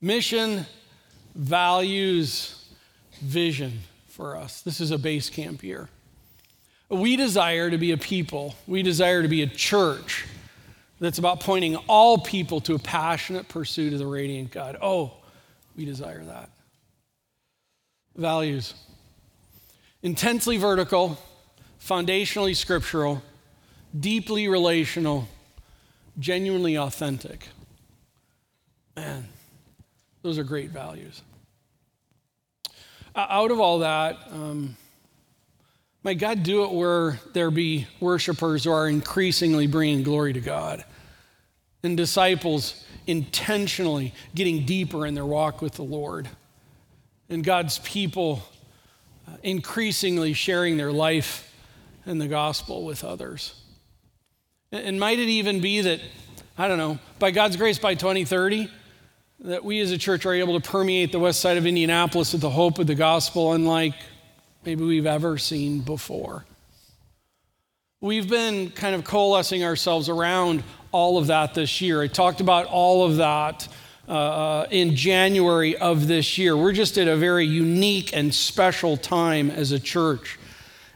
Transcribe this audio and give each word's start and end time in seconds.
Mission, 0.00 0.66
values, 1.34 2.66
vision 3.20 3.80
for 4.08 4.36
us. 4.36 4.60
This 4.60 4.80
is 4.80 4.90
a 4.90 4.98
base 4.98 5.30
camp 5.30 5.62
year. 5.62 5.88
We 6.88 7.16
desire 7.16 7.70
to 7.70 7.78
be 7.78 7.92
a 7.92 7.96
people, 7.96 8.54
we 8.66 8.82
desire 8.82 9.22
to 9.22 9.28
be 9.28 9.42
a 9.42 9.46
church 9.46 10.24
that's 11.00 11.18
about 11.18 11.40
pointing 11.40 11.76
all 11.88 12.18
people 12.18 12.60
to 12.62 12.74
a 12.74 12.78
passionate 12.78 13.48
pursuit 13.48 13.92
of 13.92 13.98
the 13.98 14.06
radiant 14.06 14.50
God. 14.50 14.76
Oh, 14.80 15.14
we 15.76 15.84
desire 15.84 16.22
that. 16.24 16.50
Values 18.14 18.74
intensely 20.02 20.56
vertical, 20.56 21.18
foundationally 21.80 22.54
scriptural, 22.54 23.20
deeply 23.98 24.46
relational, 24.46 25.26
genuinely 26.18 26.78
authentic. 26.78 27.48
Man, 28.94 29.28
those 30.26 30.38
are 30.38 30.44
great 30.44 30.70
values. 30.70 31.22
Out 33.14 33.52
of 33.52 33.60
all 33.60 33.78
that, 33.78 34.18
um, 34.32 34.76
might 36.02 36.18
God 36.18 36.42
do 36.42 36.64
it 36.64 36.72
where 36.72 37.20
there 37.32 37.52
be 37.52 37.86
worshipers 38.00 38.64
who 38.64 38.72
are 38.72 38.88
increasingly 38.88 39.68
bringing 39.68 40.02
glory 40.02 40.32
to 40.32 40.40
God 40.40 40.84
and 41.84 41.96
disciples 41.96 42.84
intentionally 43.06 44.12
getting 44.34 44.66
deeper 44.66 45.06
in 45.06 45.14
their 45.14 45.24
walk 45.24 45.62
with 45.62 45.74
the 45.74 45.84
Lord 45.84 46.28
and 47.28 47.44
God's 47.44 47.78
people 47.78 48.42
uh, 49.28 49.36
increasingly 49.44 50.32
sharing 50.32 50.76
their 50.76 50.90
life 50.90 51.54
and 52.04 52.20
the 52.20 52.26
gospel 52.26 52.84
with 52.84 53.04
others. 53.04 53.54
And 54.72 54.98
might 54.98 55.20
it 55.20 55.28
even 55.28 55.60
be 55.60 55.82
that, 55.82 56.00
I 56.58 56.66
don't 56.66 56.78
know, 56.78 56.98
by 57.20 57.30
God's 57.30 57.56
grace, 57.56 57.78
by 57.78 57.94
2030, 57.94 58.68
that 59.40 59.64
we 59.64 59.80
as 59.80 59.90
a 59.90 59.98
church 59.98 60.24
are 60.24 60.32
able 60.32 60.58
to 60.58 60.68
permeate 60.68 61.12
the 61.12 61.18
west 61.18 61.40
side 61.40 61.56
of 61.56 61.66
Indianapolis 61.66 62.32
with 62.32 62.40
the 62.40 62.50
hope 62.50 62.78
of 62.78 62.86
the 62.86 62.94
gospel 62.94 63.52
unlike 63.52 63.94
maybe 64.64 64.84
we've 64.84 65.06
ever 65.06 65.36
seen 65.38 65.80
before. 65.80 66.44
We've 68.00 68.28
been 68.28 68.70
kind 68.70 68.94
of 68.94 69.04
coalescing 69.04 69.64
ourselves 69.64 70.08
around 70.08 70.62
all 70.92 71.18
of 71.18 71.26
that 71.28 71.54
this 71.54 71.80
year. 71.80 72.02
I 72.02 72.06
talked 72.06 72.40
about 72.40 72.66
all 72.66 73.04
of 73.04 73.16
that 73.16 73.68
uh, 74.08 74.66
in 74.70 74.94
January 74.94 75.76
of 75.76 76.06
this 76.06 76.38
year. 76.38 76.56
We're 76.56 76.72
just 76.72 76.96
at 76.98 77.08
a 77.08 77.16
very 77.16 77.46
unique 77.46 78.16
and 78.16 78.34
special 78.34 78.96
time 78.96 79.50
as 79.50 79.72
a 79.72 79.80
church. 79.80 80.38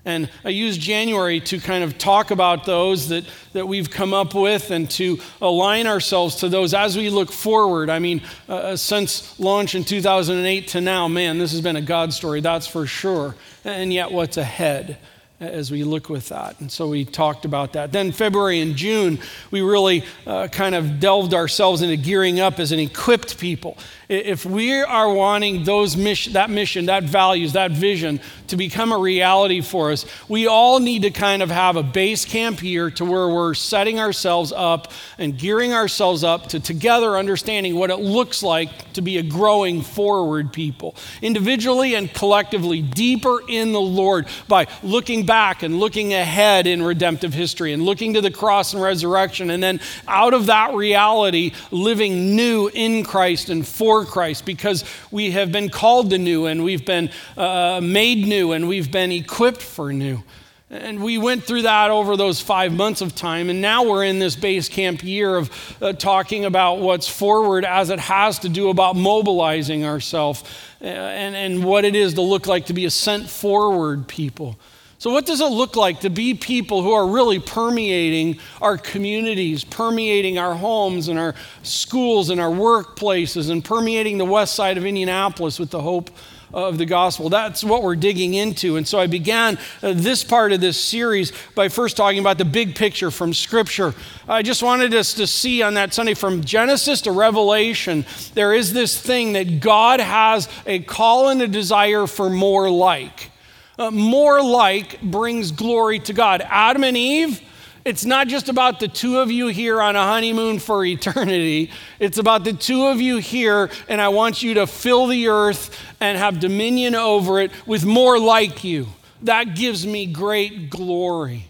And 0.04 0.30
I 0.44 0.48
use 0.48 0.78
January 0.78 1.40
to 1.40 1.60
kind 1.60 1.84
of 1.84 1.98
talk 1.98 2.30
about 2.30 2.64
those 2.64 3.08
that, 3.08 3.24
that 3.52 3.66
we've 3.66 3.90
come 3.90 4.14
up 4.14 4.34
with 4.34 4.70
and 4.70 4.90
to 4.92 5.18
align 5.42 5.86
ourselves 5.86 6.36
to 6.36 6.48
those 6.48 6.72
as 6.72 6.96
we 6.96 7.10
look 7.10 7.30
forward. 7.30 7.90
I 7.90 7.98
mean, 7.98 8.22
uh, 8.48 8.54
uh 8.54 8.76
since 8.76 9.38
launch 9.38 9.74
in 9.74 9.84
2008 9.84 10.68
to 10.68 10.80
now, 10.80 11.06
man, 11.08 11.38
this 11.38 11.52
has 11.52 11.60
been 11.60 11.76
a 11.76 11.82
God 11.82 12.12
story, 12.12 12.40
that's 12.40 12.66
for 12.66 12.86
sure. 12.86 13.34
And 13.64 13.92
yet, 13.92 14.10
what's 14.10 14.36
ahead? 14.36 14.98
as 15.40 15.70
we 15.70 15.84
look 15.84 16.10
with 16.10 16.28
that. 16.28 16.60
And 16.60 16.70
so 16.70 16.88
we 16.88 17.04
talked 17.04 17.46
about 17.46 17.72
that. 17.72 17.92
Then, 17.92 18.12
February 18.12 18.60
and 18.60 18.76
June, 18.76 19.18
we 19.50 19.62
really 19.62 20.04
uh, 20.26 20.48
kind 20.48 20.74
of 20.74 21.00
delved 21.00 21.32
ourselves 21.32 21.80
into 21.80 21.96
gearing 21.96 22.40
up 22.40 22.60
as 22.60 22.72
an 22.72 22.78
equipped 22.78 23.38
people. 23.38 23.78
If 24.10 24.44
we 24.44 24.72
are 24.82 25.14
wanting 25.14 25.62
those 25.62 25.96
mission, 25.96 26.32
that 26.32 26.50
mission, 26.50 26.86
that 26.86 27.04
values, 27.04 27.52
that 27.52 27.70
vision 27.70 28.18
to 28.48 28.56
become 28.56 28.90
a 28.90 28.98
reality 28.98 29.60
for 29.60 29.92
us, 29.92 30.04
we 30.28 30.48
all 30.48 30.80
need 30.80 31.02
to 31.02 31.10
kind 31.10 31.44
of 31.44 31.50
have 31.50 31.76
a 31.76 31.84
base 31.84 32.24
camp 32.24 32.58
here 32.58 32.90
to 32.90 33.04
where 33.04 33.28
we're 33.28 33.54
setting 33.54 34.00
ourselves 34.00 34.52
up 34.52 34.90
and 35.18 35.38
gearing 35.38 35.72
ourselves 35.72 36.24
up 36.24 36.48
to 36.48 36.58
together 36.58 37.16
understanding 37.16 37.76
what 37.76 37.90
it 37.90 37.98
looks 37.98 38.42
like 38.42 38.92
to 38.94 39.00
be 39.00 39.18
a 39.18 39.22
growing 39.22 39.80
forward 39.80 40.52
people, 40.52 40.96
individually 41.22 41.94
and 41.94 42.12
collectively, 42.12 42.82
deeper 42.82 43.38
in 43.48 43.70
the 43.70 43.80
Lord 43.80 44.26
by 44.48 44.66
looking 44.82 45.24
back 45.24 45.62
and 45.62 45.78
looking 45.78 46.14
ahead 46.14 46.66
in 46.66 46.82
redemptive 46.82 47.32
history 47.32 47.72
and 47.72 47.84
looking 47.84 48.14
to 48.14 48.20
the 48.20 48.32
cross 48.32 48.74
and 48.74 48.82
resurrection, 48.82 49.50
and 49.50 49.62
then 49.62 49.78
out 50.08 50.34
of 50.34 50.46
that 50.46 50.74
reality, 50.74 51.52
living 51.70 52.34
new 52.34 52.68
in 52.74 53.04
Christ 53.04 53.50
and 53.50 53.64
for 53.64 53.99
for 54.00 54.10
Christ 54.10 54.44
because 54.44 54.84
we 55.10 55.32
have 55.32 55.52
been 55.52 55.68
called 55.68 56.10
to 56.10 56.18
new 56.18 56.46
and 56.46 56.64
we've 56.64 56.86
been 56.86 57.10
uh, 57.36 57.80
made 57.82 58.26
new 58.26 58.52
and 58.52 58.68
we've 58.68 58.90
been 58.90 59.12
equipped 59.12 59.62
for 59.62 59.92
new. 59.92 60.22
And 60.70 61.02
we 61.02 61.18
went 61.18 61.42
through 61.44 61.62
that 61.62 61.90
over 61.90 62.16
those 62.16 62.40
five 62.40 62.72
months 62.72 63.00
of 63.00 63.14
time. 63.14 63.50
And 63.50 63.60
now 63.60 63.82
we're 63.84 64.04
in 64.04 64.20
this 64.20 64.36
base 64.36 64.68
camp 64.68 65.02
year 65.02 65.34
of 65.36 65.50
uh, 65.82 65.92
talking 65.94 66.44
about 66.44 66.78
what's 66.78 67.08
forward 67.08 67.64
as 67.64 67.90
it 67.90 67.98
has 67.98 68.38
to 68.40 68.48
do 68.48 68.70
about 68.70 68.94
mobilizing 68.94 69.84
ourselves 69.84 70.44
uh, 70.80 70.84
and, 70.84 71.34
and 71.34 71.64
what 71.64 71.84
it 71.84 71.96
is 71.96 72.14
to 72.14 72.22
look 72.22 72.46
like 72.46 72.66
to 72.66 72.72
be 72.72 72.84
a 72.84 72.90
sent 72.90 73.28
forward 73.28 74.06
people. 74.06 74.56
So, 75.00 75.08
what 75.08 75.24
does 75.24 75.40
it 75.40 75.46
look 75.46 75.76
like 75.76 76.00
to 76.00 76.10
be 76.10 76.34
people 76.34 76.82
who 76.82 76.92
are 76.92 77.06
really 77.06 77.38
permeating 77.38 78.38
our 78.60 78.76
communities, 78.76 79.64
permeating 79.64 80.36
our 80.36 80.54
homes 80.54 81.08
and 81.08 81.18
our 81.18 81.34
schools 81.62 82.28
and 82.28 82.38
our 82.38 82.50
workplaces, 82.50 83.48
and 83.48 83.64
permeating 83.64 84.18
the 84.18 84.26
west 84.26 84.54
side 84.54 84.76
of 84.76 84.84
Indianapolis 84.84 85.58
with 85.58 85.70
the 85.70 85.80
hope 85.80 86.10
of 86.52 86.76
the 86.76 86.84
gospel? 86.84 87.30
That's 87.30 87.64
what 87.64 87.82
we're 87.82 87.96
digging 87.96 88.34
into. 88.34 88.76
And 88.76 88.86
so, 88.86 88.98
I 88.98 89.06
began 89.06 89.58
uh, 89.82 89.94
this 89.96 90.22
part 90.22 90.52
of 90.52 90.60
this 90.60 90.78
series 90.78 91.32
by 91.54 91.70
first 91.70 91.96
talking 91.96 92.18
about 92.18 92.36
the 92.36 92.44
big 92.44 92.74
picture 92.74 93.10
from 93.10 93.32
Scripture. 93.32 93.94
I 94.28 94.42
just 94.42 94.62
wanted 94.62 94.92
us 94.92 95.14
to 95.14 95.26
see 95.26 95.62
on 95.62 95.72
that 95.74 95.94
Sunday 95.94 96.12
from 96.12 96.44
Genesis 96.44 97.00
to 97.02 97.12
Revelation, 97.12 98.04
there 98.34 98.52
is 98.52 98.74
this 98.74 99.00
thing 99.00 99.32
that 99.32 99.60
God 99.60 99.98
has 99.98 100.46
a 100.66 100.80
call 100.80 101.30
and 101.30 101.40
a 101.40 101.48
desire 101.48 102.06
for 102.06 102.28
more 102.28 102.70
like 102.70 103.29
uh, 103.78 103.90
more 103.90 104.42
like 104.42 105.00
brings 105.00 105.52
glory 105.52 105.98
to 106.00 106.12
God. 106.12 106.42
Adam 106.44 106.84
and 106.84 106.96
Eve, 106.96 107.40
it's 107.84 108.04
not 108.04 108.28
just 108.28 108.48
about 108.48 108.78
the 108.78 108.88
two 108.88 109.18
of 109.18 109.30
you 109.30 109.48
here 109.48 109.80
on 109.80 109.96
a 109.96 110.02
honeymoon 110.02 110.58
for 110.58 110.84
eternity. 110.84 111.70
It's 111.98 112.18
about 112.18 112.44
the 112.44 112.52
two 112.52 112.86
of 112.86 113.00
you 113.00 113.18
here, 113.18 113.70
and 113.88 114.00
I 114.00 114.08
want 114.08 114.42
you 114.42 114.54
to 114.54 114.66
fill 114.66 115.06
the 115.06 115.28
earth 115.28 115.76
and 116.00 116.18
have 116.18 116.40
dominion 116.40 116.94
over 116.94 117.40
it 117.40 117.52
with 117.66 117.84
more 117.84 118.18
like 118.18 118.64
you. 118.64 118.86
That 119.22 119.54
gives 119.54 119.86
me 119.86 120.06
great 120.06 120.70
glory. 120.70 121.49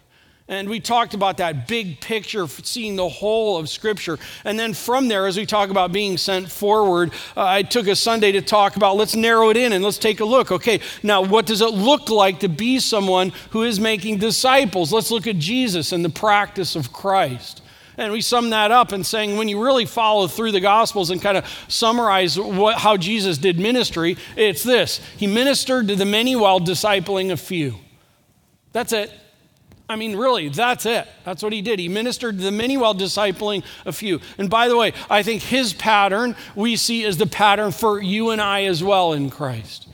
And 0.51 0.69
we 0.69 0.81
talked 0.81 1.15
about 1.15 1.37
that 1.37 1.69
big 1.69 2.01
picture, 2.01 2.49
seeing 2.49 2.97
the 2.97 3.09
whole 3.09 3.57
of 3.57 3.69
Scripture. 3.69 4.19
And 4.45 4.59
then 4.59 4.75
from 4.75 5.07
there, 5.07 5.29
as 5.29 5.37
we 5.37 5.47
talk 5.47 5.71
about 5.71 5.93
being 5.93 6.19
sent 6.19 6.51
forward, 6.51 7.13
uh, 7.37 7.47
I 7.47 7.63
took 7.63 7.87
a 7.87 7.95
Sunday 7.95 8.33
to 8.33 8.43
talk 8.43 8.75
about 8.75 8.97
let's 8.97 9.15
narrow 9.15 9.51
it 9.51 9.57
in 9.57 9.73
and 9.73 9.85
let's 9.85 9.97
take 9.97 10.19
a 10.19 10.25
look. 10.25 10.51
Okay, 10.51 10.81
now 11.05 11.23
what 11.23 11.47
does 11.47 11.61
it 11.61 11.73
look 11.73 12.11
like 12.11 12.41
to 12.41 12.49
be 12.49 12.81
someone 12.81 13.31
who 13.51 13.63
is 13.63 13.79
making 13.79 14.19
disciples? 14.19 14.93
Let's 14.93 15.13
look 15.13 15.29
at 15.29 15.39
Jesus 15.39 15.93
and 15.93 16.05
the 16.05 16.11
practice 16.11 16.75
of 16.75 16.93
Christ. 16.93 17.63
And 17.97 18.13
we 18.13 18.21
sum 18.21 18.51
that 18.51 18.73
up 18.73 18.93
in 18.93 19.05
saying 19.05 19.37
when 19.37 19.49
you 19.49 19.63
really 19.63 19.87
follow 19.87 20.27
through 20.27 20.51
the 20.51 20.61
Gospels 20.61 21.11
and 21.11 21.23
kind 21.23 21.37
of 21.37 21.47
summarize 21.69 22.37
what, 22.41 22.79
how 22.79 22.97
Jesus 22.97 23.39
did 23.39 23.61
ministry, 23.61 24.17
it's 24.37 24.65
this 24.65 25.01
He 25.17 25.29
ministered 25.29 25.87
to 25.87 25.95
the 25.95 26.05
many 26.05 26.35
while 26.35 26.59
discipling 26.59 27.31
a 27.31 27.37
few. 27.37 27.77
That's 28.73 28.93
it. 28.93 29.13
I 29.91 29.97
mean, 29.97 30.17
really, 30.17 30.49
that's 30.49 30.87
it. 30.87 31.09
That's 31.25 31.43
what 31.43 31.53
he 31.53 31.63
did. 31.63 31.79
He 31.79 31.89
ministered 31.89 32.39
to 32.39 32.45
the 32.45 32.53
many 32.53 32.77
while 32.77 32.95
discipling 32.95 33.65
a 33.85 33.93
few. 33.93 34.21
And 34.39 34.49
by 34.49 34.69
the 34.69 34.77
way, 34.77 34.93
I 35.09 35.23
think 35.23 35.43
his 35.43 35.73
pattern 35.73 36.37
we 36.55 36.77
see 36.77 37.03
is 37.03 37.17
the 37.17 37.27
pattern 37.27 37.73
for 37.73 38.01
you 38.01 38.31
and 38.31 38.41
I 38.41 38.65
as 38.65 38.83
well 38.83 39.13
in 39.13 39.31
Christ. 39.31 39.89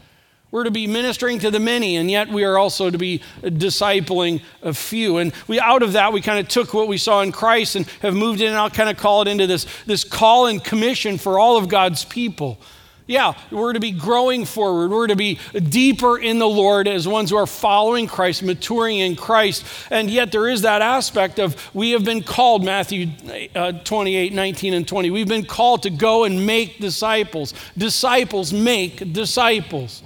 We're 0.51 0.65
to 0.65 0.71
be 0.71 0.87
ministering 0.87 1.39
to 1.41 1.51
the 1.51 1.59
many, 1.59 1.97
and 1.97 2.11
yet 2.11 2.29
we 2.29 2.45
are 2.45 2.57
also 2.57 2.89
to 2.89 2.97
be 2.97 3.21
discipling 3.43 4.43
a 4.63 4.73
few. 4.73 5.19
And 5.19 5.33
we 5.49 5.59
out 5.59 5.83
of 5.83 5.93
that, 5.95 6.13
we 6.13 6.21
kind 6.21 6.39
of 6.39 6.49
took 6.49 6.73
what 6.73 6.89
we 6.89 6.99
saw 6.99 7.21
in 7.23 7.33
Christ 7.33 7.75
and 7.77 7.87
have 8.01 8.15
moved 8.15 8.41
in, 8.41 8.49
and 8.49 8.57
I'll 8.57 8.71
kind 8.71 8.89
of 8.89 8.97
call 8.97 9.23
it 9.23 9.29
into 9.29 9.47
this, 9.47 9.67
this 9.87 10.05
call 10.05 10.47
and 10.47 10.63
commission 10.63 11.19
for 11.19 11.39
all 11.39 11.57
of 11.57 11.69
God's 11.69 12.05
people. 12.05 12.59
Yeah, 13.09 13.35
we're 13.53 13.73
to 13.73 13.81
be 13.81 13.93
growing 13.93 14.45
forward. 14.45 14.91
We're 14.91 15.07
to 15.07 15.17
be 15.17 15.39
deeper 15.55 16.19
in 16.19 16.41
the 16.41 16.49
Lord 16.49 16.89
as 16.89 17.07
ones 17.07 17.31
who 17.31 17.37
are 17.37 17.47
following 17.47 18.09
Christ, 18.09 18.43
maturing 18.43 18.99
in 18.99 19.15
Christ. 19.15 19.65
And 19.91 20.11
yet 20.11 20.33
there 20.33 20.49
is 20.49 20.63
that 20.63 20.83
aspect 20.83 21.39
of 21.39 21.73
we 21.73 21.93
have 21.93 22.05
been 22.05 22.25
called, 22.25 22.65
Matthew 22.65 23.09
uh, 23.55 23.73
28, 23.73 24.33
19, 24.33 24.75
and 24.75 24.89
20. 24.89 25.11
We've 25.11 25.29
been 25.29 25.47
called 25.47 25.85
to 25.85 25.91
go 25.91 26.25
and 26.25 26.45
make 26.47 26.81
disciples. 26.81 27.55
Disciples 27.79 28.53
make 28.53 29.13
disciples. 29.13 30.03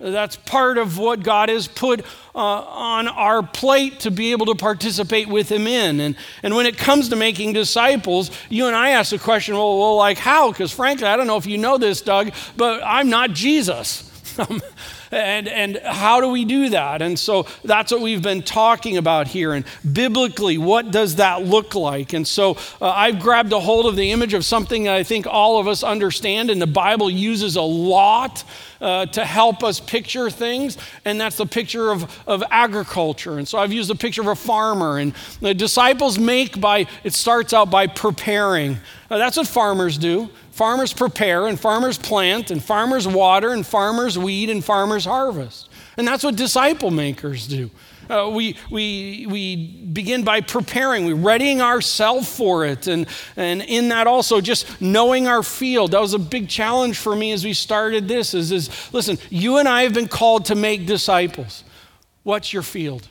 That's 0.00 0.36
part 0.36 0.78
of 0.78 0.96
what 0.96 1.22
God 1.22 1.50
has 1.50 1.68
put 1.68 2.00
uh, 2.34 2.38
on 2.38 3.06
our 3.06 3.42
plate 3.42 4.00
to 4.00 4.10
be 4.10 4.32
able 4.32 4.46
to 4.46 4.54
participate 4.54 5.28
with 5.28 5.52
Him 5.52 5.66
in. 5.66 6.00
And, 6.00 6.16
and 6.42 6.56
when 6.56 6.64
it 6.64 6.78
comes 6.78 7.10
to 7.10 7.16
making 7.16 7.52
disciples, 7.52 8.30
you 8.48 8.66
and 8.66 8.74
I 8.74 8.90
ask 8.90 9.10
the 9.10 9.18
question, 9.18 9.54
well, 9.54 9.78
well 9.78 9.96
like 9.96 10.16
how? 10.16 10.52
Because 10.52 10.72
frankly, 10.72 11.06
I 11.06 11.16
don't 11.16 11.26
know 11.26 11.36
if 11.36 11.44
you 11.44 11.58
know 11.58 11.76
this, 11.76 12.00
Doug, 12.00 12.32
but 12.56 12.82
I'm 12.82 13.10
not 13.10 13.32
Jesus. 13.32 14.06
And, 15.10 15.48
and 15.48 15.76
how 15.84 16.20
do 16.20 16.28
we 16.28 16.44
do 16.44 16.68
that? 16.70 17.02
And 17.02 17.18
so 17.18 17.46
that's 17.64 17.90
what 17.90 18.00
we've 18.00 18.22
been 18.22 18.42
talking 18.42 18.96
about 18.96 19.26
here. 19.26 19.52
And 19.52 19.64
biblically, 19.92 20.56
what 20.56 20.92
does 20.92 21.16
that 21.16 21.42
look 21.42 21.74
like? 21.74 22.12
And 22.12 22.26
so 22.26 22.56
uh, 22.80 22.88
I've 22.90 23.18
grabbed 23.18 23.52
a 23.52 23.58
hold 23.58 23.86
of 23.86 23.96
the 23.96 24.12
image 24.12 24.34
of 24.34 24.44
something 24.44 24.84
that 24.84 24.94
I 24.94 25.02
think 25.02 25.26
all 25.26 25.58
of 25.58 25.66
us 25.66 25.82
understand, 25.82 26.50
and 26.50 26.62
the 26.62 26.66
Bible 26.66 27.10
uses 27.10 27.56
a 27.56 27.62
lot 27.62 28.44
uh, 28.80 29.06
to 29.06 29.24
help 29.24 29.62
us 29.64 29.80
picture 29.80 30.30
things, 30.30 30.78
and 31.04 31.20
that's 31.20 31.36
the 31.36 31.46
picture 31.46 31.90
of, 31.90 32.22
of 32.26 32.42
agriculture. 32.50 33.38
And 33.38 33.46
so 33.46 33.58
I've 33.58 33.72
used 33.72 33.90
the 33.90 33.96
picture 33.96 34.22
of 34.22 34.28
a 34.28 34.36
farmer, 34.36 34.98
and 34.98 35.12
the 35.40 35.54
disciples 35.54 36.18
make 36.18 36.60
by, 36.60 36.86
it 37.04 37.14
starts 37.14 37.52
out 37.52 37.70
by 37.70 37.88
preparing. 37.88 38.78
That's 39.08 39.36
what 39.36 39.48
farmers 39.48 39.98
do. 39.98 40.30
Farmers 40.60 40.92
prepare, 40.92 41.46
and 41.46 41.58
farmers 41.58 41.96
plant, 41.96 42.50
and 42.50 42.62
farmers 42.62 43.08
water, 43.08 43.54
and 43.54 43.66
farmers 43.66 44.18
weed, 44.18 44.50
and 44.50 44.62
farmers 44.62 45.06
harvest. 45.06 45.70
And 45.96 46.06
that's 46.06 46.22
what 46.22 46.36
disciple 46.36 46.90
makers 46.90 47.46
do. 47.46 47.70
Uh, 48.10 48.28
we, 48.30 48.58
we, 48.70 49.26
we 49.30 49.86
begin 49.86 50.22
by 50.22 50.42
preparing, 50.42 51.06
we're 51.06 51.14
readying 51.14 51.62
ourselves 51.62 52.30
for 52.36 52.66
it. 52.66 52.88
And, 52.88 53.06
and 53.36 53.62
in 53.62 53.88
that 53.88 54.06
also 54.06 54.42
just 54.42 54.82
knowing 54.82 55.26
our 55.26 55.42
field. 55.42 55.92
That 55.92 56.02
was 56.02 56.12
a 56.12 56.18
big 56.18 56.46
challenge 56.46 56.98
for 56.98 57.16
me 57.16 57.32
as 57.32 57.42
we 57.42 57.54
started 57.54 58.06
this 58.06 58.34
is, 58.34 58.52
is 58.52 58.68
listen, 58.92 59.16
you 59.30 59.56
and 59.56 59.66
I 59.66 59.84
have 59.84 59.94
been 59.94 60.08
called 60.08 60.44
to 60.44 60.54
make 60.54 60.84
disciples. 60.84 61.64
What's 62.22 62.52
your 62.52 62.62
field? 62.62 63.08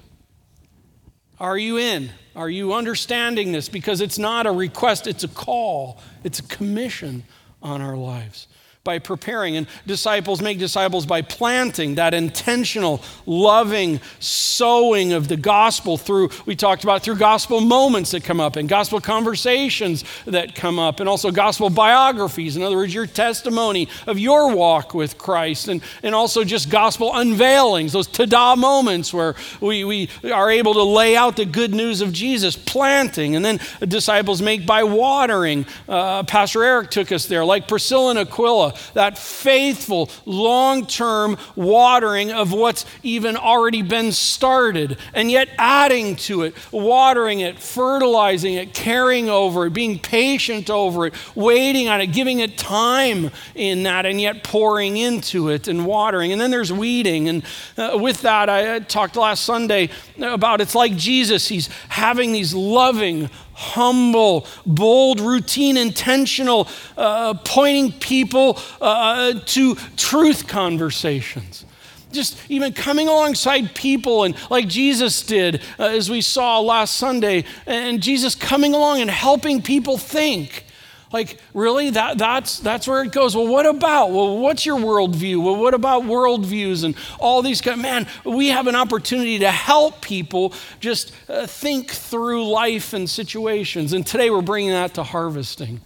Are 1.40 1.58
you 1.58 1.80
in? 1.80 2.12
Are 2.36 2.50
you 2.50 2.76
understanding 2.76 3.54
this? 3.54 3.70
Because 3.70 4.02
it's 4.02 4.20
not 4.20 4.46
a 4.46 4.52
request, 4.52 5.08
it's 5.08 5.24
a 5.24 5.28
call, 5.28 6.00
it's 6.24 6.38
a 6.38 6.44
commission 6.44 7.24
on 7.62 7.82
our 7.82 7.98
lives 7.98 8.48
by 8.86 8.98
preparing. 8.98 9.58
And 9.58 9.68
disciples 9.86 10.42
make 10.42 10.58
disciples 10.58 11.06
by 11.06 11.22
planting 11.22 11.96
that 11.96 12.14
intentional, 12.14 13.02
loving 13.26 14.00
sowing 14.20 15.12
of 15.12 15.28
the 15.28 15.36
gospel 15.36 15.98
through, 15.98 16.30
we 16.46 16.56
talked 16.56 16.84
about 16.84 17.04
through 17.04 17.18
gospel 17.18 17.60
moments 17.60 18.12
that 18.12 18.24
come 18.24 18.40
up 18.40 18.56
and 18.56 18.70
gospel 18.70 19.02
conversations 19.02 20.06
that 20.26 20.56
come 20.56 20.80
up, 20.80 21.02
and 21.02 21.10
also 21.10 21.30
gospel 21.30 21.70
biographies. 21.70 22.56
In 22.56 22.64
other 22.64 22.78
words, 22.78 22.94
your 22.94 23.06
testimony 23.06 23.90
of 24.08 24.18
your 24.18 24.56
walk 24.56 24.94
with 24.94 25.18
Christ, 25.18 25.68
and, 25.68 25.82
and 26.02 26.16
also 26.16 26.46
just 26.46 26.70
gospel 26.70 27.12
unveilings, 27.12 27.92
those 27.92 28.08
tada 28.08 28.58
moments 28.58 29.14
where 29.14 29.36
we, 29.60 29.84
we 29.84 30.10
are 30.32 30.50
able 30.50 30.74
to 30.74 30.84
lay 30.84 31.18
out 31.18 31.36
the 31.36 31.46
good 31.46 31.74
news 31.74 32.00
of 32.00 32.14
Jesus, 32.14 32.56
planting. 32.56 33.36
And 33.36 33.44
then 33.44 33.60
disciples 33.82 34.42
make 34.42 34.66
by 34.66 34.84
watering. 34.84 35.66
Uh, 35.88 36.24
Pastor 36.24 36.64
Eric 36.64 36.92
took 36.92 37.12
us 37.12 37.26
there, 37.26 37.44
like 37.44 37.68
Priscilla 37.68 38.12
and 38.12 38.20
Aquila 38.20 38.69
that 38.94 39.18
faithful, 39.18 40.10
long 40.26 40.86
term 40.86 41.38
watering 41.56 42.32
of 42.32 42.52
what's 42.52 42.86
even 43.04 43.36
already 43.38 43.82
been 43.82 44.12
started, 44.12 44.98
and 45.14 45.32
yet 45.32 45.50
adding 45.58 46.16
to 46.16 46.44
it, 46.44 46.56
watering 46.72 47.40
it, 47.40 47.60
fertilizing 47.60 48.56
it, 48.56 48.74
caring 48.74 49.30
over 49.30 49.66
it, 49.66 49.74
being 49.74 50.00
patient 50.00 50.70
over 50.70 51.08
it, 51.08 51.14
waiting 51.36 51.88
on 51.88 52.02
it, 52.02 52.08
giving 52.08 52.40
it 52.40 52.58
time 52.58 53.32
in 53.56 53.84
that, 53.84 54.06
and 54.06 54.20
yet 54.20 54.44
pouring 54.44 54.98
into 54.98 55.50
it 55.50 55.68
and 55.68 55.86
watering. 55.86 56.32
And 56.32 56.40
then 56.40 56.52
there's 56.52 56.72
weeding. 56.72 57.30
And 57.30 57.44
uh, 57.78 57.98
with 58.00 58.22
that, 58.22 58.50
I 58.50 58.80
talked 58.80 59.16
last 59.16 59.44
Sunday 59.44 59.90
about 60.22 60.62
it's 60.62 60.76
like 60.76 60.96
Jesus. 60.96 61.48
He's 61.48 61.68
having 61.90 62.32
these 62.32 62.54
loving, 62.54 63.30
humble, 63.60 64.48
bold, 64.66 65.20
routine, 65.20 65.76
intentional, 65.76 66.68
uh, 66.98 67.34
pointing 67.44 67.92
people 67.92 68.58
uh, 68.80 69.34
to 69.46 69.76
truth 69.98 70.48
conversations. 70.48 71.66
Just 72.14 72.40
even 72.50 72.72
coming 72.72 73.10
alongside 73.10 73.76
people, 73.76 74.24
and 74.24 74.34
like 74.50 74.68
Jesus 74.68 75.22
did, 75.22 75.62
uh, 75.78 75.84
as 75.84 76.10
we 76.10 76.22
saw 76.22 76.60
last 76.60 76.96
Sunday, 76.96 77.44
and 77.68 78.02
Jesus 78.02 78.34
coming 78.34 78.74
along 78.74 79.02
and 79.02 79.12
helping 79.12 79.62
people 79.62 79.98
think. 79.98 80.64
Like, 81.12 81.40
really? 81.56 81.90
That, 81.90 82.20
that's, 82.20 82.60
that's 82.60 82.88
where 82.88 83.04
it 83.04 83.12
goes. 83.12 83.36
Well, 83.36 83.48
what 83.48 83.66
about? 83.66 84.12
Well, 84.12 84.38
what's 84.38 84.66
your 84.66 84.78
worldview? 84.78 85.44
Well, 85.44 85.56
what 85.56 85.74
about 85.74 86.04
worldviews 86.04 86.84
and 86.84 86.96
all 87.20 87.42
these 87.42 87.62
kind 87.62 87.82
Man, 87.82 88.08
we 88.24 88.50
have 88.50 88.68
an 88.68 88.76
opportunity 88.76 89.40
to 89.40 89.50
help 89.50 90.02
people 90.02 90.54
just 90.80 91.12
uh, 91.28 91.48
think 91.48 91.92
through 91.92 92.48
life 92.48 92.94
and 92.94 93.10
situations. 93.10 93.94
And 93.94 94.06
today 94.06 94.30
we're 94.30 94.42
bringing 94.42 94.72
that 94.72 94.94
to 94.96 95.04
harvesting. 95.04 95.82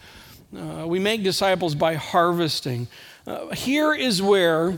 Uh, 0.56 0.86
we 0.88 1.00
make 1.00 1.24
disciples 1.24 1.74
by 1.74 1.96
harvesting. 1.96 2.88
Uh, 3.26 3.50
here 3.50 3.94
is 3.94 4.22
where 4.22 4.78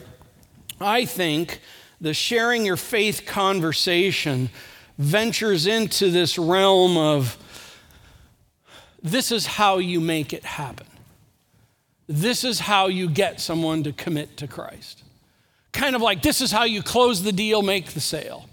I 0.80 1.06
think 1.06 1.59
the 2.00 2.13
sharing 2.13 2.65
your 2.65 2.77
faith 2.77 3.25
conversation 3.25 4.50
ventures 4.98 5.65
into 5.65 6.12
this 6.12 6.38
realm 6.38 6.98
of 6.98 7.38
this 9.05 9.31
is 9.31 9.45
how 9.45 9.77
you 9.77 10.01
make 10.01 10.33
it 10.33 10.43
happen. 10.43 10.87
This 12.07 12.43
is 12.43 12.59
how 12.59 12.87
you 12.87 13.07
get 13.07 13.39
someone 13.39 13.83
to 13.83 13.93
commit 13.93 14.35
to 14.37 14.47
Christ. 14.47 15.03
Kind 15.71 15.95
of 15.95 16.01
like 16.01 16.23
this 16.23 16.41
is 16.41 16.51
how 16.51 16.63
you 16.63 16.81
close 16.81 17.21
the 17.21 17.31
deal, 17.31 17.61
make 17.61 17.85
the 17.91 17.99
sale. 17.99 18.49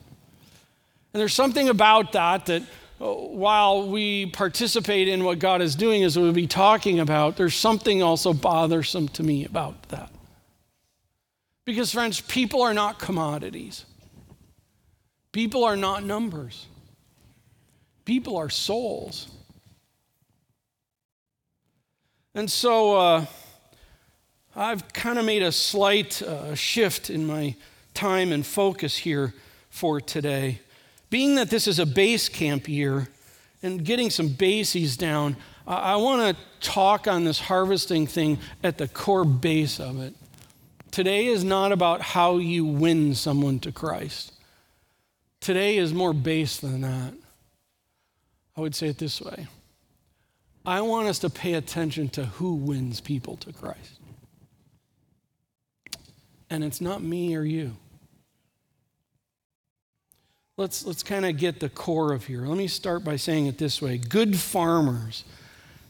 And 1.14 1.20
there's 1.20 1.32
something 1.32 1.70
about 1.70 2.12
that 2.12 2.44
that 2.46 2.62
uh, 3.00 3.06
while 3.06 3.88
we 3.88 4.26
participate 4.26 5.08
in 5.08 5.25
what 5.25 5.38
God 5.38 5.62
is 5.62 5.75
doing, 5.75 6.04
as 6.04 6.19
we'll 6.19 6.32
be 6.32 6.46
talking 6.46 7.00
about, 7.00 7.37
there's 7.37 7.56
something 7.56 8.02
also 8.02 8.34
bothersome 8.34 9.08
to 9.08 9.22
me 9.22 9.46
about 9.46 9.88
that. 9.88 10.10
Because, 11.64 11.93
friends, 11.93 12.20
people 12.20 12.60
are 12.60 12.75
not 12.75 12.99
commodities, 12.99 13.87
people 15.32 15.64
are 15.64 15.76
not 15.76 16.04
numbers, 16.04 16.66
people 18.04 18.37
are 18.37 18.50
souls. 18.50 19.28
And 22.34 22.50
so 22.50 22.96
uh, 22.96 23.26
I've 24.56 24.93
kind 24.93 25.19
of 25.19 25.25
made 25.25 25.43
a 25.43 25.52
slight 25.52 26.23
uh, 26.23 26.55
shift 26.55 27.11
in 27.11 27.26
my 27.26 27.55
time 27.94 28.32
and 28.32 28.44
focus 28.44 28.96
here 28.96 29.34
for 29.69 30.00
today. 30.00 30.61
Being 31.11 31.34
that 31.34 31.50
this 31.50 31.67
is 31.67 31.79
a 31.79 31.84
base 31.84 32.31
camp 32.31 32.69
year 32.69 33.08
and 33.62 33.84
getting 33.84 34.08
some 34.08 34.29
bases 34.29 34.96
down, 34.96 35.37
I, 35.67 35.93
I 35.93 35.96
want 35.96 36.37
to 36.37 36.43
talk 36.67 37.06
on 37.06 37.25
this 37.25 37.38
harvesting 37.38 38.06
thing 38.06 38.38
at 38.62 38.78
the 38.78 38.88
core 38.88 39.25
base 39.25 39.78
of 39.78 40.00
it. 40.00 40.14
Today 40.90 41.26
is 41.26 41.44
not 41.44 41.70
about 41.70 42.00
how 42.00 42.38
you 42.38 42.64
win 42.64 43.14
someone 43.14 43.58
to 43.61 43.73
Christ. 43.73 44.32
Today 45.40 45.76
is 45.76 45.93
more 45.93 46.14
base 46.14 46.58
than 46.58 46.81
that. 46.82 47.14
I 48.56 48.61
would 48.61 48.75
say 48.75 48.88
it 48.88 48.99
this 48.99 49.20
way 49.20 49.49
I 50.64 50.81
want 50.82 51.09
us 51.09 51.19
to 51.20 51.31
pay 51.31 51.55
attention 51.55 52.09
to 52.11 52.25
who 52.25 52.55
wins 52.55 53.00
people 53.00 53.37
to 53.38 53.53
Christ. 53.53 53.99
And 56.49 56.62
it's 56.62 56.81
not 56.81 57.02
me 57.02 57.35
or 57.35 57.42
you. 57.42 57.76
Let's, 60.57 60.85
let's 60.85 61.02
kind 61.02 61.25
of 61.25 61.38
get 61.38 61.61
the 61.61 61.69
core 61.69 62.12
of 62.12 62.26
here. 62.26 62.47
Let 62.47 62.59
me 62.59 62.69
start 62.69 63.02
by 63.02 63.16
saying 63.16 63.47
it 63.47 63.59
this 63.59 63.81
way 63.81 63.99
Good 63.99 64.37
farmers 64.37 65.25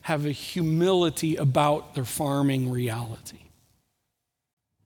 have 0.02 0.24
a 0.24 0.30
humility 0.30 1.36
about 1.36 1.94
their 1.94 2.04
farming 2.04 2.70
reality. 2.70 3.38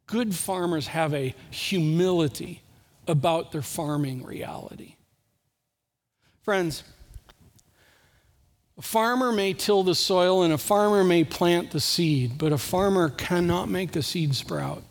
Good 0.07 0.35
farmers 0.35 0.88
have 0.88 1.14
a 1.14 1.35
humility 1.50 2.62
about 3.07 3.52
their 3.52 3.62
farming 3.62 4.25
reality. 4.25 4.97
Friends, 6.43 6.85
a 8.78 8.83
farmer 8.83 9.33
may 9.33 9.54
till 9.54 9.83
the 9.83 9.95
soil 9.95 10.42
and 10.42 10.52
a 10.52 10.59
farmer 10.59 11.02
may 11.02 11.25
plant 11.25 11.71
the 11.71 11.80
seed, 11.80 12.37
but 12.37 12.52
a 12.52 12.59
farmer 12.59 13.09
cannot 13.09 13.68
make 13.68 13.92
the 13.92 14.02
seed 14.02 14.35
sprout. 14.35 14.83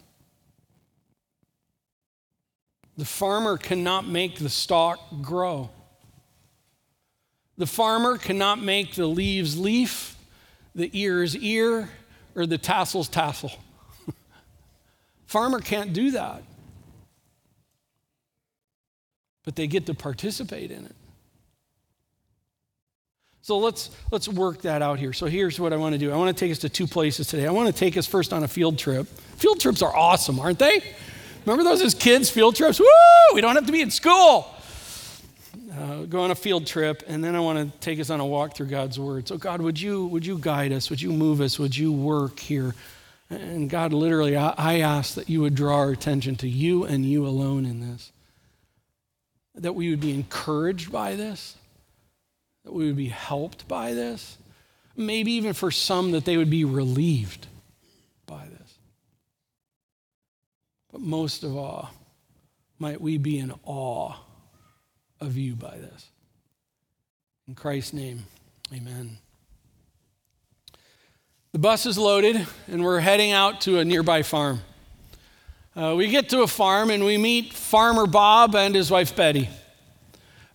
The 2.98 3.06
farmer 3.06 3.58
cannot 3.58 4.08
make 4.08 4.39
the 4.39 4.50
stalk 4.50 5.00
grow. 5.22 5.70
The 7.58 7.68
farmer 7.68 8.18
cannot 8.18 8.62
make 8.62 8.96
the 8.96 9.06
leaves 9.06 9.58
leaf, 9.58 10.18
the 10.74 10.89
ears 10.94 11.36
ear, 11.36 11.89
or 12.36 12.46
the 12.46 12.58
tassels 12.58 13.08
tassel. 13.08 13.51
farmer 15.25 15.60
can't 15.60 15.94
do 15.94 16.12
that. 16.12 16.44
But 19.44 19.56
they 19.56 19.68
get 19.68 19.86
to 19.86 19.94
participate 19.94 20.72
in 20.72 20.86
it. 20.86 20.96
So 23.46 23.60
let's 23.60 23.92
let's 24.10 24.28
work 24.28 24.64
that 24.64 24.82
out 24.82 24.98
here. 24.98 25.14
So 25.14 25.28
here's 25.28 25.60
what 25.60 25.72
I 25.72 25.75
want 25.75 25.94
to 25.94 26.00
do. 26.00 26.12
I 26.12 26.18
want 26.18 26.36
to 26.36 26.40
take 26.46 26.52
us 26.52 26.58
to 26.60 26.70
two 26.70 26.88
places 26.88 27.28
today. 27.28 27.46
I 27.46 27.52
want 27.52 27.68
to 27.68 27.80
take 27.80 27.96
us 27.96 28.08
first 28.08 28.34
on 28.34 28.42
a 28.42 28.48
field 28.48 28.80
trip. 28.80 29.06
Field 29.38 29.60
trips 29.60 29.84
are 29.84 29.96
awesome, 29.96 30.40
aren't 30.40 30.58
they? 30.58 30.82
Remember 31.46 31.64
those 31.64 31.84
as 31.84 31.94
kids, 31.94 32.28
field 32.28 32.56
trips? 32.56 32.80
Woo! 32.80 32.88
We 33.36 33.42
don't 33.42 33.54
have 33.54 33.68
to 33.68 33.72
be 33.72 33.82
in 33.82 33.92
school. 33.92 34.52
Uh, 35.72 36.06
go 36.06 36.22
on 36.22 36.32
a 36.32 36.36
field 36.36 36.66
trip, 36.66 37.04
and 37.06 37.24
then 37.24 37.36
I 37.36 37.40
want 37.40 37.72
to 37.72 37.80
take 37.82 38.00
us 38.00 38.10
on 38.10 38.20
a 38.20 38.25
walk 38.25 38.56
through 38.56 38.66
God's 38.66 39.00
Word. 39.00 39.28
So, 39.28 39.38
God, 39.38 39.62
would 39.62 39.80
you 39.80 40.08
would 40.08 40.25
you 40.25 40.40
guide 40.40 40.72
us? 40.72 40.90
Would 40.90 41.04
you 41.04 41.14
move 41.14 41.40
us? 41.40 41.60
Would 41.60 41.78
you 41.78 41.92
work 41.92 42.40
here 42.40 42.74
And 43.30 43.70
God, 43.70 43.94
literally, 43.94 44.36
I 44.36 44.80
ask 44.80 45.14
that 45.14 45.30
you 45.30 45.42
would 45.42 45.54
draw 45.54 45.78
our 45.78 45.92
attention 45.92 46.36
to 46.38 46.48
you 46.48 46.84
and 46.84 47.06
you 47.06 47.28
alone 47.28 47.66
in 47.66 47.92
this. 47.92 48.12
That 49.54 49.74
we 49.74 49.92
would 49.92 50.02
be 50.02 50.16
encouraged 50.16 50.92
by 50.92 51.16
this, 51.16 51.56
that 52.66 52.74
we 52.74 52.88
would 52.88 52.98
be 52.98 53.08
helped 53.08 53.68
by 53.68 53.94
this. 53.94 54.38
Maybe 54.98 55.32
even 55.34 55.54
for 55.54 55.72
some, 55.72 56.12
that 56.12 56.26
they 56.26 56.36
would 56.36 56.50
be 56.50 56.66
relieved 56.66 57.48
by 58.26 58.46
this. 58.48 58.78
But 60.92 61.02
most 61.02 61.44
of 61.44 61.56
all, 61.56 61.92
might 62.80 63.00
we 63.00 63.18
be 63.18 63.38
in 63.40 63.54
awe 63.64 64.16
of 65.22 65.38
you 65.38 65.56
by 65.56 65.78
this. 65.78 66.10
In 67.48 67.56
Christ's 67.56 67.94
name, 67.94 68.26
amen. 68.74 69.18
The 71.52 71.60
bus 71.60 71.86
is 71.86 71.98
loaded, 71.98 72.48
and 72.68 72.84
we're 72.84 73.00
heading 73.00 73.32
out 73.32 73.62
to 73.62 73.80
a 73.80 73.86
nearby 73.86 74.24
farm. 74.24 74.62
Uh, 75.76 75.94
we 75.96 76.08
get 76.08 76.30
to 76.30 76.42
a 76.42 76.48
farm, 76.48 76.90
and 76.90 77.06
we 77.06 77.18
meet 77.18 77.54
Farmer 77.54 78.08
Bob 78.08 78.56
and 78.56 78.74
his 78.74 78.90
wife 78.90 79.16
Betty. 79.16 79.50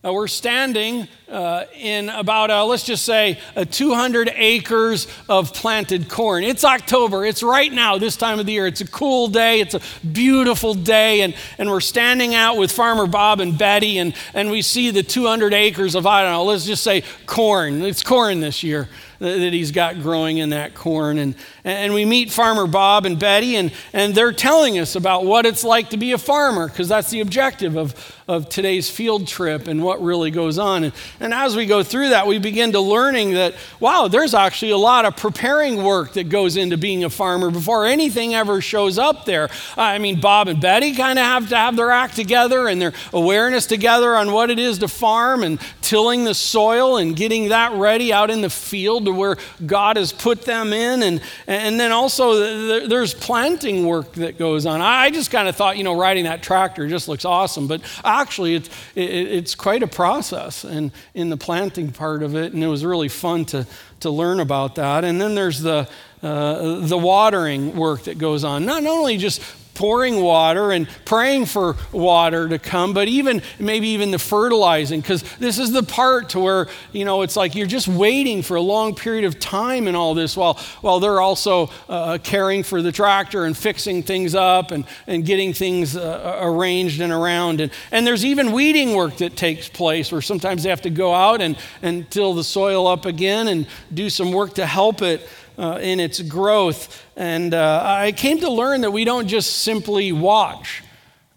Uh, 0.03 0.11
we're 0.11 0.27
standing 0.27 1.07
uh, 1.29 1.63
in 1.75 2.09
about, 2.09 2.49
uh, 2.49 2.65
let's 2.65 2.83
just 2.83 3.05
say, 3.05 3.37
200 3.69 4.33
acres 4.35 5.05
of 5.29 5.53
planted 5.53 6.09
corn. 6.09 6.43
It's 6.43 6.63
October. 6.63 7.23
It's 7.23 7.43
right 7.43 7.71
now, 7.71 7.99
this 7.99 8.17
time 8.17 8.39
of 8.39 8.47
the 8.47 8.51
year. 8.51 8.65
It's 8.65 8.81
a 8.81 8.87
cool 8.87 9.27
day. 9.27 9.59
It's 9.59 9.75
a 9.75 9.81
beautiful 10.11 10.73
day. 10.73 11.21
And, 11.21 11.35
and 11.59 11.69
we're 11.69 11.81
standing 11.81 12.33
out 12.33 12.57
with 12.57 12.71
Farmer 12.71 13.05
Bob 13.05 13.41
and 13.41 13.55
Betty, 13.55 13.99
and, 13.99 14.15
and 14.33 14.49
we 14.49 14.63
see 14.63 14.89
the 14.89 15.03
200 15.03 15.53
acres 15.53 15.93
of, 15.93 16.07
I 16.07 16.23
don't 16.23 16.31
know, 16.31 16.45
let's 16.45 16.65
just 16.65 16.83
say 16.83 17.03
corn. 17.27 17.83
It's 17.83 18.01
corn 18.01 18.39
this 18.39 18.63
year 18.63 18.89
that 19.21 19.53
he's 19.53 19.71
got 19.71 20.01
growing 20.01 20.39
in 20.39 20.49
that 20.49 20.73
corn. 20.73 21.19
And, 21.19 21.35
and 21.63 21.93
we 21.93 22.05
meet 22.05 22.31
Farmer 22.31 22.65
Bob 22.65 23.05
and 23.05 23.19
Betty, 23.19 23.55
and, 23.55 23.71
and 23.93 24.15
they're 24.15 24.31
telling 24.31 24.79
us 24.79 24.95
about 24.95 25.25
what 25.25 25.45
it's 25.45 25.63
like 25.63 25.91
to 25.91 25.97
be 25.97 26.11
a 26.13 26.17
farmer, 26.17 26.67
because 26.67 26.87
that's 26.87 27.11
the 27.11 27.21
objective 27.21 27.77
of, 27.77 28.15
of 28.27 28.49
today's 28.49 28.89
field 28.89 29.27
trip 29.27 29.67
and 29.67 29.83
what 29.83 30.01
really 30.01 30.31
goes 30.31 30.57
on. 30.57 30.85
And, 30.85 30.93
and 31.19 31.35
as 31.35 31.55
we 31.55 31.67
go 31.67 31.83
through 31.83 32.09
that, 32.09 32.25
we 32.25 32.39
begin 32.39 32.71
to 32.71 32.79
learning 32.79 33.33
that, 33.33 33.53
wow, 33.79 34.07
there's 34.07 34.33
actually 34.33 34.71
a 34.71 34.77
lot 34.77 35.05
of 35.05 35.15
preparing 35.15 35.83
work 35.83 36.13
that 36.13 36.29
goes 36.29 36.57
into 36.57 36.75
being 36.75 37.03
a 37.03 37.09
farmer 37.09 37.51
before 37.51 37.85
anything 37.85 38.33
ever 38.33 38.59
shows 38.59 38.97
up 38.97 39.25
there. 39.25 39.49
I 39.77 39.99
mean, 39.99 40.19
Bob 40.19 40.47
and 40.47 40.59
Betty 40.59 40.95
kind 40.95 41.19
of 41.19 41.25
have 41.25 41.49
to 41.49 41.57
have 41.57 41.75
their 41.75 41.91
act 41.91 42.15
together 42.15 42.67
and 42.67 42.81
their 42.81 42.93
awareness 43.13 43.67
together 43.67 44.15
on 44.15 44.31
what 44.31 44.49
it 44.49 44.57
is 44.57 44.79
to 44.79 44.87
farm 44.87 45.43
and 45.43 45.59
tilling 45.81 46.23
the 46.23 46.33
soil 46.33 46.97
and 46.97 47.15
getting 47.15 47.49
that 47.49 47.73
ready 47.73 48.11
out 48.11 48.31
in 48.31 48.41
the 48.41 48.49
field 48.49 49.10
to 49.11 49.17
where 49.17 49.37
God 49.65 49.97
has 49.97 50.11
put 50.11 50.43
them 50.43 50.73
in. 50.73 51.03
And, 51.03 51.21
and 51.47 51.79
then 51.79 51.91
also 51.91 52.87
there's 52.87 53.13
planting 53.13 53.85
work 53.85 54.13
that 54.13 54.37
goes 54.37 54.65
on. 54.65 54.81
I 54.81 55.09
just 55.09 55.31
kind 55.31 55.47
of 55.47 55.55
thought, 55.55 55.77
you 55.77 55.83
know, 55.83 55.97
riding 55.97 56.25
that 56.25 56.43
tractor 56.43 56.87
just 56.87 57.07
looks 57.07 57.25
awesome, 57.25 57.67
but 57.67 57.81
actually 58.03 58.55
it's, 58.55 58.69
it's 58.95 59.55
quite 59.55 59.83
a 59.83 59.87
process 59.87 60.63
and 60.63 60.91
in 61.13 61.29
the 61.29 61.37
planting 61.37 61.91
part 61.91 62.23
of 62.23 62.35
it. 62.35 62.53
And 62.53 62.63
it 62.63 62.67
was 62.67 62.85
really 62.85 63.09
fun 63.09 63.45
to, 63.45 63.67
to 64.01 64.09
learn 64.09 64.39
about 64.39 64.75
that. 64.75 65.03
And 65.03 65.19
then 65.19 65.35
there's 65.35 65.61
the, 65.61 65.87
uh, 66.23 66.79
the 66.79 66.97
watering 66.97 67.75
work 67.75 68.03
that 68.03 68.17
goes 68.17 68.43
on. 68.43 68.65
Not, 68.65 68.83
not 68.83 68.91
only 68.91 69.17
just 69.17 69.41
pouring 69.73 70.21
water 70.21 70.71
and 70.71 70.87
praying 71.05 71.45
for 71.45 71.75
water 71.91 72.47
to 72.49 72.59
come, 72.59 72.93
but 72.93 73.07
even 73.07 73.41
maybe 73.59 73.87
even 73.87 74.11
the 74.11 74.19
fertilizing, 74.19 75.01
because 75.01 75.23
this 75.39 75.57
is 75.57 75.71
the 75.71 75.83
part 75.83 76.29
to 76.29 76.39
where, 76.39 76.67
you 76.91 77.05
know, 77.05 77.21
it's 77.21 77.35
like 77.35 77.55
you're 77.55 77.67
just 77.67 77.87
waiting 77.87 78.41
for 78.41 78.55
a 78.55 78.61
long 78.61 78.93
period 78.93 79.25
of 79.25 79.39
time 79.39 79.87
and 79.87 79.95
all 79.95 80.13
this 80.13 80.35
while, 80.35 80.55
while 80.81 80.99
they're 80.99 81.21
also 81.21 81.69
uh, 81.89 82.17
caring 82.21 82.63
for 82.63 82.81
the 82.81 82.91
tractor 82.91 83.45
and 83.45 83.57
fixing 83.57 84.03
things 84.03 84.35
up 84.35 84.71
and, 84.71 84.85
and 85.07 85.25
getting 85.25 85.53
things 85.53 85.95
uh, 85.95 86.39
arranged 86.41 87.01
and 87.01 87.11
around. 87.11 87.61
And, 87.61 87.71
and 87.91 88.05
there's 88.05 88.25
even 88.25 88.51
weeding 88.51 88.93
work 88.93 89.17
that 89.17 89.35
takes 89.35 89.69
place 89.69 90.11
where 90.11 90.21
sometimes 90.21 90.63
they 90.63 90.69
have 90.69 90.81
to 90.81 90.89
go 90.89 91.13
out 91.13 91.41
and, 91.41 91.57
and 91.81 92.09
till 92.11 92.33
the 92.33 92.43
soil 92.43 92.87
up 92.87 93.05
again 93.05 93.47
and 93.47 93.67
do 93.93 94.09
some 94.09 94.31
work 94.31 94.55
to 94.55 94.65
help 94.65 95.01
it 95.01 95.27
uh, 95.61 95.77
in 95.79 95.99
its 95.99 96.19
growth. 96.21 97.03
And 97.15 97.53
uh, 97.53 97.83
I 97.85 98.11
came 98.13 98.39
to 98.39 98.49
learn 98.49 98.81
that 98.81 98.91
we 98.91 99.05
don't 99.05 99.27
just 99.27 99.59
simply 99.59 100.11
watch 100.11 100.83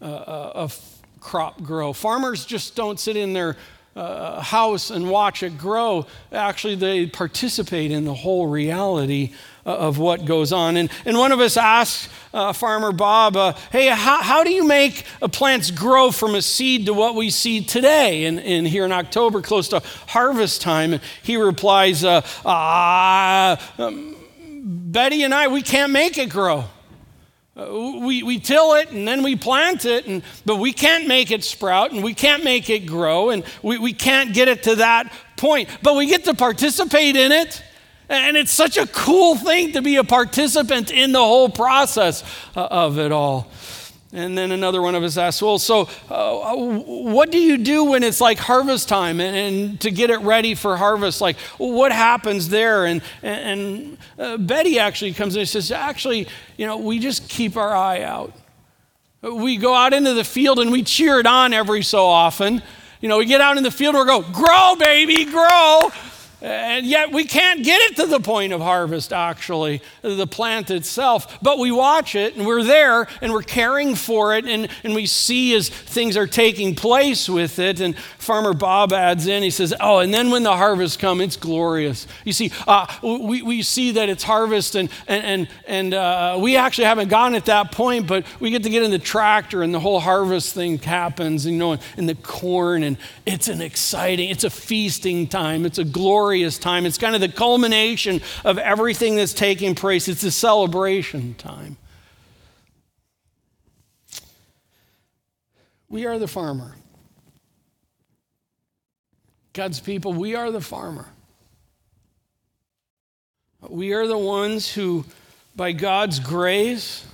uh, 0.01 0.67
a 0.67 0.71
crop 1.19 1.61
grow. 1.61 1.93
Farmers 1.93 2.43
just 2.43 2.75
don't 2.75 2.99
sit 2.99 3.15
in 3.15 3.33
their 3.33 3.55
uh, 3.95 4.41
house 4.41 4.89
and 4.89 5.09
watch 5.09 5.43
it 5.43 5.57
grow. 5.57 6.05
Actually, 6.31 6.75
they 6.75 7.05
participate 7.05 7.91
in 7.91 8.03
the 8.03 8.13
whole 8.13 8.47
reality 8.47 9.31
uh, 9.65 9.75
of 9.75 9.99
what 9.99 10.25
goes 10.25 10.51
on. 10.51 10.75
And, 10.75 10.89
and 11.05 11.17
one 11.17 11.31
of 11.31 11.39
us 11.39 11.55
asked 11.55 12.09
uh, 12.33 12.51
Farmer 12.51 12.91
Bob, 12.91 13.37
uh, 13.37 13.53
Hey, 13.71 13.87
how, 13.87 14.21
how 14.21 14.43
do 14.43 14.51
you 14.51 14.65
make 14.65 15.05
plants 15.31 15.71
grow 15.71 16.11
from 16.11 16.35
a 16.35 16.41
seed 16.41 16.87
to 16.87 16.93
what 16.93 17.15
we 17.15 17.29
see 17.29 17.63
today? 17.63 18.25
And, 18.25 18.39
and 18.39 18.67
here 18.67 18.85
in 18.85 18.91
October, 18.91 19.41
close 19.41 19.69
to 19.69 19.81
harvest 20.07 20.61
time, 20.61 20.93
and 20.93 21.01
he 21.23 21.37
replies, 21.37 22.03
uh, 22.03 22.21
ah, 22.43 23.73
um, 23.77 24.14
Betty 24.67 25.21
and 25.21 25.31
I, 25.31 25.47
we 25.47 25.61
can't 25.61 25.91
make 25.91 26.17
it 26.17 26.31
grow. 26.31 26.63
Uh, 27.55 27.99
we, 28.01 28.23
we 28.23 28.39
till 28.39 28.73
it 28.73 28.91
and 28.91 29.07
then 29.07 29.21
we 29.21 29.35
plant 29.35 29.85
it, 29.85 30.07
and, 30.07 30.23
but 30.43 30.55
we 30.55 30.73
can't 30.73 31.07
make 31.07 31.29
it 31.29 31.43
sprout 31.43 31.91
and 31.91 32.03
we 32.03 32.15
can't 32.15 32.43
make 32.43 32.67
it 32.69 32.79
grow 32.79 33.29
and 33.29 33.43
we, 33.61 33.77
we 33.77 33.93
can't 33.93 34.33
get 34.33 34.47
it 34.47 34.63
to 34.63 34.77
that 34.77 35.13
point. 35.37 35.69
But 35.83 35.95
we 35.95 36.07
get 36.07 36.25
to 36.25 36.33
participate 36.33 37.15
in 37.15 37.31
it. 37.31 37.61
And 38.09 38.37
it's 38.37 38.51
such 38.51 38.77
a 38.77 38.85
cool 38.87 39.35
thing 39.35 39.71
to 39.73 39.81
be 39.81 39.95
a 39.95 40.03
participant 40.03 40.91
in 40.91 41.11
the 41.11 41.19
whole 41.19 41.49
process 41.49 42.23
uh, 42.55 42.67
of 42.69 42.99
it 42.99 43.11
all. 43.11 43.51
And 44.15 44.37
then 44.37 44.53
another 44.53 44.81
one 44.81 44.95
of 44.95 45.03
us 45.03 45.17
asked, 45.17 45.41
Well, 45.41 45.59
so 45.59 45.89
uh, 46.09 46.55
what 46.55 47.31
do 47.31 47.37
you 47.37 47.57
do 47.57 47.83
when 47.83 48.01
it's 48.01 48.21
like 48.21 48.37
harvest 48.37 48.87
time 48.87 49.19
and, 49.19 49.35
and, 49.35 49.81
to 49.81 49.91
get 49.91 50.09
it 50.09 50.21
ready 50.21 50.55
for 50.55 50.77
harvest? 50.77 51.19
Like, 51.19 51.37
what 51.57 51.91
happens 51.91 52.47
there? 52.47 52.85
And, 52.85 53.01
and 53.21 53.97
uh, 54.17 54.37
Betty 54.37 54.79
actually 54.79 55.13
comes 55.13 55.35
in 55.35 55.41
and 55.41 55.49
says, 55.49 55.69
Actually, 55.69 56.29
you 56.55 56.65
know, 56.65 56.77
we 56.77 56.97
just 56.99 57.27
keep 57.27 57.57
our 57.57 57.75
eye 57.75 58.03
out. 58.03 58.31
We 59.21 59.57
go 59.57 59.73
out 59.73 59.91
into 59.91 60.13
the 60.13 60.23
field 60.23 60.59
and 60.59 60.71
we 60.71 60.83
cheer 60.83 61.19
it 61.19 61.27
on 61.27 61.51
every 61.51 61.83
so 61.83 62.05
often. 62.05 62.63
You 63.01 63.09
know, 63.09 63.17
we 63.17 63.25
get 63.25 63.41
out 63.41 63.57
in 63.57 63.63
the 63.63 63.71
field 63.71 63.95
and 63.95 64.05
we 64.05 64.07
go, 64.07 64.21
Grow, 64.31 64.77
baby, 64.79 65.25
grow. 65.25 65.91
And 66.45 66.85
yet 66.85 67.11
we 67.11 67.23
can't 67.23 67.63
get 67.63 67.81
it 67.89 67.95
to 67.95 68.05
the 68.05 68.19
point 68.19 68.53
of 68.53 68.61
harvest, 68.61 69.11
actually, 69.11 69.81
the 70.03 70.27
plant 70.27 70.69
itself. 70.69 71.39
But 71.41 71.57
we 71.57 71.71
watch 71.71 72.13
it 72.13 72.35
and 72.35 72.45
we're 72.45 72.61
there 72.61 73.07
and 73.19 73.33
we're 73.33 73.41
caring 73.41 73.95
for 73.95 74.35
it 74.35 74.45
and, 74.45 74.67
and 74.83 74.93
we 74.93 75.07
see 75.07 75.55
as 75.55 75.69
things 75.69 76.15
are 76.15 76.27
taking 76.27 76.75
place 76.75 77.27
with 77.27 77.57
it. 77.57 77.79
And 77.79 77.97
Farmer 77.97 78.53
Bob 78.53 78.93
adds 78.93 79.25
in, 79.25 79.41
he 79.41 79.49
says, 79.49 79.73
Oh, 79.79 79.97
and 79.97 80.13
then 80.13 80.29
when 80.29 80.43
the 80.43 80.55
harvest 80.55 80.99
comes, 80.99 81.21
it's 81.23 81.35
glorious. 81.35 82.05
You 82.25 82.33
see, 82.33 82.51
uh, 82.67 82.85
we, 83.01 83.41
we 83.41 83.63
see 83.63 83.93
that 83.93 84.09
it's 84.09 84.23
harvest 84.23 84.75
and, 84.75 84.91
and, 85.07 85.25
and, 85.25 85.47
and 85.65 85.93
uh, 85.95 86.37
we 86.39 86.57
actually 86.57 86.85
haven't 86.85 87.07
gotten 87.07 87.33
at 87.33 87.45
that 87.45 87.71
point, 87.71 88.05
but 88.05 88.23
we 88.39 88.51
get 88.51 88.61
to 88.61 88.69
get 88.69 88.83
in 88.83 88.91
the 88.91 88.99
tractor 88.99 89.63
and 89.63 89.73
the 89.73 89.79
whole 89.79 89.99
harvest 89.99 90.53
thing 90.53 90.77
happens, 90.77 91.47
you 91.47 91.57
know, 91.57 91.79
in 91.97 92.05
the 92.05 92.13
corn. 92.13 92.83
And 92.83 92.97
it's 93.25 93.47
an 93.47 93.63
exciting, 93.63 94.29
it's 94.29 94.43
a 94.43 94.51
feasting 94.51 95.25
time, 95.25 95.65
it's 95.65 95.79
a 95.79 95.83
glorious 95.83 96.34
glorious 96.35 96.57
time. 96.57 96.85
It's 96.85 96.97
kind 96.97 97.15
of 97.15 97.21
the 97.21 97.29
culmination 97.29 98.21
of 98.43 98.57
everything 98.57 99.15
that's 99.15 99.33
taking 99.33 99.73
place. 99.73 100.09
It's 100.09 100.23
a 100.23 100.31
celebration 100.31 101.33
time. 101.35 101.77
We 105.87 106.05
are 106.05 106.19
the 106.19 106.27
farmer. 106.27 106.75
God's 109.53 109.79
people, 109.79 110.11
we 110.11 110.35
are 110.35 110.51
the 110.51 110.59
farmer. 110.59 111.07
We 113.61 113.93
are 113.93 114.05
the 114.05 114.17
ones 114.17 114.73
who, 114.73 115.05
by 115.55 115.71
God's 115.71 116.19
grace, 116.19 117.05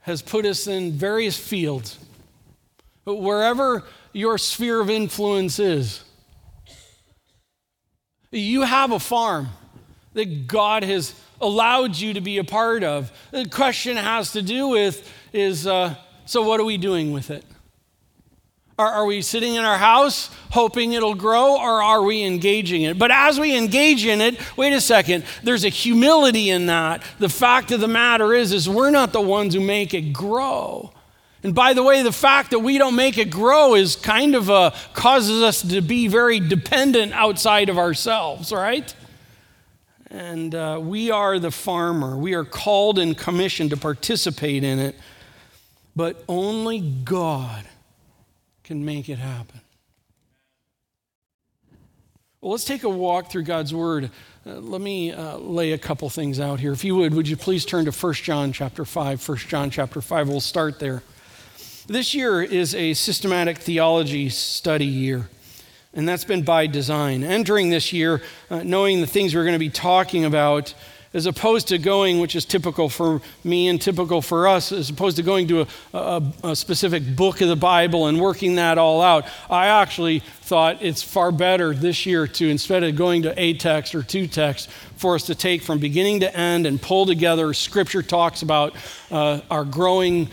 has 0.00 0.22
put 0.22 0.46
us 0.46 0.66
in 0.66 0.92
various 0.92 1.36
fields. 1.36 1.98
But 3.04 3.16
wherever 3.16 3.84
your 4.14 4.38
sphere 4.38 4.80
of 4.80 4.88
influence 4.88 5.58
is, 5.58 6.02
you 8.30 8.62
have 8.62 8.92
a 8.92 9.00
farm 9.00 9.48
that 10.14 10.46
God 10.46 10.82
has 10.82 11.14
allowed 11.40 11.96
you 11.96 12.14
to 12.14 12.20
be 12.20 12.38
a 12.38 12.44
part 12.44 12.82
of. 12.82 13.12
The 13.30 13.48
question 13.48 13.96
has 13.96 14.32
to 14.32 14.42
do 14.42 14.68
with 14.68 15.10
is 15.32 15.66
uh, 15.66 15.94
so 16.26 16.42
what 16.42 16.60
are 16.60 16.64
we 16.64 16.76
doing 16.76 17.12
with 17.12 17.30
it? 17.30 17.44
Are, 18.78 18.86
are 18.86 19.06
we 19.06 19.22
sitting 19.22 19.56
in 19.56 19.64
our 19.64 19.78
house 19.78 20.30
hoping 20.50 20.92
it'll 20.92 21.14
grow 21.14 21.58
or 21.58 21.82
are 21.82 22.02
we 22.02 22.22
engaging 22.22 22.82
it? 22.82 22.98
But 22.98 23.10
as 23.10 23.40
we 23.40 23.56
engage 23.56 24.06
in 24.06 24.20
it, 24.20 24.38
wait 24.56 24.72
a 24.72 24.80
second, 24.80 25.24
there's 25.42 25.64
a 25.64 25.68
humility 25.68 26.50
in 26.50 26.66
that. 26.66 27.02
The 27.18 27.28
fact 27.28 27.72
of 27.72 27.80
the 27.80 27.88
matter 27.88 28.34
is, 28.34 28.52
is 28.52 28.68
we're 28.68 28.90
not 28.90 29.12
the 29.12 29.20
ones 29.20 29.54
who 29.54 29.60
make 29.60 29.94
it 29.94 30.12
grow. 30.12 30.92
And 31.48 31.54
by 31.54 31.72
the 31.72 31.82
way, 31.82 32.02
the 32.02 32.12
fact 32.12 32.50
that 32.50 32.58
we 32.58 32.76
don't 32.76 32.94
make 32.94 33.16
it 33.16 33.30
grow 33.30 33.74
is 33.74 33.96
kind 33.96 34.34
of 34.34 34.50
a, 34.50 34.74
causes 34.92 35.42
us 35.42 35.62
to 35.62 35.80
be 35.80 36.06
very 36.06 36.40
dependent 36.40 37.14
outside 37.14 37.70
of 37.70 37.78
ourselves, 37.78 38.52
right? 38.52 38.94
And 40.10 40.54
uh, 40.54 40.78
we 40.82 41.10
are 41.10 41.38
the 41.38 41.50
farmer. 41.50 42.18
We 42.18 42.34
are 42.34 42.44
called 42.44 42.98
and 42.98 43.16
commissioned 43.16 43.70
to 43.70 43.78
participate 43.78 44.62
in 44.62 44.78
it, 44.78 44.94
but 45.96 46.22
only 46.28 46.80
God 46.80 47.64
can 48.62 48.84
make 48.84 49.08
it 49.08 49.18
happen. 49.18 49.62
Well, 52.42 52.50
let's 52.50 52.66
take 52.66 52.82
a 52.82 52.90
walk 52.90 53.30
through 53.30 53.44
God's 53.44 53.72
Word. 53.72 54.10
Uh, 54.46 54.56
let 54.56 54.82
me 54.82 55.12
uh, 55.12 55.38
lay 55.38 55.72
a 55.72 55.78
couple 55.78 56.10
things 56.10 56.40
out 56.40 56.60
here. 56.60 56.72
If 56.72 56.84
you 56.84 56.96
would, 56.96 57.14
would 57.14 57.26
you 57.26 57.38
please 57.38 57.64
turn 57.64 57.86
to 57.86 57.90
1 57.90 58.12
John 58.12 58.52
chapter 58.52 58.84
5? 58.84 59.26
1 59.26 59.38
John 59.38 59.70
chapter 59.70 60.02
5. 60.02 60.28
We'll 60.28 60.40
start 60.40 60.78
there. 60.78 61.02
This 61.88 62.14
year 62.14 62.42
is 62.42 62.74
a 62.74 62.92
systematic 62.92 63.56
theology 63.56 64.28
study 64.28 64.84
year 64.84 65.26
and 65.94 66.06
that's 66.06 66.24
been 66.24 66.42
by 66.42 66.66
design. 66.66 67.24
Entering 67.24 67.70
this 67.70 67.94
year, 67.94 68.20
uh, 68.50 68.62
knowing 68.62 69.00
the 69.00 69.06
things 69.06 69.34
we're 69.34 69.44
going 69.44 69.54
to 69.54 69.58
be 69.58 69.70
talking 69.70 70.26
about, 70.26 70.74
as 71.14 71.24
opposed 71.24 71.68
to 71.68 71.78
going, 71.78 72.20
which 72.20 72.36
is 72.36 72.44
typical 72.44 72.90
for 72.90 73.22
me 73.42 73.68
and 73.68 73.80
typical 73.80 74.20
for 74.20 74.46
us, 74.46 74.70
as 74.70 74.90
opposed 74.90 75.16
to 75.16 75.22
going 75.22 75.48
to 75.48 75.62
a, 75.62 75.66
a, 75.94 76.32
a, 76.44 76.54
specific 76.54 77.16
book 77.16 77.40
of 77.40 77.48
the 77.48 77.56
Bible 77.56 78.06
and 78.06 78.20
working 78.20 78.56
that 78.56 78.76
all 78.76 79.00
out, 79.00 79.26
I 79.48 79.68
actually 79.68 80.18
thought 80.42 80.82
it's 80.82 81.02
far 81.02 81.32
better 81.32 81.72
this 81.72 82.04
year 82.04 82.26
to, 82.26 82.50
instead 82.50 82.84
of 82.84 82.94
going 82.96 83.22
to 83.22 83.32
a 83.40 83.54
text 83.54 83.94
or 83.94 84.02
two 84.02 84.26
texts, 84.26 84.70
for 84.96 85.14
us 85.14 85.24
to 85.24 85.34
take 85.34 85.62
from 85.62 85.78
beginning 85.78 86.20
to 86.20 86.36
end 86.36 86.66
and 86.66 86.82
pull 86.82 87.06
together. 87.06 87.54
Scripture 87.54 88.02
talks 88.02 88.42
about 88.42 88.76
uh, 89.10 89.40
our 89.50 89.64
growing 89.64 90.28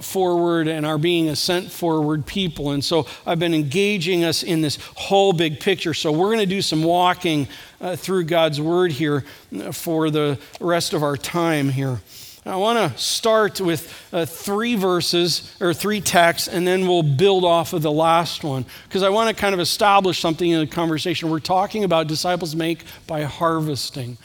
forward 0.00 0.68
and 0.68 0.84
are 0.84 0.98
being 0.98 1.28
a 1.28 1.36
sent 1.36 1.70
forward 1.70 2.26
people. 2.26 2.70
And 2.72 2.84
so 2.84 3.06
I've 3.26 3.38
been 3.38 3.54
engaging 3.54 4.24
us 4.24 4.42
in 4.42 4.60
this 4.60 4.78
whole 4.96 5.32
big 5.32 5.60
picture. 5.60 5.94
So 5.94 6.10
we're 6.10 6.28
going 6.28 6.38
to 6.38 6.46
do 6.46 6.62
some 6.62 6.82
walking 6.82 7.48
uh, 7.80 7.96
through 7.96 8.24
God's 8.24 8.60
word 8.60 8.92
here 8.92 9.24
uh, 9.56 9.72
for 9.72 10.10
the 10.10 10.38
rest 10.60 10.92
of 10.94 11.02
our 11.02 11.16
time 11.16 11.68
here. 11.68 12.00
I 12.48 12.56
want 12.56 12.78
to 12.78 12.98
start 12.98 13.60
with 13.60 13.92
uh, 14.10 14.24
three 14.24 14.74
verses 14.74 15.54
or 15.60 15.74
three 15.74 16.00
texts, 16.00 16.48
and 16.48 16.66
then 16.66 16.86
we'll 16.88 17.02
build 17.02 17.44
off 17.44 17.74
of 17.74 17.82
the 17.82 17.92
last 17.92 18.42
one 18.42 18.64
because 18.84 19.02
I 19.02 19.10
want 19.10 19.28
to 19.28 19.38
kind 19.38 19.52
of 19.52 19.60
establish 19.60 20.18
something 20.18 20.48
in 20.48 20.60
the 20.60 20.66
conversation. 20.66 21.28
We're 21.28 21.40
talking 21.40 21.84
about 21.84 22.06
disciples 22.06 22.56
make 22.56 22.84
by 23.06 23.24
harvesting. 23.24 24.16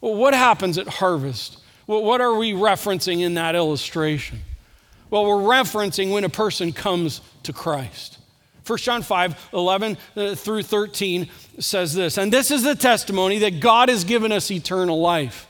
Well, 0.00 0.14
what 0.14 0.32
happens 0.32 0.78
at 0.78 0.86
harvest? 0.86 1.58
Well, 1.88 2.04
what 2.04 2.20
are 2.20 2.36
we 2.36 2.52
referencing 2.52 3.20
in 3.20 3.34
that 3.34 3.56
illustration? 3.56 4.42
Well, 5.12 5.26
we're 5.26 5.54
referencing 5.54 6.10
when 6.10 6.24
a 6.24 6.30
person 6.30 6.72
comes 6.72 7.20
to 7.42 7.52
Christ. 7.52 8.16
1 8.66 8.78
John 8.78 9.02
5 9.02 9.50
11 9.52 9.98
uh, 10.16 10.34
through 10.34 10.62
13 10.62 11.28
says 11.58 11.92
this, 11.92 12.16
and 12.16 12.32
this 12.32 12.50
is 12.50 12.62
the 12.62 12.74
testimony 12.74 13.40
that 13.40 13.60
God 13.60 13.90
has 13.90 14.04
given 14.04 14.32
us 14.32 14.50
eternal 14.50 14.98
life. 15.02 15.46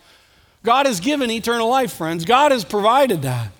God 0.65 0.87
has 0.87 0.99
given 0.99 1.31
eternal 1.31 1.69
life, 1.69 1.93
friends. 1.93 2.25
God 2.25 2.51
has 2.51 2.65
provided 2.65 3.23
that. 3.23 3.53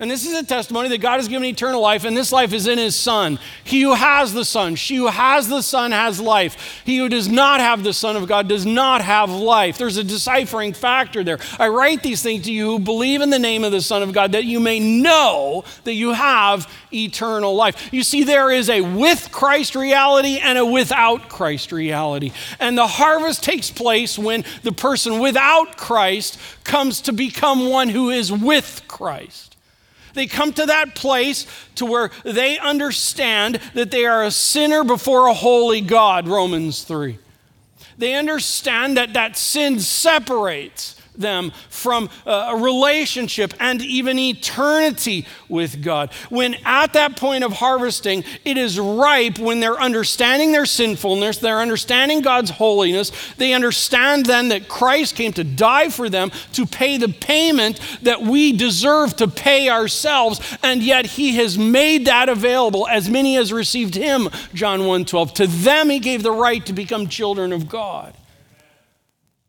And 0.00 0.08
this 0.08 0.24
is 0.24 0.38
a 0.38 0.44
testimony 0.44 0.88
that 0.90 1.00
God 1.00 1.16
has 1.16 1.26
given 1.26 1.44
eternal 1.44 1.80
life, 1.80 2.04
and 2.04 2.16
this 2.16 2.30
life 2.30 2.52
is 2.52 2.68
in 2.68 2.78
His 2.78 2.94
Son. 2.94 3.40
He 3.64 3.82
who 3.82 3.94
has 3.94 4.32
the 4.32 4.44
Son, 4.44 4.76
she 4.76 4.94
who 4.94 5.08
has 5.08 5.48
the 5.48 5.60
Son 5.60 5.90
has 5.90 6.20
life. 6.20 6.82
He 6.84 6.98
who 6.98 7.08
does 7.08 7.26
not 7.26 7.58
have 7.58 7.82
the 7.82 7.92
Son 7.92 8.14
of 8.14 8.28
God 8.28 8.48
does 8.48 8.64
not 8.64 9.02
have 9.02 9.28
life. 9.28 9.76
There's 9.76 9.96
a 9.96 10.04
deciphering 10.04 10.72
factor 10.72 11.24
there. 11.24 11.40
I 11.58 11.66
write 11.66 12.04
these 12.04 12.22
things 12.22 12.44
to 12.44 12.52
you 12.52 12.66
who 12.66 12.78
believe 12.78 13.22
in 13.22 13.30
the 13.30 13.40
name 13.40 13.64
of 13.64 13.72
the 13.72 13.80
Son 13.80 14.04
of 14.04 14.12
God 14.12 14.32
that 14.32 14.44
you 14.44 14.60
may 14.60 14.78
know 14.78 15.64
that 15.82 15.94
you 15.94 16.12
have 16.12 16.72
eternal 16.92 17.56
life. 17.56 17.92
You 17.92 18.04
see, 18.04 18.22
there 18.22 18.52
is 18.52 18.70
a 18.70 18.82
with 18.82 19.32
Christ 19.32 19.74
reality 19.74 20.38
and 20.38 20.58
a 20.58 20.64
without 20.64 21.28
Christ 21.28 21.72
reality. 21.72 22.30
And 22.60 22.78
the 22.78 22.86
harvest 22.86 23.42
takes 23.42 23.72
place 23.72 24.16
when 24.16 24.44
the 24.62 24.70
person 24.70 25.18
without 25.18 25.76
Christ 25.76 26.38
comes 26.62 27.00
to 27.00 27.12
become 27.12 27.68
one 27.68 27.88
who 27.88 28.10
is 28.10 28.30
with 28.30 28.82
Christ. 28.86 29.47
They 30.18 30.26
come 30.26 30.52
to 30.54 30.66
that 30.66 30.96
place 30.96 31.46
to 31.76 31.86
where 31.86 32.10
they 32.24 32.58
understand 32.58 33.60
that 33.74 33.92
they 33.92 34.04
are 34.04 34.24
a 34.24 34.32
sinner 34.32 34.82
before 34.82 35.28
a 35.28 35.32
holy 35.32 35.80
God, 35.80 36.26
Romans 36.26 36.82
3. 36.82 37.16
They 37.98 38.14
understand 38.14 38.96
that 38.96 39.12
that 39.12 39.36
sin 39.36 39.78
separates 39.78 40.97
them 41.18 41.52
from 41.68 42.08
uh, 42.26 42.48
a 42.50 42.56
relationship 42.56 43.52
and 43.60 43.82
even 43.82 44.18
eternity 44.18 45.26
with 45.48 45.82
God. 45.82 46.12
When 46.30 46.56
at 46.64 46.92
that 46.94 47.16
point 47.16 47.44
of 47.44 47.52
harvesting, 47.52 48.24
it 48.44 48.56
is 48.56 48.78
ripe 48.78 49.38
when 49.38 49.60
they're 49.60 49.80
understanding 49.80 50.52
their 50.52 50.66
sinfulness, 50.66 51.38
they're 51.38 51.60
understanding 51.60 52.20
God's 52.20 52.50
holiness, 52.50 53.12
they 53.36 53.52
understand 53.52 54.26
then 54.26 54.48
that 54.48 54.68
Christ 54.68 55.16
came 55.16 55.32
to 55.34 55.44
die 55.44 55.88
for 55.88 56.08
them 56.08 56.30
to 56.52 56.66
pay 56.66 56.96
the 56.96 57.08
payment 57.08 57.80
that 58.02 58.22
we 58.22 58.52
deserve 58.52 59.16
to 59.16 59.28
pay 59.28 59.68
ourselves, 59.68 60.40
and 60.62 60.82
yet 60.82 61.06
He 61.06 61.36
has 61.36 61.58
made 61.58 62.06
that 62.06 62.28
available 62.28 62.86
as 62.88 63.08
many 63.08 63.36
as 63.36 63.52
received 63.52 63.94
Him, 63.94 64.28
John 64.54 64.86
1 64.86 65.04
12. 65.04 65.34
To 65.34 65.46
them, 65.46 65.90
He 65.90 65.98
gave 65.98 66.22
the 66.22 66.32
right 66.32 66.64
to 66.66 66.72
become 66.72 67.08
children 67.08 67.52
of 67.52 67.68
God. 67.68 68.14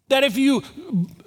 That 0.10 0.24
if 0.24 0.38
you 0.38 0.63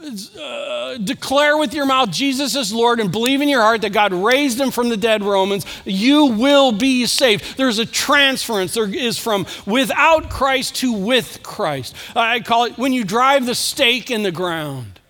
uh, 0.05 0.99
declare 0.99 1.57
with 1.57 1.75
your 1.75 1.87
mouth 1.87 2.11
Jesus 2.11 2.55
is 2.57 2.73
Lord 2.73 3.01
and 3.01 3.11
believe 3.11 3.41
in 3.41 3.49
your 3.49 3.63
heart 3.63 3.83
that 3.83 3.93
God 3.93 4.13
raised 4.13 4.61
him 4.61 4.71
from 4.71 4.89
the 4.89 4.97
dead, 4.97 5.23
Romans, 5.23 5.65
you 5.85 6.27
will 6.27 6.73
be 6.73 7.07
saved. 7.07 7.57
There's 7.57 7.79
a 7.79 7.87
transference. 7.87 8.75
There 8.75 8.93
is 8.93 9.19
from 9.19 9.47
without 9.67 10.31
Christ 10.31 10.77
to 10.77 10.93
with 10.93 11.43
Christ. 11.43 11.95
I 12.15 12.41
call 12.41 12.65
it 12.65 12.79
when 12.79 12.93
you 12.93 13.05
drive 13.05 13.47
the 13.47 13.55
stake 13.55 14.11
in 14.11 14.23
the 14.23 14.33
ground 14.33 15.01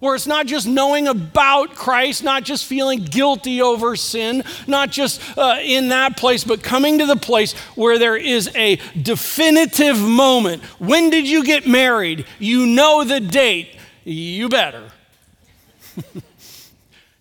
where 0.00 0.14
it's 0.14 0.26
not 0.26 0.46
just 0.46 0.66
knowing 0.66 1.08
about 1.08 1.74
Christ, 1.74 2.22
not 2.22 2.44
just 2.44 2.64
feeling 2.64 3.00
guilty 3.00 3.60
over 3.60 3.96
sin, 3.96 4.44
not 4.66 4.90
just 4.90 5.20
uh, 5.36 5.58
in 5.62 5.88
that 5.88 6.16
place, 6.16 6.44
but 6.44 6.62
coming 6.62 6.98
to 6.98 7.06
the 7.06 7.16
place 7.16 7.52
where 7.74 7.98
there 7.98 8.16
is 8.16 8.50
a 8.54 8.76
definitive 9.00 9.98
moment. 9.98 10.62
When 10.78 11.10
did 11.10 11.28
you 11.28 11.44
get 11.44 11.66
married? 11.66 12.26
You 12.38 12.66
know 12.66 13.04
the 13.04 13.20
date. 13.20 13.77
You 14.08 14.48
better. 14.48 14.88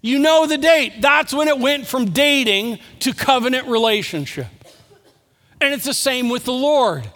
you 0.02 0.19
know 0.19 0.47
the 0.47 0.58
date. 0.58 1.02
That's 1.02 1.34
when 1.34 1.50
it 1.50 1.60
went 1.60 1.86
from 1.86 2.12
dating 2.12 2.80
to 3.00 3.13
covenant 3.13 3.67
relationship. 3.67 4.47
And 5.60 5.73
it's 5.73 5.84
the 5.84 5.93
same 5.93 6.30
with 6.30 6.45
the 6.45 6.54
Lord. 6.54 7.10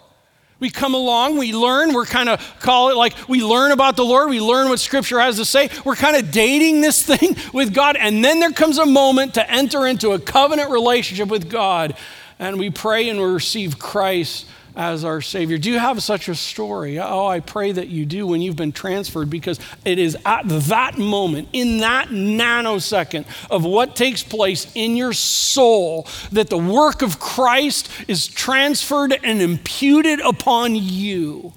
We 0.58 0.68
come 0.70 0.94
along, 0.94 1.38
we 1.38 1.52
learn, 1.52 1.92
we're 1.92 2.04
kind 2.04 2.28
of 2.28 2.40
call 2.60 2.90
it 2.90 2.96
like 2.96 3.14
we 3.28 3.42
learn 3.42 3.72
about 3.72 3.96
the 3.96 4.04
Lord, 4.04 4.30
we 4.30 4.40
learn 4.40 4.68
what 4.68 4.78
Scripture 4.78 5.18
has 5.18 5.36
to 5.38 5.44
say. 5.44 5.70
We're 5.84 5.96
kind 5.96 6.16
of 6.16 6.30
dating 6.30 6.82
this 6.82 7.04
thing 7.16 7.34
with 7.52 7.74
God, 7.74 7.96
and 7.96 8.24
then 8.24 8.40
there 8.40 8.52
comes 8.52 8.78
a 8.78 8.86
moment 8.86 9.34
to 9.34 9.50
enter 9.50 9.86
into 9.86 10.10
a 10.10 10.20
covenant 10.20 10.70
relationship 10.70 11.28
with 11.28 11.50
God, 11.50 11.96
and 12.38 12.60
we 12.60 12.70
pray 12.70 13.08
and 13.08 13.18
we 13.18 13.26
receive 13.26 13.78
Christ 13.78 14.46
as 14.76 15.04
our 15.04 15.20
Savior. 15.20 15.58
Do 15.58 15.70
you 15.70 15.78
have 15.78 16.02
such 16.02 16.28
a 16.28 16.34
story? 16.34 16.98
Oh, 16.98 17.26
I 17.26 17.40
pray 17.40 17.72
that 17.72 17.88
you 17.88 18.06
do 18.06 18.26
when 18.26 18.40
you've 18.40 18.56
been 18.56 18.72
transferred 18.72 19.30
because 19.30 19.58
it 19.84 19.98
is 19.98 20.16
at 20.24 20.42
that 20.48 20.98
moment, 20.98 21.48
in 21.52 21.78
that 21.78 22.08
nanosecond 22.08 23.24
of 23.50 23.64
what 23.64 23.96
takes 23.96 24.22
place 24.22 24.70
in 24.74 24.96
your 24.96 25.12
soul, 25.12 26.06
that 26.32 26.50
the 26.50 26.58
work 26.58 27.02
of 27.02 27.18
Christ 27.18 27.90
is 28.08 28.28
transferred 28.28 29.18
and 29.22 29.40
imputed 29.42 30.20
upon 30.20 30.74
you 30.74 31.52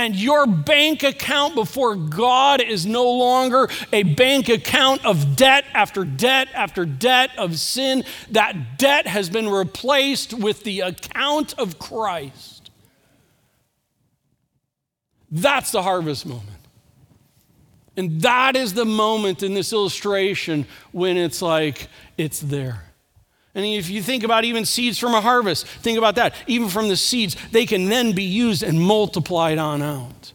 and 0.00 0.16
your 0.16 0.46
bank 0.46 1.02
account 1.02 1.54
before 1.54 1.94
God 1.94 2.62
is 2.62 2.86
no 2.86 3.04
longer 3.04 3.68
a 3.92 4.02
bank 4.02 4.48
account 4.48 5.04
of 5.04 5.36
debt 5.36 5.66
after 5.74 6.04
debt 6.04 6.48
after 6.54 6.86
debt 6.86 7.28
of 7.36 7.58
sin. 7.58 8.04
That 8.30 8.78
debt 8.78 9.06
has 9.06 9.28
been 9.28 9.46
replaced 9.46 10.32
with 10.32 10.64
the 10.64 10.80
account 10.80 11.52
of 11.58 11.78
Christ. 11.78 12.70
That's 15.30 15.70
the 15.70 15.82
harvest 15.82 16.24
moment. 16.24 16.48
And 17.98 18.22
that 18.22 18.56
is 18.56 18.72
the 18.72 18.86
moment 18.86 19.42
in 19.42 19.52
this 19.52 19.70
illustration 19.70 20.64
when 20.92 21.18
it's 21.18 21.42
like, 21.42 21.88
it's 22.16 22.40
there. 22.40 22.89
And 23.54 23.64
if 23.64 23.90
you 23.90 24.02
think 24.02 24.22
about 24.22 24.44
even 24.44 24.64
seeds 24.64 24.98
from 24.98 25.14
a 25.14 25.20
harvest, 25.20 25.66
think 25.66 25.98
about 25.98 26.14
that. 26.14 26.34
Even 26.46 26.68
from 26.68 26.88
the 26.88 26.96
seeds, 26.96 27.36
they 27.50 27.66
can 27.66 27.86
then 27.86 28.12
be 28.12 28.22
used 28.22 28.62
and 28.62 28.80
multiplied 28.80 29.58
on 29.58 29.82
out. 29.82 30.32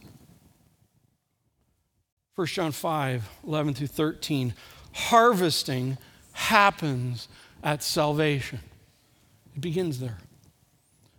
1 2.36 2.47
John 2.47 2.71
5 2.71 3.30
11 3.47 3.73
through 3.75 3.88
13. 3.88 4.54
Harvesting 4.91 5.97
happens 6.34 7.30
at 7.63 7.82
salvation, 7.82 8.60
it 9.56 9.62
begins 9.62 9.99
there. 9.99 10.17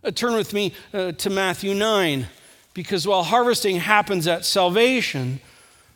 Uh, 0.03 0.11
turn 0.11 0.33
with 0.33 0.53
me 0.53 0.73
uh, 0.93 1.11
to 1.13 1.29
Matthew 1.29 1.73
9, 1.73 2.27
because 2.73 3.07
while 3.07 3.23
harvesting 3.23 3.77
happens 3.77 4.27
at 4.27 4.45
salvation, 4.45 5.41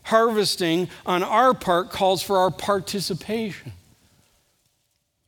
harvesting 0.03 0.89
on 1.05 1.21
our 1.21 1.53
part 1.53 1.91
calls 1.91 2.23
for 2.23 2.39
our 2.39 2.51
participation. 2.51 3.73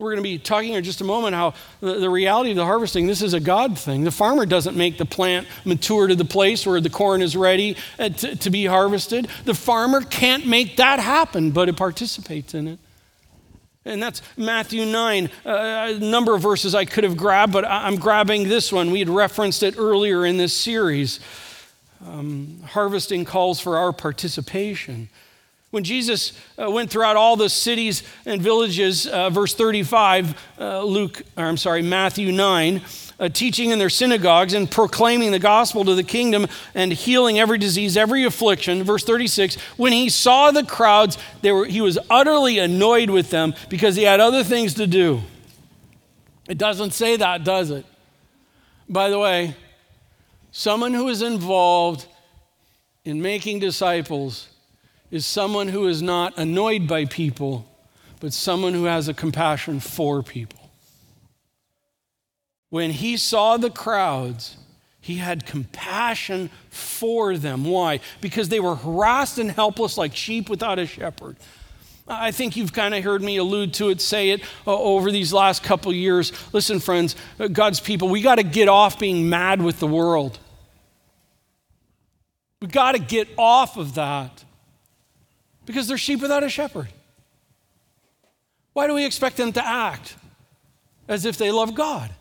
We're 0.04 0.12
going 0.12 0.24
to 0.24 0.30
be 0.30 0.38
talking 0.38 0.74
in 0.74 0.84
just 0.84 1.00
a 1.00 1.06
moment 1.06 1.34
how 1.34 1.54
the, 1.80 1.94
the, 1.94 2.10
reality 2.10 2.50
of 2.50 2.58
the 2.58 2.66
harvesting, 2.66 3.08
this 3.08 3.22
is 3.22 3.34
a 3.34 3.40
God 3.40 3.80
thing. 3.80 4.04
The 4.04 4.12
farmer 4.12 4.46
doesn't 4.46 4.76
make 4.76 4.98
the 4.98 5.06
plant 5.06 5.48
mature 5.64 6.08
to 6.08 6.16
the 6.16 6.26
place 6.26 6.68
where 6.68 6.82
the 6.82 6.90
corn 6.90 7.22
is 7.22 7.38
ready 7.38 7.78
uh, 7.98 8.10
to, 8.10 8.36
to 8.36 8.50
be 8.50 8.66
harvested. 8.66 9.30
The 9.46 9.54
farmer 9.54 10.02
can't 10.02 10.46
make 10.46 10.76
that 10.76 11.00
happen, 11.00 11.52
but 11.52 11.70
it 11.70 11.78
participates 11.78 12.54
in 12.54 12.68
it. 12.68 12.80
And 13.86 14.04
that's 14.04 14.22
Matthew 14.36 14.86
9, 14.86 15.30
uh, 15.46 15.50
a 15.50 16.00
number 16.00 16.36
of 16.36 16.42
verses 16.42 16.76
I 16.76 16.84
could 16.84 17.06
have 17.06 17.16
grabbed, 17.16 17.54
but 17.54 17.64
I'm 17.64 17.96
grabbing 17.96 18.50
this 18.50 18.74
one. 18.74 18.92
We 18.92 19.00
had 19.00 19.10
referenced 19.10 19.64
it 19.64 19.76
earlier 19.78 20.26
in 20.26 20.36
this 20.36 20.54
series. 20.54 21.22
Um, 22.06 22.60
harvesting 22.66 23.24
calls 23.24 23.62
for 23.62 23.78
our 23.78 23.94
participation. 23.94 25.08
When 25.74 25.84
Jesus 25.84 26.34
uh, 26.62 26.70
went 26.70 26.92
throughout 26.92 27.16
all 27.16 27.36
the 27.36 27.50
cities 27.50 28.04
and 28.28 28.40
villages, 28.40 29.08
uh, 29.08 29.32
verse 29.32 29.56
35, 29.56 30.40
uh, 30.60 30.84
Luke, 30.84 31.24
or 31.36 31.46
I'm 31.46 31.58
sorry, 31.58 31.82
Matthew 31.82 32.32
9, 32.32 32.80
uh, 33.20 33.30
teaching 33.30 33.72
in 33.72 33.80
their 33.80 33.90
synagogues 33.90 34.54
and 34.54 34.70
proclaiming 34.70 35.32
the 35.32 35.40
gospel 35.40 35.84
to 35.86 35.96
the 35.96 36.04
kingdom 36.04 36.46
and 36.76 36.94
healing 36.94 37.40
every 37.40 37.58
disease, 37.58 37.98
every 37.98 38.24
affliction. 38.24 38.84
Verse 38.84 39.04
36 39.04 39.56
when 39.76 39.94
he 39.94 40.10
saw 40.10 40.52
the 40.52 40.64
crowds, 40.64 41.18
were, 41.42 41.66
he 41.66 41.82
was 41.82 41.98
utterly 42.08 42.60
annoyed 42.60 43.10
with 43.10 43.32
them 43.32 43.56
because 43.68 43.96
he 43.96 44.04
had 44.04 44.20
other 44.20 44.44
things 44.44 44.76
to 44.76 44.86
do. 44.86 45.22
It 46.48 46.60
doesn't 46.60 46.92
say 46.92 47.18
that, 47.18 47.44
does 47.44 47.72
it? 47.72 47.88
By 48.88 49.10
the 49.10 49.18
way, 49.18 49.56
someone 50.52 50.94
who 50.94 51.08
is 51.08 51.24
involved 51.24 52.06
in 53.06 53.24
making 53.24 53.58
disciples 53.58 54.50
is 55.14 55.26
someone 55.26 55.70
who 55.70 55.88
is 55.88 56.02
not 56.02 56.38
annoyed 56.38 56.88
by 56.88 57.06
people, 57.06 57.66
but 58.20 58.34
someone 58.34 58.74
who 58.74 58.86
has 58.86 59.08
a 59.08 59.14
compassion 59.14 59.80
for 59.80 60.22
people 60.22 60.64
when 62.74 62.90
he 62.90 63.18
saw 63.18 63.56
the 63.56 63.70
crowds, 63.70 64.58
he 65.00 65.18
had 65.18 65.46
compassion 65.46 66.50
for 66.72 67.38
them. 67.38 67.66
Why? 67.66 68.00
Because 68.20 68.50
they 68.50 68.60
were 68.60 68.74
harassed 68.74 69.38
and 69.38 69.52
helpless 69.52 69.96
like 69.96 70.16
sheep 70.16 70.50
without 70.50 70.80
a 70.80 70.88
shepherd. 70.88 71.38
I 72.08 72.32
think 72.32 72.58
you've 72.58 72.74
kind 72.74 72.96
of 72.96 73.04
heard 73.04 73.22
me 73.22 73.38
allude 73.38 73.76
to 73.76 73.90
it, 73.90 74.02
say 74.02 74.32
it 74.32 74.42
uh, 74.66 74.76
over 74.76 75.12
these 75.12 75.32
last 75.32 75.62
couple 75.62 75.94
years. 75.94 76.32
Listen, 76.52 76.80
friends, 76.80 77.16
uh, 77.40 77.48
God's 77.48 77.80
people, 77.80 78.10
we 78.10 78.24
got 78.24 78.36
to 78.38 78.44
get 78.44 78.68
off 78.68 78.98
being 78.98 79.30
mad 79.30 79.62
with 79.62 79.80
the 79.80 79.86
world. 79.86 80.40
We 82.60 82.70
got 82.70 82.94
to 82.94 83.00
get 83.00 83.28
off 83.38 83.78
of 83.78 83.94
that 83.94 84.44
because 85.66 85.88
they're 85.88 85.98
sheep 85.98 86.22
without 86.22 86.44
a 86.44 86.50
shepherd. 86.50 86.88
Why 88.74 88.88
do 88.88 88.94
we 88.94 89.06
expect 89.06 89.38
them 89.38 89.54
to 89.54 89.66
act 89.66 90.16
as 91.08 91.26
if 91.26 91.38
they 91.38 91.52
love 91.52 91.76
God? 91.76 92.12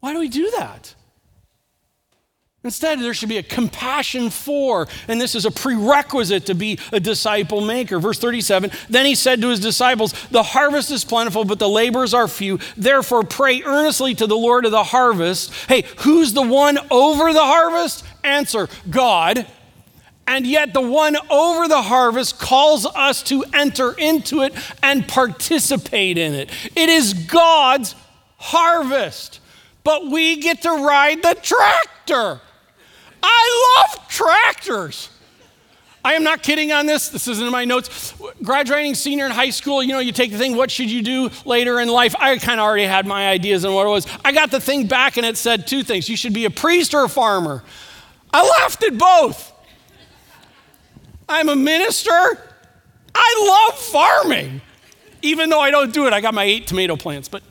Why 0.00 0.12
do 0.12 0.18
we 0.18 0.28
do 0.28 0.50
that? 0.56 0.94
Instead, 2.62 3.00
there 3.00 3.14
should 3.14 3.30
be 3.30 3.38
a 3.38 3.42
compassion 3.42 4.28
for, 4.28 4.86
and 5.08 5.18
this 5.18 5.34
is 5.34 5.46
a 5.46 5.50
prerequisite 5.50 6.44
to 6.46 6.54
be 6.54 6.78
a 6.92 7.00
disciple 7.00 7.62
maker. 7.62 7.98
Verse 7.98 8.18
37 8.18 8.70
Then 8.90 9.06
he 9.06 9.14
said 9.14 9.40
to 9.40 9.48
his 9.48 9.60
disciples, 9.60 10.12
The 10.30 10.42
harvest 10.42 10.90
is 10.90 11.02
plentiful, 11.02 11.46
but 11.46 11.58
the 11.58 11.68
laborers 11.68 12.12
are 12.12 12.28
few. 12.28 12.58
Therefore, 12.76 13.22
pray 13.22 13.62
earnestly 13.62 14.14
to 14.14 14.26
the 14.26 14.36
Lord 14.36 14.66
of 14.66 14.72
the 14.72 14.84
harvest. 14.84 15.54
Hey, 15.68 15.84
who's 15.98 16.34
the 16.34 16.42
one 16.42 16.78
over 16.90 17.32
the 17.32 17.40
harvest? 17.40 18.04
Answer 18.22 18.68
God. 18.90 19.46
And 20.30 20.46
yet, 20.46 20.72
the 20.72 20.80
one 20.80 21.16
over 21.28 21.68
the 21.68 21.82
harvest 21.82 22.38
calls 22.38 22.86
us 22.86 23.22
to 23.24 23.44
enter 23.52 23.92
into 23.92 24.42
it 24.42 24.54
and 24.82 25.06
participate 25.06 26.16
in 26.16 26.32
it. 26.32 26.50
It 26.76 26.88
is 26.88 27.12
God's 27.12 27.94
harvest 28.38 29.40
but 29.84 30.10
we 30.10 30.36
get 30.36 30.62
to 30.62 30.70
ride 30.70 31.22
the 31.22 31.36
tractor. 31.40 32.40
I 33.22 33.84
love 33.88 34.08
tractors. 34.08 35.10
I 36.02 36.14
am 36.14 36.22
not 36.22 36.42
kidding 36.42 36.72
on 36.72 36.86
this. 36.86 37.10
This 37.10 37.28
isn't 37.28 37.44
in 37.44 37.52
my 37.52 37.66
notes. 37.66 38.14
Graduating 38.42 38.94
senior 38.94 39.26
in 39.26 39.32
high 39.32 39.50
school, 39.50 39.82
you 39.82 39.92
know, 39.92 39.98
you 39.98 40.12
take 40.12 40.32
the 40.32 40.38
thing, 40.38 40.56
what 40.56 40.70
should 40.70 40.90
you 40.90 41.02
do 41.02 41.30
later 41.44 41.78
in 41.80 41.88
life? 41.88 42.14
I 42.18 42.38
kind 42.38 42.58
of 42.58 42.64
already 42.64 42.84
had 42.84 43.06
my 43.06 43.28
ideas 43.28 43.66
on 43.66 43.74
what 43.74 43.86
it 43.86 43.90
was. 43.90 44.06
I 44.24 44.32
got 44.32 44.50
the 44.50 44.60
thing 44.60 44.86
back 44.86 45.18
and 45.18 45.26
it 45.26 45.36
said 45.36 45.66
two 45.66 45.82
things 45.82 46.08
you 46.08 46.16
should 46.16 46.32
be 46.32 46.46
a 46.46 46.50
priest 46.50 46.94
or 46.94 47.04
a 47.04 47.08
farmer. 47.08 47.62
I 48.32 48.48
laughed 48.60 48.82
at 48.82 48.96
both. 48.96 49.52
I'm 51.30 51.48
a 51.48 51.56
minister. 51.56 52.10
I 53.14 53.68
love 53.68 53.78
farming, 53.78 54.60
even 55.22 55.48
though 55.48 55.60
I 55.60 55.70
don't 55.70 55.94
do 55.94 56.06
it. 56.08 56.12
I 56.12 56.20
got 56.20 56.34
my 56.34 56.42
eight 56.42 56.66
tomato 56.66 56.96
plants, 56.96 57.28
but 57.28 57.42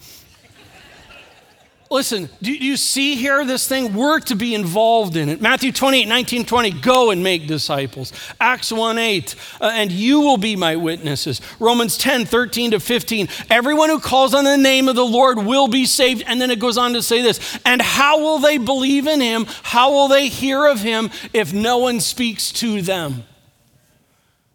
listen, 1.89 2.29
do 2.41 2.53
you 2.53 2.75
see 2.75 3.15
here 3.15 3.45
this 3.45 3.69
thing? 3.69 3.93
We're 3.93 4.19
to 4.19 4.35
be 4.35 4.53
involved 4.53 5.15
in 5.15 5.29
it. 5.29 5.41
Matthew 5.41 5.71
28, 5.71 6.09
19, 6.09 6.45
20, 6.45 6.71
go 6.81 7.11
and 7.11 7.23
make 7.23 7.47
disciples. 7.47 8.11
Acts 8.41 8.69
1, 8.69 8.97
8, 8.97 9.35
uh, 9.61 9.71
and 9.73 9.93
you 9.93 10.19
will 10.19 10.37
be 10.37 10.57
my 10.57 10.75
witnesses. 10.75 11.39
Romans 11.57 11.97
10, 11.97 12.25
13 12.25 12.71
to 12.71 12.81
15, 12.81 13.29
everyone 13.49 13.89
who 13.89 14.01
calls 14.01 14.33
on 14.33 14.43
the 14.43 14.57
name 14.57 14.89
of 14.89 14.97
the 14.97 15.05
Lord 15.05 15.37
will 15.37 15.69
be 15.69 15.85
saved. 15.85 16.23
And 16.27 16.41
then 16.41 16.51
it 16.51 16.59
goes 16.59 16.77
on 16.77 16.93
to 16.93 17.01
say 17.01 17.21
this, 17.21 17.57
and 17.65 17.81
how 17.81 18.19
will 18.19 18.39
they 18.39 18.57
believe 18.57 19.07
in 19.07 19.21
him? 19.21 19.45
How 19.63 19.89
will 19.91 20.09
they 20.09 20.27
hear 20.27 20.65
of 20.65 20.81
him 20.81 21.09
if 21.33 21.53
no 21.53 21.77
one 21.77 22.01
speaks 22.01 22.51
to 22.53 22.81
them? 22.81 23.23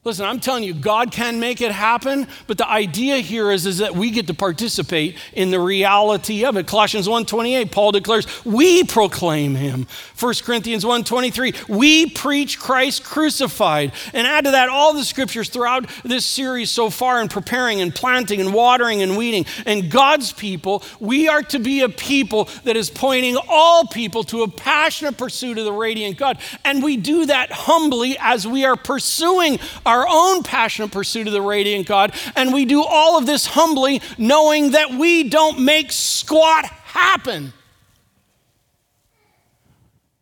Listen, 0.04 0.26
I'm 0.26 0.38
telling 0.38 0.64
you, 0.64 0.74
God 0.74 1.12
can 1.12 1.40
make 1.40 1.62
it 1.62 1.72
happen, 1.72 2.28
but 2.46 2.58
the 2.58 2.68
idea 2.68 3.16
here 3.20 3.50
is, 3.50 3.64
is 3.64 3.78
that 3.78 3.96
we 3.96 4.10
get 4.10 4.26
to 4.26 4.34
participate 4.34 5.16
in 5.32 5.50
the 5.50 5.58
reality 5.58 6.44
of 6.44 6.58
it. 6.58 6.66
Colossians 6.66 7.08
1.28, 7.08 7.72
Paul 7.72 7.92
declares, 7.92 8.26
we 8.44 8.84
proclaim 8.84 9.54
him. 9.54 9.86
1 10.20 10.34
Corinthians 10.42 10.84
1.23, 10.84 11.70
we 11.70 12.10
preach 12.10 12.60
Christ 12.60 13.02
crucified. 13.02 13.92
And 14.12 14.26
add 14.26 14.44
to 14.44 14.50
that 14.50 14.68
all 14.68 14.92
the 14.92 15.04
scriptures 15.04 15.48
throughout 15.48 15.88
this 16.04 16.26
series 16.26 16.70
so 16.70 16.90
far 16.90 17.22
in 17.22 17.28
preparing 17.28 17.80
and 17.80 17.94
planting 17.94 18.42
and 18.42 18.52
watering 18.52 19.00
and 19.00 19.16
weeding. 19.16 19.46
And 19.64 19.90
God's 19.90 20.32
people, 20.32 20.82
we 21.00 21.28
are 21.28 21.42
to 21.44 21.58
be 21.58 21.80
a 21.80 21.88
people 21.88 22.50
that 22.64 22.76
is 22.76 22.90
pointing 22.90 23.38
all 23.48 23.86
people 23.86 24.22
to 24.24 24.42
a 24.42 24.50
passionate 24.50 25.16
pursuit 25.16 25.56
of 25.56 25.64
the 25.64 25.72
radiant 25.72 26.18
God. 26.18 26.38
And 26.62 26.82
we 26.82 26.98
do 26.98 27.24
that 27.24 27.50
humbly 27.50 28.18
as 28.20 28.46
we 28.46 28.66
are 28.66 28.76
pursuing 28.76 29.58
our 29.86 29.93
our 29.94 30.06
own 30.08 30.42
passionate 30.42 30.90
pursuit 30.90 31.28
of 31.28 31.32
the 31.32 31.40
radiant 31.40 31.86
God. 31.86 32.12
And 32.34 32.52
we 32.52 32.64
do 32.64 32.82
all 32.82 33.16
of 33.16 33.26
this 33.26 33.46
humbly, 33.46 34.02
knowing 34.18 34.72
that 34.72 34.90
we 34.90 35.28
don't 35.28 35.60
make 35.60 35.92
squat 35.92 36.64
happen. 36.64 37.52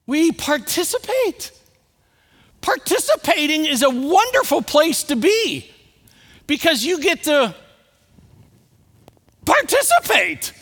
We 0.07 0.31
participate. 0.31 1.53
Participating 2.61 3.65
is 3.65 3.83
a 3.83 3.89
wonderful 3.89 4.61
place 4.61 5.05
to 5.05 5.17
be 5.17 5.71
because 6.47 6.85
you 6.85 7.01
get 7.01 7.25
to 7.25 7.55
participate 9.47 10.53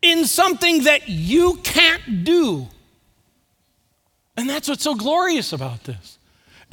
in 0.00 0.24
something 0.24 0.84
that 0.84 1.08
you 1.08 1.58
can't 1.62 2.24
do. 2.24 2.68
And 4.36 4.48
that's 4.48 4.68
what's 4.68 4.82
so 4.82 4.94
glorious 4.94 5.52
about 5.52 5.84
this. 5.84 6.18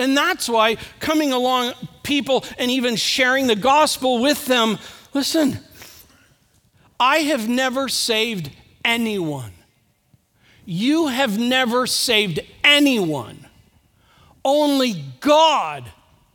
And 0.01 0.17
that's 0.17 0.49
why 0.49 0.77
coming 0.99 1.31
along 1.31 1.73
people 2.03 2.43
and 2.57 2.69
even 2.71 2.95
sharing 2.95 3.47
the 3.47 3.55
gospel 3.55 4.21
with 4.21 4.45
them, 4.45 4.77
listen, 5.13 5.59
I 6.99 7.17
have 7.19 7.47
never 7.47 7.87
saved 7.87 8.51
anyone. 8.83 9.51
You 10.65 11.07
have 11.07 11.37
never 11.37 11.87
saved 11.87 12.39
anyone. 12.63 13.47
Only 14.43 15.03
God 15.19 15.91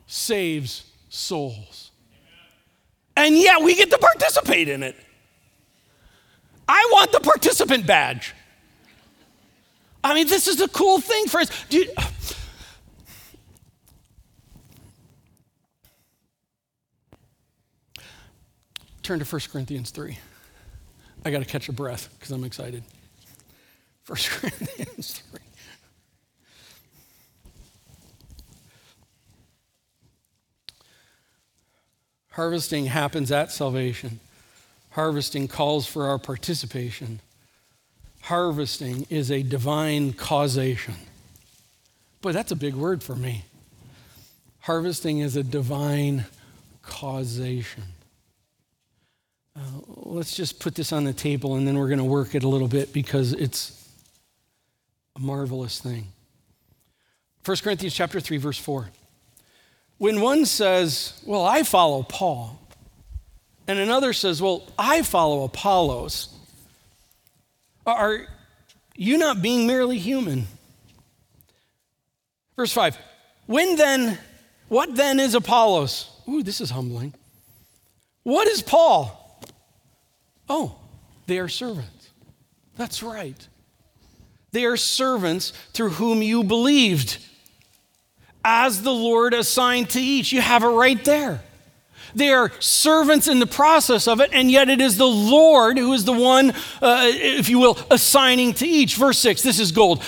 saves 0.06 0.84
souls. 1.08 1.90
And 3.16 3.36
yet 3.36 3.62
we 3.62 3.74
get 3.74 3.90
to 3.90 3.98
participate 3.98 4.68
in 4.68 4.82
it. 4.82 4.96
I 6.68 6.88
want 6.92 7.12
the 7.12 7.20
participant 7.20 7.86
badge. 7.86 8.34
I 10.02 10.14
mean, 10.14 10.26
this 10.28 10.46
is 10.46 10.60
a 10.60 10.68
cool 10.68 11.00
thing 11.00 11.26
for 11.26 11.40
us. 11.40 11.50
You, 11.70 11.88
Turn 19.06 19.20
to 19.20 19.24
1 19.24 19.40
Corinthians 19.52 19.90
3. 19.90 20.18
I 21.24 21.30
got 21.30 21.38
to 21.38 21.44
catch 21.44 21.68
a 21.68 21.72
breath 21.72 22.08
because 22.18 22.32
I'm 22.32 22.42
excited. 22.42 22.82
1 24.08 24.18
Corinthians 24.28 25.22
3. 25.30 25.40
Harvesting 32.32 32.86
happens 32.86 33.30
at 33.30 33.52
salvation. 33.52 34.18
Harvesting 34.90 35.46
calls 35.46 35.86
for 35.86 36.06
our 36.06 36.18
participation. 36.18 37.20
Harvesting 38.22 39.06
is 39.08 39.30
a 39.30 39.44
divine 39.44 40.14
causation. 40.14 40.96
Boy, 42.22 42.32
that's 42.32 42.50
a 42.50 42.56
big 42.56 42.74
word 42.74 43.04
for 43.04 43.14
me. 43.14 43.44
Harvesting 44.62 45.20
is 45.20 45.36
a 45.36 45.44
divine 45.44 46.24
causation. 46.82 47.84
Uh, 49.56 49.60
let's 49.86 50.36
just 50.36 50.60
put 50.60 50.74
this 50.74 50.92
on 50.92 51.04
the 51.04 51.14
table 51.14 51.54
and 51.54 51.66
then 51.66 51.78
we're 51.78 51.88
going 51.88 51.98
to 51.98 52.04
work 52.04 52.34
it 52.34 52.44
a 52.44 52.48
little 52.48 52.68
bit 52.68 52.92
because 52.92 53.32
it's 53.32 53.88
a 55.16 55.20
marvelous 55.20 55.80
thing. 55.80 56.08
1 57.44 57.56
Corinthians 57.62 57.94
chapter 57.94 58.20
3 58.20 58.36
verse 58.36 58.58
4. 58.58 58.90
When 59.98 60.20
one 60.20 60.44
says, 60.44 61.22
"Well, 61.24 61.42
I 61.42 61.62
follow 61.62 62.02
Paul," 62.02 62.60
and 63.66 63.78
another 63.78 64.12
says, 64.12 64.42
"Well, 64.42 64.68
I 64.78 65.00
follow 65.00 65.44
Apollos," 65.44 66.28
are 67.86 68.26
you 68.94 69.16
not 69.16 69.40
being 69.40 69.66
merely 69.66 69.96
human? 69.96 70.48
Verse 72.56 72.72
5. 72.72 72.98
When 73.46 73.76
then 73.76 74.18
what 74.68 74.96
then 74.96 75.18
is 75.18 75.34
Apollos? 75.34 76.10
Ooh, 76.28 76.42
this 76.42 76.60
is 76.60 76.70
humbling. 76.70 77.14
What 78.22 78.48
is 78.48 78.60
Paul? 78.60 79.25
Oh, 80.48 80.76
they 81.26 81.38
are 81.38 81.48
servants. 81.48 82.10
That's 82.76 83.02
right. 83.02 83.48
They 84.52 84.64
are 84.64 84.76
servants 84.76 85.52
through 85.72 85.90
whom 85.90 86.22
you 86.22 86.44
believed, 86.44 87.18
as 88.44 88.82
the 88.82 88.92
Lord 88.92 89.34
assigned 89.34 89.90
to 89.90 90.00
each. 90.00 90.32
You 90.32 90.40
have 90.40 90.62
it 90.62 90.68
right 90.68 91.02
there. 91.04 91.42
They 92.14 92.30
are 92.30 92.50
servants 92.60 93.28
in 93.28 93.40
the 93.40 93.46
process 93.46 94.08
of 94.08 94.20
it, 94.20 94.30
and 94.32 94.50
yet 94.50 94.70
it 94.70 94.80
is 94.80 94.96
the 94.96 95.06
Lord 95.06 95.76
who 95.76 95.92
is 95.92 96.04
the 96.04 96.12
one, 96.12 96.52
uh, 96.80 97.10
if 97.12 97.50
you 97.50 97.58
will, 97.58 97.78
assigning 97.90 98.54
to 98.54 98.66
each. 98.66 98.96
Verse 98.96 99.18
6, 99.18 99.42
this 99.42 99.60
is 99.60 99.72
gold. 99.72 100.02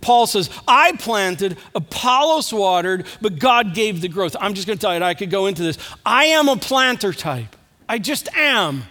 Paul 0.00 0.26
says, 0.26 0.50
I 0.66 0.92
planted, 0.92 1.56
Apollos 1.74 2.52
watered, 2.52 3.06
but 3.20 3.38
God 3.38 3.74
gave 3.74 4.00
the 4.00 4.08
growth. 4.08 4.34
I'm 4.40 4.54
just 4.54 4.66
going 4.66 4.76
to 4.76 4.80
tell 4.80 4.96
you, 4.96 5.02
I 5.04 5.14
could 5.14 5.30
go 5.30 5.46
into 5.46 5.62
this. 5.62 5.78
I 6.04 6.24
am 6.26 6.48
a 6.48 6.56
planter 6.56 7.12
type. 7.12 7.54
I 7.88 7.98
just 7.98 8.28
am. 8.34 8.82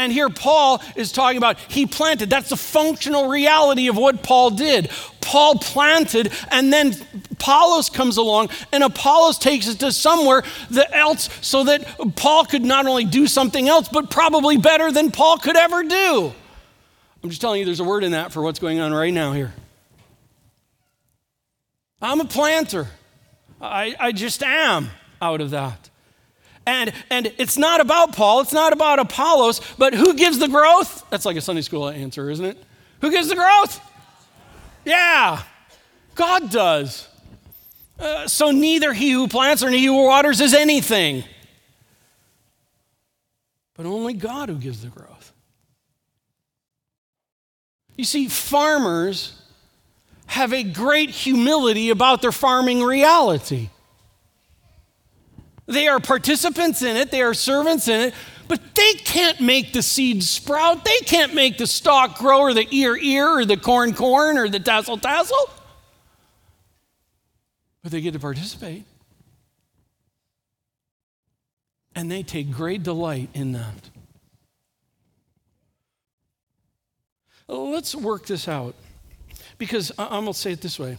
And 0.00 0.10
here 0.10 0.30
Paul 0.30 0.82
is 0.96 1.12
talking 1.12 1.36
about 1.36 1.58
he 1.58 1.84
planted. 1.84 2.30
That's 2.30 2.48
the 2.48 2.56
functional 2.56 3.28
reality 3.28 3.86
of 3.88 3.98
what 3.98 4.22
Paul 4.22 4.48
did. 4.48 4.90
Paul 5.20 5.56
planted, 5.56 6.32
and 6.50 6.72
then 6.72 6.94
Apollos 7.32 7.90
comes 7.90 8.16
along, 8.16 8.48
and 8.72 8.82
Apollos 8.82 9.36
takes 9.36 9.68
it 9.68 9.78
to 9.80 9.92
somewhere 9.92 10.42
else 10.94 11.28
so 11.42 11.64
that 11.64 12.16
Paul 12.16 12.46
could 12.46 12.62
not 12.62 12.86
only 12.86 13.04
do 13.04 13.26
something 13.26 13.68
else, 13.68 13.90
but 13.90 14.08
probably 14.08 14.56
better 14.56 14.90
than 14.90 15.10
Paul 15.10 15.36
could 15.36 15.56
ever 15.56 15.82
do. 15.82 16.32
I'm 17.22 17.28
just 17.28 17.42
telling 17.42 17.60
you, 17.60 17.66
there's 17.66 17.80
a 17.80 17.84
word 17.84 18.02
in 18.02 18.12
that 18.12 18.32
for 18.32 18.42
what's 18.42 18.58
going 18.58 18.80
on 18.80 18.94
right 18.94 19.12
now 19.12 19.34
here. 19.34 19.52
I'm 22.00 22.22
a 22.22 22.24
planter. 22.24 22.88
I, 23.60 23.94
I 24.00 24.12
just 24.12 24.42
am 24.42 24.88
out 25.20 25.42
of 25.42 25.50
that. 25.50 25.89
And, 26.66 26.92
and 27.10 27.32
it's 27.38 27.56
not 27.56 27.80
about 27.80 28.14
Paul, 28.14 28.40
it's 28.40 28.52
not 28.52 28.72
about 28.72 28.98
Apollos, 28.98 29.60
but 29.78 29.94
who 29.94 30.14
gives 30.14 30.38
the 30.38 30.48
growth? 30.48 31.04
That's 31.10 31.24
like 31.24 31.36
a 31.36 31.40
Sunday 31.40 31.62
school 31.62 31.88
answer, 31.88 32.30
isn't 32.30 32.44
it? 32.44 32.58
Who 33.00 33.10
gives 33.10 33.28
the 33.28 33.34
growth? 33.34 33.80
Yeah, 34.84 35.42
God 36.14 36.50
does. 36.50 37.08
Uh, 37.98 38.26
so 38.28 38.50
neither 38.50 38.92
he 38.92 39.10
who 39.10 39.28
plants 39.28 39.62
nor 39.62 39.70
he 39.70 39.84
who 39.84 40.04
waters 40.04 40.40
is 40.40 40.54
anything, 40.54 41.24
but 43.74 43.86
only 43.86 44.14
God 44.14 44.48
who 44.48 44.56
gives 44.56 44.82
the 44.82 44.88
growth. 44.88 45.32
You 47.96 48.04
see, 48.04 48.28
farmers 48.28 49.34
have 50.26 50.52
a 50.52 50.62
great 50.62 51.10
humility 51.10 51.90
about 51.90 52.22
their 52.22 52.32
farming 52.32 52.82
reality. 52.82 53.68
They 55.70 55.86
are 55.86 56.00
participants 56.00 56.82
in 56.82 56.96
it, 56.96 57.12
they 57.12 57.22
are 57.22 57.32
servants 57.32 57.86
in 57.86 58.00
it, 58.00 58.14
but 58.48 58.60
they 58.74 58.94
can't 58.94 59.40
make 59.40 59.72
the 59.72 59.82
seed 59.82 60.24
sprout. 60.24 60.84
They 60.84 60.98
can't 61.04 61.32
make 61.32 61.58
the 61.58 61.66
stalk 61.68 62.18
grow 62.18 62.40
or 62.40 62.52
the 62.52 62.66
ear 62.74 62.96
ear 62.96 63.38
or 63.38 63.44
the 63.44 63.56
corn 63.56 63.94
corn 63.94 64.36
or 64.36 64.48
the 64.48 64.58
tassel 64.58 64.98
tassel. 64.98 65.48
But 67.84 67.92
they 67.92 68.00
get 68.00 68.14
to 68.14 68.18
participate. 68.18 68.84
And 71.94 72.10
they 72.10 72.24
take 72.24 72.50
great 72.50 72.82
delight 72.82 73.28
in 73.32 73.52
that. 73.52 73.90
Let's 77.46 77.94
work 77.94 78.26
this 78.26 78.48
out. 78.48 78.74
Because 79.58 79.92
I'm 79.96 80.24
going 80.24 80.26
to 80.26 80.34
say 80.34 80.52
it 80.52 80.60
this 80.60 80.78
way 80.80 80.98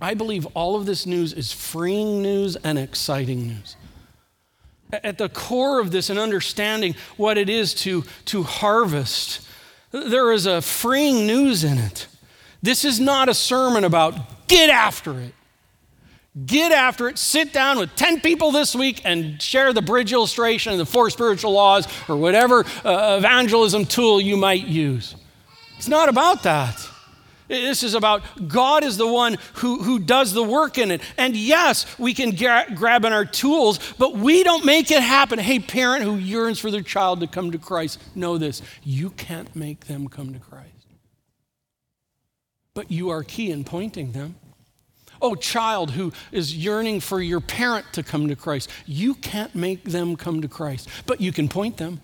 I 0.00 0.14
believe 0.14 0.46
all 0.54 0.76
of 0.76 0.86
this 0.86 1.04
news 1.04 1.32
is 1.32 1.52
freeing 1.52 2.22
news 2.22 2.56
and 2.56 2.78
exciting 2.78 3.46
news. 3.46 3.76
At 4.92 5.18
the 5.18 5.28
core 5.28 5.78
of 5.78 5.90
this 5.90 6.10
and 6.10 6.18
understanding 6.18 6.96
what 7.16 7.38
it 7.38 7.48
is 7.48 7.74
to, 7.74 8.04
to 8.26 8.42
harvest, 8.42 9.46
there 9.92 10.32
is 10.32 10.46
a 10.46 10.62
freeing 10.62 11.26
news 11.26 11.64
in 11.64 11.78
it. 11.78 12.06
This 12.62 12.84
is 12.84 12.98
not 12.98 13.28
a 13.28 13.34
sermon 13.34 13.84
about 13.84 14.48
get 14.48 14.70
after 14.70 15.18
it. 15.20 15.34
Get 16.46 16.72
after 16.72 17.08
it. 17.08 17.18
Sit 17.18 17.52
down 17.52 17.78
with 17.78 17.94
10 17.96 18.20
people 18.20 18.52
this 18.52 18.74
week 18.74 19.02
and 19.04 19.40
share 19.42 19.72
the 19.72 19.82
bridge 19.82 20.12
illustration 20.12 20.72
and 20.72 20.80
the 20.80 20.86
four 20.86 21.10
spiritual 21.10 21.52
laws 21.52 21.86
or 22.08 22.16
whatever 22.16 22.64
uh, 22.84 23.16
evangelism 23.18 23.84
tool 23.84 24.20
you 24.20 24.36
might 24.36 24.66
use. 24.66 25.14
It's 25.76 25.88
not 25.88 26.08
about 26.08 26.42
that. 26.44 26.89
This 27.50 27.82
is 27.82 27.94
about 27.94 28.22
God 28.46 28.84
is 28.84 28.96
the 28.96 29.08
one 29.08 29.36
who, 29.54 29.82
who 29.82 29.98
does 29.98 30.32
the 30.32 30.42
work 30.42 30.78
in 30.78 30.92
it. 30.92 31.02
And 31.18 31.36
yes, 31.36 31.84
we 31.98 32.14
can 32.14 32.36
gra- 32.36 32.66
grab 32.76 33.04
in 33.04 33.12
our 33.12 33.24
tools, 33.24 33.80
but 33.98 34.16
we 34.16 34.44
don't 34.44 34.64
make 34.64 34.92
it 34.92 35.02
happen. 35.02 35.40
Hey, 35.40 35.58
parent 35.58 36.04
who 36.04 36.14
yearns 36.14 36.60
for 36.60 36.70
their 36.70 36.80
child 36.80 37.18
to 37.20 37.26
come 37.26 37.50
to 37.50 37.58
Christ, 37.58 38.00
know 38.14 38.38
this 38.38 38.62
you 38.84 39.10
can't 39.10 39.54
make 39.56 39.86
them 39.86 40.06
come 40.06 40.32
to 40.32 40.38
Christ. 40.38 40.86
But 42.72 42.92
you 42.92 43.10
are 43.10 43.24
key 43.24 43.50
in 43.50 43.64
pointing 43.64 44.12
them. 44.12 44.36
Oh, 45.20 45.34
child 45.34 45.90
who 45.90 46.12
is 46.30 46.56
yearning 46.56 47.00
for 47.00 47.20
your 47.20 47.40
parent 47.40 47.84
to 47.94 48.04
come 48.04 48.28
to 48.28 48.36
Christ, 48.36 48.70
you 48.86 49.14
can't 49.14 49.56
make 49.56 49.82
them 49.82 50.14
come 50.14 50.40
to 50.40 50.48
Christ, 50.48 50.88
but 51.04 51.20
you 51.20 51.32
can 51.32 51.48
point 51.48 51.78
them. 51.78 52.00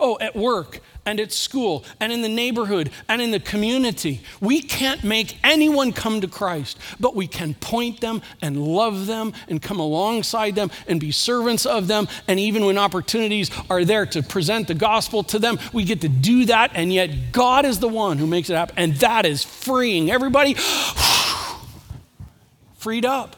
Oh, 0.00 0.16
at 0.20 0.36
work 0.36 0.80
and 1.08 1.18
at 1.20 1.32
school 1.32 1.84
and 2.00 2.12
in 2.12 2.20
the 2.20 2.28
neighborhood 2.28 2.90
and 3.08 3.22
in 3.22 3.30
the 3.30 3.40
community. 3.40 4.20
We 4.40 4.60
can't 4.60 5.02
make 5.02 5.38
anyone 5.42 5.92
come 5.92 6.20
to 6.20 6.28
Christ, 6.28 6.78
but 7.00 7.16
we 7.16 7.26
can 7.26 7.54
point 7.54 8.02
them 8.02 8.20
and 8.42 8.62
love 8.62 9.06
them 9.06 9.32
and 9.48 9.62
come 9.62 9.80
alongside 9.80 10.54
them 10.54 10.70
and 10.86 11.00
be 11.00 11.10
servants 11.10 11.64
of 11.64 11.88
them. 11.88 12.08
And 12.28 12.38
even 12.38 12.66
when 12.66 12.76
opportunities 12.76 13.50
are 13.70 13.86
there 13.86 14.04
to 14.06 14.22
present 14.22 14.68
the 14.68 14.74
gospel 14.74 15.22
to 15.24 15.38
them, 15.38 15.58
we 15.72 15.84
get 15.84 16.02
to 16.02 16.08
do 16.08 16.44
that. 16.44 16.72
And 16.74 16.92
yet, 16.92 17.32
God 17.32 17.64
is 17.64 17.80
the 17.80 17.88
one 17.88 18.18
who 18.18 18.26
makes 18.26 18.50
it 18.50 18.54
happen. 18.54 18.74
And 18.76 18.94
that 18.96 19.24
is 19.24 19.42
freeing. 19.42 20.10
Everybody, 20.10 20.54
freed 22.76 23.06
up. 23.06 23.37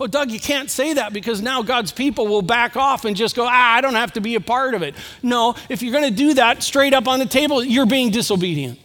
Oh, 0.00 0.08
Doug, 0.08 0.30
you 0.30 0.40
can't 0.40 0.68
say 0.70 0.94
that 0.94 1.12
because 1.12 1.40
now 1.40 1.62
God's 1.62 1.92
people 1.92 2.26
will 2.26 2.42
back 2.42 2.76
off 2.76 3.04
and 3.04 3.16
just 3.16 3.36
go, 3.36 3.44
ah, 3.46 3.74
I 3.74 3.80
don't 3.80 3.94
have 3.94 4.12
to 4.14 4.20
be 4.20 4.34
a 4.34 4.40
part 4.40 4.74
of 4.74 4.82
it. 4.82 4.94
No, 5.22 5.54
if 5.68 5.82
you're 5.82 5.92
going 5.92 6.10
to 6.10 6.16
do 6.16 6.34
that 6.34 6.62
straight 6.62 6.92
up 6.92 7.06
on 7.06 7.20
the 7.20 7.26
table, 7.26 7.62
you're 7.62 7.86
being 7.86 8.10
disobedient. 8.10 8.80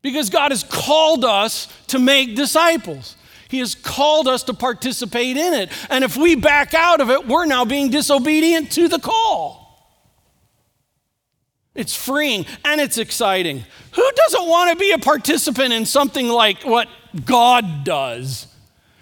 Because 0.00 0.30
God 0.30 0.52
has 0.52 0.62
called 0.62 1.24
us 1.24 1.66
to 1.88 1.98
make 1.98 2.36
disciples. 2.36 3.16
He 3.48 3.58
has 3.58 3.74
called 3.74 4.28
us 4.28 4.44
to 4.44 4.54
participate 4.54 5.36
in 5.36 5.54
it. 5.54 5.70
And 5.90 6.04
if 6.04 6.16
we 6.16 6.36
back 6.36 6.72
out 6.72 7.00
of 7.00 7.10
it, 7.10 7.26
we're 7.26 7.46
now 7.46 7.64
being 7.64 7.90
disobedient 7.90 8.70
to 8.72 8.86
the 8.88 9.00
call. 9.00 9.66
It's 11.74 11.96
freeing 11.96 12.46
and 12.64 12.80
it's 12.80 12.98
exciting. 12.98 13.64
Who 13.92 14.10
doesn't 14.12 14.48
want 14.48 14.70
to 14.72 14.76
be 14.76 14.92
a 14.92 14.98
participant 14.98 15.72
in 15.72 15.86
something 15.86 16.28
like 16.28 16.62
what 16.62 16.88
God 17.24 17.84
does? 17.84 18.46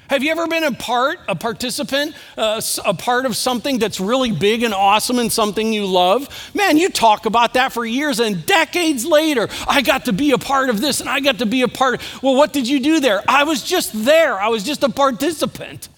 Have 0.09 0.23
you 0.23 0.31
ever 0.31 0.47
been 0.47 0.65
a 0.65 0.73
part, 0.73 1.19
a 1.29 1.35
participant, 1.35 2.15
uh, 2.37 2.61
a 2.85 2.95
part 2.95 3.27
of 3.27 3.37
something 3.37 3.79
that's 3.79 3.99
really 3.99 4.31
big 4.31 4.63
and 4.63 4.73
awesome 4.73 5.19
and 5.19 5.33
something 5.33 5.73
you 5.73 5.87
love? 5.87 6.29
Man, 6.55 6.77
you 6.77 6.91
talk 6.91 7.27
about 7.27 7.55
that 7.55 7.73
for 7.73 7.85
years 7.85 8.21
and 8.21 8.47
decades 8.47 9.05
later. 9.05 9.49
I 9.67 9.83
got 9.83 10.05
to 10.05 10.13
be 10.13 10.31
a 10.31 10.39
part 10.39 10.71
of 10.71 10.81
this 10.81 11.01
and 11.01 11.09
I 11.09 11.21
got 11.21 11.39
to 11.39 11.47
be 11.47 11.63
a 11.63 11.69
part. 11.69 11.97
Of, 11.97 12.23
well, 12.23 12.37
what 12.37 12.53
did 12.53 12.69
you 12.69 12.81
do 12.81 13.01
there? 13.01 13.23
I 13.29 13.45
was 13.45 13.63
just 13.63 14.05
there. 14.05 14.41
I 14.41 14.49
was 14.49 14.63
just 14.63 14.83
a 14.85 14.89
participant. 14.89 15.89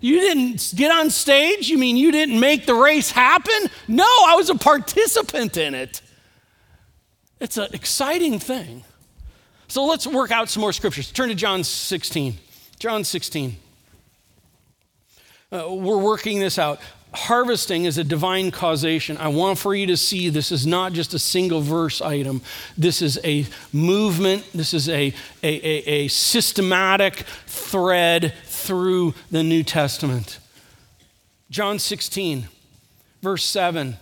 You 0.00 0.20
didn't 0.20 0.74
get 0.76 0.90
on 0.90 1.10
stage? 1.10 1.68
You 1.68 1.78
mean 1.78 1.96
you 1.96 2.12
didn't 2.12 2.38
make 2.38 2.66
the 2.66 2.74
race 2.74 3.10
happen? 3.10 3.70
No, 3.88 4.04
I 4.04 4.34
was 4.36 4.50
a 4.50 4.54
participant 4.54 5.56
in 5.56 5.74
it. 5.74 6.00
It's 7.40 7.56
an 7.56 7.68
exciting 7.72 8.38
thing. 8.38 8.84
So 9.66 9.84
let's 9.86 10.06
work 10.06 10.30
out 10.30 10.48
some 10.48 10.60
more 10.60 10.72
scriptures. 10.72 11.10
Turn 11.10 11.30
to 11.30 11.34
John 11.34 11.64
16. 11.64 12.38
John 12.84 13.02
16. 13.02 13.56
Uh, 15.50 15.68
we're 15.70 15.96
working 15.96 16.38
this 16.38 16.58
out. 16.58 16.80
harvesting 17.14 17.86
is 17.86 17.96
a 17.96 18.04
divine 18.04 18.50
causation. 18.50 19.16
I 19.16 19.28
want 19.28 19.58
for 19.58 19.74
you 19.74 19.86
to 19.86 19.96
see 19.96 20.28
this 20.28 20.52
is 20.52 20.66
not 20.66 20.92
just 20.92 21.14
a 21.14 21.18
single 21.18 21.62
verse 21.62 22.02
item. 22.02 22.42
This 22.76 23.00
is 23.00 23.18
a 23.24 23.46
movement, 23.72 24.44
this 24.52 24.74
is 24.74 24.90
a, 24.90 25.14
a, 25.42 25.48
a, 25.66 25.92
a 25.92 26.08
systematic 26.08 27.24
thread 27.46 28.34
through 28.44 29.14
the 29.30 29.42
New 29.42 29.62
Testament. 29.62 30.38
John 31.48 31.78
16, 31.78 32.48
verse 33.22 33.44
7. 33.44 33.96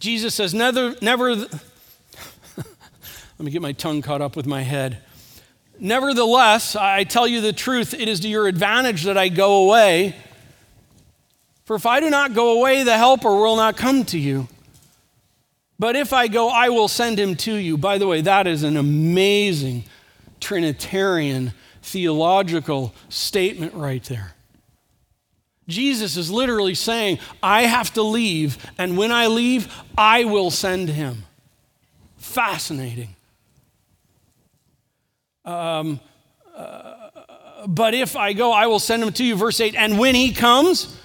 Jesus 0.00 0.34
says, 0.34 0.52
Never, 0.52 0.96
never, 1.00 1.36
let 1.36 1.48
me 3.38 3.52
get 3.52 3.62
my 3.62 3.70
tongue 3.70 4.02
caught 4.02 4.22
up 4.22 4.34
with 4.34 4.46
my 4.46 4.62
head. 4.62 5.04
Nevertheless, 5.78 6.74
I 6.74 7.04
tell 7.04 7.26
you 7.26 7.40
the 7.40 7.52
truth, 7.52 7.92
it 7.92 8.08
is 8.08 8.20
to 8.20 8.28
your 8.28 8.46
advantage 8.46 9.04
that 9.04 9.18
I 9.18 9.28
go 9.28 9.64
away. 9.64 10.16
For 11.64 11.76
if 11.76 11.84
I 11.84 12.00
do 12.00 12.08
not 12.08 12.32
go 12.32 12.58
away, 12.58 12.82
the 12.82 12.96
Helper 12.96 13.34
will 13.34 13.56
not 13.56 13.76
come 13.76 14.04
to 14.06 14.18
you. 14.18 14.48
But 15.78 15.96
if 15.96 16.12
I 16.12 16.28
go, 16.28 16.48
I 16.48 16.70
will 16.70 16.88
send 16.88 17.18
him 17.18 17.34
to 17.36 17.52
you. 17.52 17.76
By 17.76 17.98
the 17.98 18.06
way, 18.06 18.22
that 18.22 18.46
is 18.46 18.62
an 18.62 18.76
amazing 18.76 19.84
Trinitarian 20.40 21.52
theological 21.82 22.94
statement 23.08 23.74
right 23.74 24.02
there. 24.04 24.32
Jesus 25.68 26.16
is 26.16 26.30
literally 26.30 26.74
saying, 26.74 27.18
I 27.42 27.62
have 27.62 27.92
to 27.94 28.02
leave, 28.02 28.56
and 28.78 28.96
when 28.96 29.10
I 29.10 29.26
leave, 29.26 29.74
I 29.98 30.24
will 30.24 30.50
send 30.50 30.88
him. 30.88 31.24
Fascinating. 32.16 33.15
Um, 35.46 36.00
uh, 36.54 37.10
but 37.66 37.94
if 37.94 38.16
I 38.16 38.32
go, 38.32 38.52
I 38.52 38.66
will 38.66 38.78
send 38.78 39.02
him 39.02 39.12
to 39.12 39.24
you. 39.24 39.36
Verse 39.36 39.60
8, 39.60 39.74
and 39.74 39.98
when 39.98 40.14
he 40.14 40.32
comes, 40.32 40.96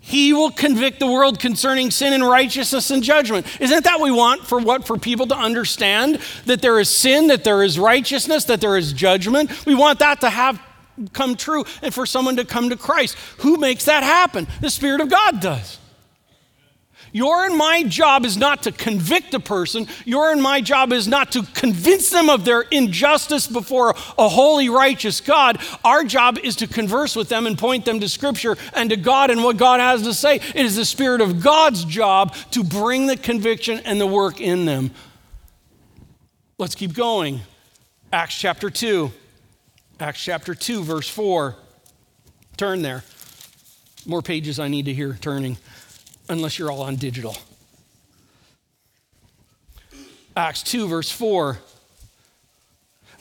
he 0.00 0.34
will 0.34 0.50
convict 0.50 1.00
the 1.00 1.06
world 1.06 1.40
concerning 1.40 1.90
sin 1.90 2.12
and 2.12 2.22
righteousness 2.22 2.90
and 2.90 3.02
judgment. 3.02 3.46
Isn't 3.58 3.84
that 3.84 4.00
what 4.00 4.04
we 4.04 4.10
want 4.10 4.46
for 4.46 4.58
what 4.58 4.86
for 4.86 4.98
people 4.98 5.26
to 5.28 5.36
understand 5.36 6.18
that 6.44 6.60
there 6.60 6.78
is 6.78 6.90
sin, 6.90 7.28
that 7.28 7.42
there 7.42 7.62
is 7.62 7.78
righteousness, 7.78 8.44
that 8.44 8.60
there 8.60 8.76
is 8.76 8.92
judgment? 8.92 9.64
We 9.64 9.74
want 9.74 10.00
that 10.00 10.20
to 10.20 10.28
have 10.28 10.60
come 11.12 11.36
true 11.36 11.64
and 11.80 11.92
for 11.92 12.04
someone 12.04 12.36
to 12.36 12.44
come 12.44 12.68
to 12.70 12.76
Christ. 12.76 13.16
Who 13.38 13.56
makes 13.56 13.86
that 13.86 14.02
happen? 14.02 14.46
The 14.60 14.70
Spirit 14.70 15.00
of 15.00 15.08
God 15.08 15.40
does. 15.40 15.78
Your 17.14 17.44
and 17.44 17.56
my 17.56 17.84
job 17.84 18.24
is 18.24 18.36
not 18.36 18.64
to 18.64 18.72
convict 18.72 19.34
a 19.34 19.40
person. 19.40 19.86
Your 20.04 20.32
and 20.32 20.42
my 20.42 20.60
job 20.60 20.92
is 20.92 21.06
not 21.06 21.30
to 21.32 21.44
convince 21.54 22.10
them 22.10 22.28
of 22.28 22.44
their 22.44 22.62
injustice 22.62 23.46
before 23.46 23.94
a 24.18 24.28
holy, 24.28 24.68
righteous 24.68 25.20
God. 25.20 25.60
Our 25.84 26.02
job 26.02 26.38
is 26.42 26.56
to 26.56 26.66
converse 26.66 27.14
with 27.14 27.28
them 27.28 27.46
and 27.46 27.56
point 27.56 27.84
them 27.84 28.00
to 28.00 28.08
Scripture 28.08 28.56
and 28.72 28.90
to 28.90 28.96
God 28.96 29.30
and 29.30 29.44
what 29.44 29.58
God 29.58 29.78
has 29.78 30.02
to 30.02 30.12
say. 30.12 30.38
It 30.38 30.56
is 30.56 30.74
the 30.74 30.84
Spirit 30.84 31.20
of 31.20 31.40
God's 31.40 31.84
job 31.84 32.34
to 32.50 32.64
bring 32.64 33.06
the 33.06 33.16
conviction 33.16 33.78
and 33.84 34.00
the 34.00 34.08
work 34.08 34.40
in 34.40 34.64
them. 34.64 34.90
Let's 36.58 36.74
keep 36.74 36.94
going. 36.94 37.42
Acts 38.12 38.36
chapter 38.36 38.70
2. 38.70 39.12
Acts 40.00 40.24
chapter 40.24 40.52
2, 40.52 40.82
verse 40.82 41.08
4. 41.08 41.54
Turn 42.56 42.82
there. 42.82 43.04
More 44.04 44.20
pages 44.20 44.58
I 44.58 44.66
need 44.66 44.86
to 44.86 44.92
hear 44.92 45.16
turning 45.20 45.58
unless 46.28 46.58
you're 46.58 46.70
all 46.70 46.82
on 46.82 46.96
digital. 46.96 47.36
Acts 50.36 50.62
2, 50.62 50.88
verse 50.88 51.10
4. 51.10 51.58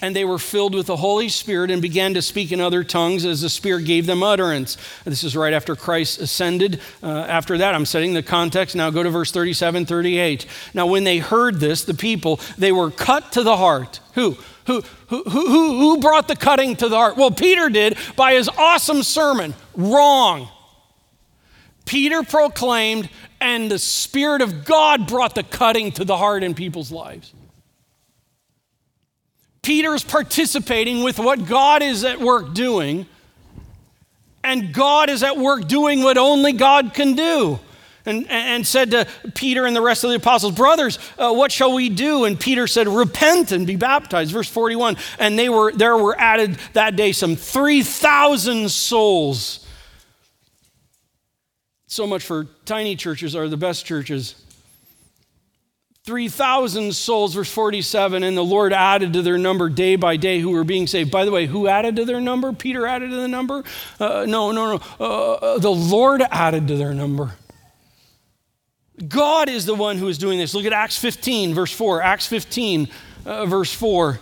And 0.02 0.16
they 0.16 0.26
were 0.26 0.40
filled 0.40 0.76
with 0.76 0.88
the 0.88 0.98
Holy 0.98 1.30
Spirit 1.30 1.72
and 1.72 1.82
began 1.82 2.14
to 2.16 2.22
speak 2.22 2.52
in 2.52 2.60
other 2.60 2.84
tongues 2.84 3.24
as 3.24 3.42
the 3.42 3.50
Spirit 3.50 3.86
gave 3.86 4.06
them 4.06 4.22
utterance. 4.22 4.78
This 5.06 5.24
is 5.24 5.36
right 5.36 5.54
after 5.54 5.76
Christ 5.76 6.20
ascended. 6.20 6.82
Uh, 7.02 7.20
after 7.20 7.58
that, 7.60 7.74
I'm 7.74 7.86
setting 7.86 8.14
the 8.14 8.24
context. 8.24 8.76
Now 8.76 8.90
go 8.90 9.04
to 9.04 9.10
verse 9.10 9.32
37, 9.32 9.86
38. 9.86 10.46
Now, 10.74 10.88
when 10.88 11.06
they 11.06 11.20
heard 11.20 11.60
this, 11.60 11.86
the 11.86 11.94
people, 11.94 12.42
they 12.58 12.72
were 12.72 12.92
cut 12.92 13.32
to 13.34 13.44
the 13.44 13.56
heart. 13.56 14.02
Who? 14.16 14.38
Who, 14.66 14.82
who, 15.08 15.24
who, 15.24 15.48
who 15.80 15.98
brought 16.00 16.28
the 16.28 16.36
cutting 16.36 16.76
to 16.78 16.90
the 16.90 16.96
heart? 16.96 17.16
Well, 17.16 17.32
Peter 17.32 17.70
did 17.70 17.98
by 18.16 18.34
his 18.34 18.50
awesome 18.50 19.04
sermon. 19.04 19.54
Wrong. 19.76 20.50
Peter 21.86 22.24
proclaimed, 22.24 23.10
and 23.42 23.70
the 23.70 23.80
Spirit 23.80 24.42
of 24.42 24.66
God 24.66 25.08
brought 25.08 25.36
the 25.36 25.44
cutting 25.44 25.92
to 25.94 26.06
the 26.06 26.18
heart 26.18 26.44
in 26.44 26.54
people's 26.54 26.92
lives. 26.92 27.34
Peter's 29.62 30.04
participating 30.04 31.04
with 31.04 31.20
what 31.20 31.46
God 31.46 31.82
is 31.82 32.04
at 32.04 32.20
work 32.20 32.54
doing, 32.54 33.06
and 34.44 34.74
God 34.74 35.10
is 35.10 35.24
at 35.24 35.38
work 35.38 35.68
doing 35.68 36.04
what 36.04 36.18
only 36.18 36.54
God 36.54 36.94
can 36.94 37.16
do. 37.16 37.60
And, 38.06 38.30
and 38.30 38.68
said 38.68 38.92
to 38.92 39.08
Peter 39.34 39.66
and 39.66 39.74
the 39.74 39.82
rest 39.82 40.04
of 40.04 40.10
the 40.10 40.18
apostles, 40.18 40.54
Brothers, 40.54 41.00
uh, 41.18 41.32
what 41.32 41.54
shall 41.54 41.72
we 41.72 41.88
do? 41.88 42.26
And 42.26 42.38
Peter 42.38 42.68
said, 42.68 42.90
Repent 42.90 43.54
and 43.54 43.66
be 43.66 43.78
baptized. 43.78 44.34
Verse 44.34 44.50
41. 44.50 44.98
And 45.20 45.40
they 45.40 45.48
were, 45.48 45.72
there 45.72 45.96
were 45.96 46.20
added 46.20 46.58
that 46.74 46.98
day 46.98 47.14
some 47.14 47.38
3,000 47.38 48.70
souls 48.70 49.63
so 51.94 52.08
much 52.08 52.24
for 52.24 52.48
tiny 52.66 52.96
churches 52.96 53.36
are 53.36 53.48
the 53.48 53.58
best 53.58 53.86
churches. 53.86 54.36
3,000 56.06 56.94
souls, 56.94 57.34
verse 57.34 57.52
47, 57.52 58.24
and 58.24 58.36
the 58.36 58.44
Lord 58.44 58.74
added 58.74 59.14
to 59.14 59.22
their 59.22 59.38
number 59.38 59.70
day 59.70 59.96
by 59.96 60.18
day 60.18 60.40
who 60.40 60.50
were 60.50 60.66
being 60.66 60.88
saved. 60.88 61.12
By 61.12 61.24
the 61.24 61.32
way, 61.32 61.46
who 61.46 61.68
added 61.68 61.96
to 61.98 62.06
their 62.06 62.20
number? 62.20 62.52
Peter 62.52 62.86
added 62.86 63.12
to 63.12 63.16
the 63.16 63.28
number? 63.28 63.64
Uh, 64.00 64.26
no, 64.28 64.52
no, 64.52 64.76
no. 64.76 64.84
Uh, 65.00 65.34
uh 65.34 65.60
the 65.60 65.72
Lord 65.72 66.22
added 66.30 66.68
to 66.68 66.76
their 66.76 66.94
number. 66.94 67.36
God 69.08 69.48
is 69.48 69.66
the 69.66 69.76
one 69.76 69.98
who 69.98 70.08
is 70.08 70.18
doing 70.18 70.40
this. 70.40 70.54
Look 70.54 70.66
at 70.66 70.74
Acts 70.74 70.98
15, 70.98 71.54
verse 71.54 71.72
4. 71.72 72.02
Acts 72.02 72.26
15, 72.26 72.90
uh, 73.26 73.46
verse 73.46 73.74
4. 73.74 74.20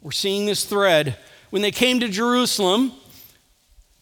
We're 0.00 0.10
seeing 0.12 0.46
this 0.46 0.64
thread. 0.64 1.16
When 1.50 1.62
they 1.62 1.72
came 1.72 2.00
to 2.00 2.08
Jerusalem, 2.08 2.92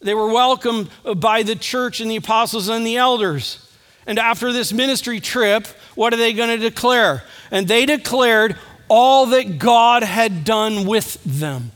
they 0.02 0.14
were 0.14 0.28
welcomed 0.28 0.90
by 1.16 1.42
the 1.42 1.56
church 1.56 2.00
and 2.00 2.10
the 2.10 2.16
apostles 2.16 2.68
and 2.68 2.86
the 2.86 2.96
elders. 2.96 3.68
And 4.06 4.18
after 4.18 4.52
this 4.52 4.72
ministry 4.72 5.20
trip, 5.20 5.66
what 5.94 6.12
are 6.12 6.16
they 6.16 6.32
going 6.32 6.48
to 6.48 6.58
declare? 6.58 7.22
And 7.50 7.68
they 7.68 7.86
declared 7.86 8.58
all 8.88 9.26
that 9.26 9.58
God 9.58 10.02
had 10.02 10.44
done 10.44 10.86
with 10.86 11.22
them. 11.24 11.70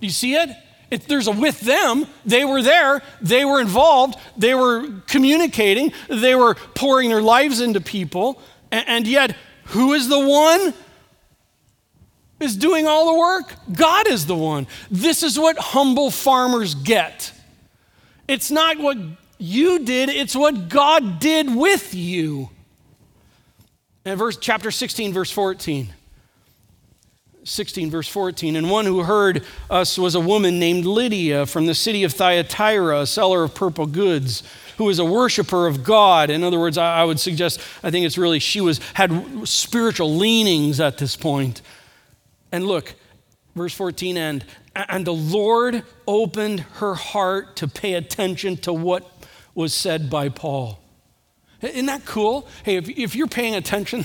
Do 0.00 0.06
you 0.06 0.12
see 0.12 0.34
it? 0.34 0.50
If 0.90 1.06
there's 1.06 1.26
a 1.26 1.32
with 1.32 1.60
them. 1.60 2.06
They 2.26 2.44
were 2.44 2.62
there, 2.62 3.00
they 3.22 3.46
were 3.46 3.60
involved, 3.60 4.18
they 4.36 4.54
were 4.54 4.86
communicating, 5.06 5.92
they 6.08 6.34
were 6.34 6.54
pouring 6.54 7.08
their 7.08 7.22
lives 7.22 7.60
into 7.60 7.80
people. 7.80 8.42
And 8.70 9.06
yet, 9.06 9.34
who 9.66 9.94
is 9.94 10.08
the 10.08 10.18
one 10.18 10.74
is 12.40 12.56
doing 12.56 12.86
all 12.86 13.12
the 13.12 13.18
work? 13.18 13.54
God 13.72 14.08
is 14.08 14.26
the 14.26 14.34
one. 14.34 14.66
This 14.90 15.22
is 15.22 15.38
what 15.38 15.56
humble 15.56 16.10
farmers 16.10 16.74
get. 16.74 17.32
It's 18.28 18.50
not 18.50 18.78
what 18.78 18.96
you 19.38 19.84
did, 19.84 20.08
it's 20.08 20.36
what 20.36 20.68
God 20.68 21.18
did 21.18 21.54
with 21.54 21.94
you. 21.94 22.50
And 24.04 24.18
verse 24.18 24.36
chapter 24.36 24.70
16 24.70 25.12
verse 25.12 25.30
14. 25.30 25.92
16 27.44 27.90
verse 27.90 28.06
14 28.06 28.54
and 28.54 28.70
one 28.70 28.86
who 28.86 29.02
heard 29.02 29.44
us 29.68 29.98
was 29.98 30.14
a 30.14 30.20
woman 30.20 30.60
named 30.60 30.84
Lydia 30.84 31.44
from 31.44 31.66
the 31.66 31.74
city 31.74 32.04
of 32.04 32.12
Thyatira, 32.12 33.00
a 33.00 33.06
seller 33.06 33.42
of 33.42 33.54
purple 33.54 33.86
goods 33.86 34.44
who 34.76 34.84
was 34.84 34.98
a 34.98 35.04
worshiper 35.04 35.66
of 35.66 35.82
God. 35.82 36.30
In 36.30 36.44
other 36.44 36.58
words, 36.58 36.78
I 36.78 37.04
would 37.04 37.18
suggest, 37.18 37.60
I 37.82 37.90
think 37.90 38.06
it's 38.06 38.16
really 38.16 38.38
she 38.38 38.60
was 38.60 38.78
had 38.94 39.46
spiritual 39.46 40.14
leanings 40.16 40.80
at 40.80 40.98
this 40.98 41.16
point. 41.16 41.62
And 42.52 42.66
look, 42.66 42.94
verse 43.54 43.74
14 43.74 44.16
and 44.16 44.44
and 44.74 45.06
the 45.06 45.14
Lord 45.14 45.84
opened 46.06 46.60
her 46.60 46.94
heart 46.94 47.56
to 47.56 47.68
pay 47.68 47.94
attention 47.94 48.56
to 48.58 48.72
what 48.72 49.10
was 49.54 49.74
said 49.74 50.08
by 50.08 50.30
Paul. 50.30 50.80
Isn't 51.60 51.86
that 51.86 52.04
cool? 52.04 52.48
Hey, 52.64 52.76
if, 52.76 52.88
if 52.88 53.14
you're 53.14 53.28
paying 53.28 53.54
attention 53.54 54.04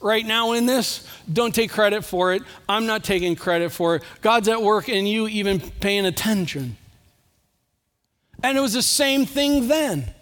right 0.00 0.24
now 0.24 0.52
in 0.52 0.66
this, 0.66 1.06
don't 1.30 1.54
take 1.54 1.70
credit 1.70 2.04
for 2.04 2.32
it. 2.32 2.42
I'm 2.68 2.86
not 2.86 3.04
taking 3.04 3.36
credit 3.36 3.72
for 3.72 3.96
it. 3.96 4.02
God's 4.22 4.48
at 4.48 4.62
work 4.62 4.88
in 4.88 5.06
you, 5.06 5.28
even 5.28 5.60
paying 5.60 6.06
attention. 6.06 6.76
And 8.42 8.56
it 8.56 8.60
was 8.60 8.72
the 8.72 8.82
same 8.82 9.26
thing 9.26 9.68
then. 9.68 10.12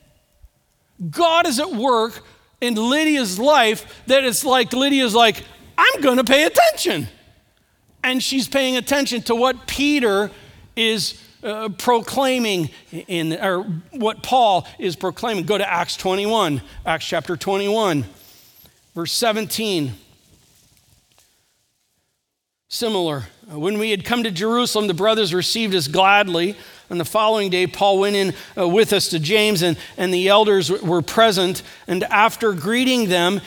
God 1.10 1.46
is 1.46 1.58
at 1.58 1.72
work 1.72 2.24
in 2.60 2.74
Lydia's 2.74 3.38
life 3.38 4.02
that 4.06 4.24
it's 4.24 4.44
like 4.44 4.72
Lydia's 4.72 5.14
like, 5.14 5.42
I'm 5.78 6.00
going 6.00 6.18
to 6.18 6.24
pay 6.24 6.44
attention 6.44 7.08
and 8.05 8.23
she's 8.23 8.47
paying 8.47 8.77
attention 8.77 9.23
to 9.23 9.35
what 9.35 9.67
Peter 9.67 10.31
is 10.77 11.21
uh, 11.43 11.71
proclaiming 11.71 12.71
in 12.93 13.33
or 13.33 13.62
what 13.93 14.23
Paul 14.23 14.67
is 14.79 14.95
proclaiming. 14.95 15.45
Go 15.45 15.59
to 15.59 15.69
Acts 15.69 15.97
21, 15.97 16.62
Acts 16.87 17.07
chapter 17.07 17.37
21, 17.37 18.05
verse 18.94 19.13
17. 19.13 19.94
Similar. 22.69 23.25
When 23.48 23.79
we 23.79 23.90
had 23.90 24.05
come 24.05 24.23
to 24.25 24.31
Jerusalem, 24.31 24.87
the 24.87 24.94
brothers 24.94 25.33
received 25.33 25.75
us 25.75 25.88
gladly 25.88 26.57
And 26.90 27.00
the 27.00 27.05
following 27.05 27.50
day, 27.50 27.67
Paul 27.67 28.00
went 28.00 28.17
in 28.17 28.35
uh, 28.59 28.69
with 28.69 28.92
us 28.92 29.09
to 29.09 29.19
James, 29.19 29.63
and, 29.63 29.79
and 29.96 30.13
the 30.13 30.29
elders 30.29 30.71
were 30.71 31.02
present. 31.02 31.63
And 31.87 32.05
after 32.05 32.52
greeting 32.52 33.09
them, 33.09 33.40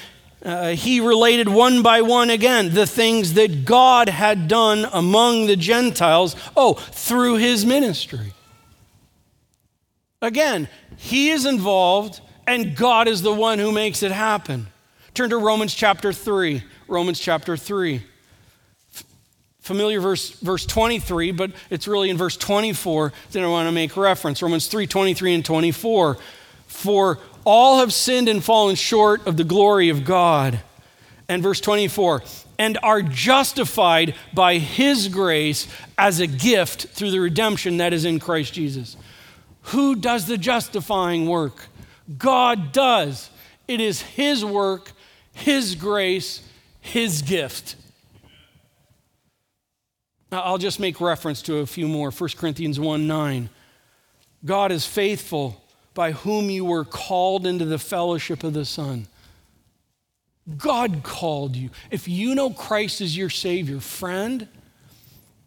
uh, 0.48 0.70
he 0.70 1.02
related 1.02 1.50
one 1.50 1.84
by 1.84 2.02
one 2.02 2.30
again 2.30 2.74
the 2.74 2.88
things 2.88 3.34
that 3.34 3.66
God 3.66 4.08
had 4.08 4.48
done 4.48 4.88
among 4.93 5.45
the 5.45 5.58
Gentiles, 5.58 6.38
oh, 6.56 6.74
through 6.74 7.36
his 7.36 7.66
ministry. 7.66 8.34
Again, 10.22 10.70
he 10.95 11.30
is 11.30 11.45
involved, 11.45 12.22
and 12.48 12.76
God 12.76 13.10
is 13.10 13.22
the 13.22 13.34
one 13.34 13.60
who 13.60 13.74
makes 13.74 14.02
it 14.02 14.12
happen. 14.12 14.68
Turn 15.14 15.30
to 15.32 15.38
Romans 15.38 15.74
chapter 15.74 16.14
3. 16.14 16.64
Romans 16.88 17.20
chapter 17.20 17.58
3 17.58 18.02
familiar 19.60 20.00
verse, 20.00 20.30
verse 20.39 20.66
23, 20.66 21.32
but 21.32 21.52
it's 21.70 21.89
really 21.89 22.10
in 22.10 22.16
verse 22.16 22.38
24 22.38 23.12
that 23.34 23.43
I 23.43 23.48
want 23.48 23.68
to 23.68 23.74
make 23.74 23.98
reference. 23.98 24.41
Romans 24.41 24.68
3 24.68 24.88
23 24.88 25.34
and 25.36 25.45
24. 25.45 26.18
For 26.68 27.20
all 27.48 27.80
have 27.80 27.93
sinned 27.93 28.28
and 28.28 28.43
fallen 28.43 28.76
short 28.76 29.26
of 29.26 29.38
the 29.38 29.43
glory 29.45 29.88
of 29.88 30.04
God. 30.04 30.60
And 31.30 31.41
verse 31.41 31.62
24, 31.62 32.22
and 32.60 32.78
are 32.84 33.02
justified 33.02 34.16
by 34.34 34.58
his 34.58 35.08
grace 35.08 35.68
as 35.98 36.20
a 36.20 36.28
gift 36.28 36.88
through 36.88 37.12
the 37.12 37.20
redemption 37.20 37.78
that 37.78 37.93
is 37.93 38.04
in 38.04 38.20
Christ 38.20 38.54
Jesus. 38.54 38.98
Who 39.64 39.95
does 39.95 40.26
the 40.26 40.38
justifying 40.38 41.28
work? 41.28 41.68
God 42.18 42.74
does. 42.74 43.30
It 43.68 43.80
is 43.80 44.02
his 44.02 44.43
work, 44.43 44.91
his 45.34 45.76
grace, 45.76 46.41
his 46.82 47.22
gift. 47.22 47.76
Now, 50.32 50.41
I'll 50.41 50.58
just 50.58 50.82
make 50.82 51.00
reference 51.00 51.41
to 51.43 51.60
a 51.60 51.66
few 51.66 51.88
more. 51.88 52.12
1 52.12 52.30
Corinthians 52.38 52.78
1 52.78 53.08
9. 53.08 53.50
God 54.43 54.72
is 54.72 54.86
faithful 54.86 55.62
by 55.98 56.12
whom 56.12 56.52
you 56.52 56.64
were 56.64 56.86
called 56.86 57.48
into 57.48 57.66
the 57.66 57.80
fellowship 57.80 58.43
of 58.43 58.54
the 58.54 58.66
Son. 58.66 59.08
God 60.58 61.02
called 61.02 61.56
you. 61.56 61.72
If 61.89 62.08
you 62.08 62.36
know 62.36 62.52
Christ 62.52 63.02
as 63.02 63.18
your 63.18 63.32
Savior, 63.32 63.80
friend, 63.80 64.48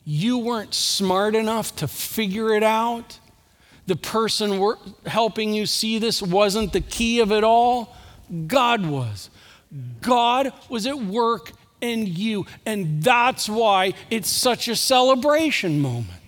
you 0.05 0.39
weren't 0.39 0.75
smart 0.75 1.37
enough 1.37 1.77
to 1.77 1.87
figure 1.87 2.53
it 2.53 2.65
out. 2.65 3.21
The 3.87 3.95
person 3.95 4.75
helping 5.07 5.55
you 5.55 5.67
see 5.67 6.01
this 6.01 6.21
wasn't 6.21 6.73
the 6.73 6.81
key 6.81 7.21
of 7.21 7.31
it 7.31 7.45
all. 7.45 7.97
God 8.49 8.85
was. 8.85 9.31
God 10.01 10.53
was 10.69 10.85
at 10.85 10.99
work 10.99 11.53
in 11.81 12.09
you. 12.09 12.45
And 12.67 13.05
that's 13.05 13.49
why 13.49 13.95
it's 14.11 14.29
such 14.29 14.67
a 14.67 14.75
celebration 14.75 15.79
moment. 15.79 16.20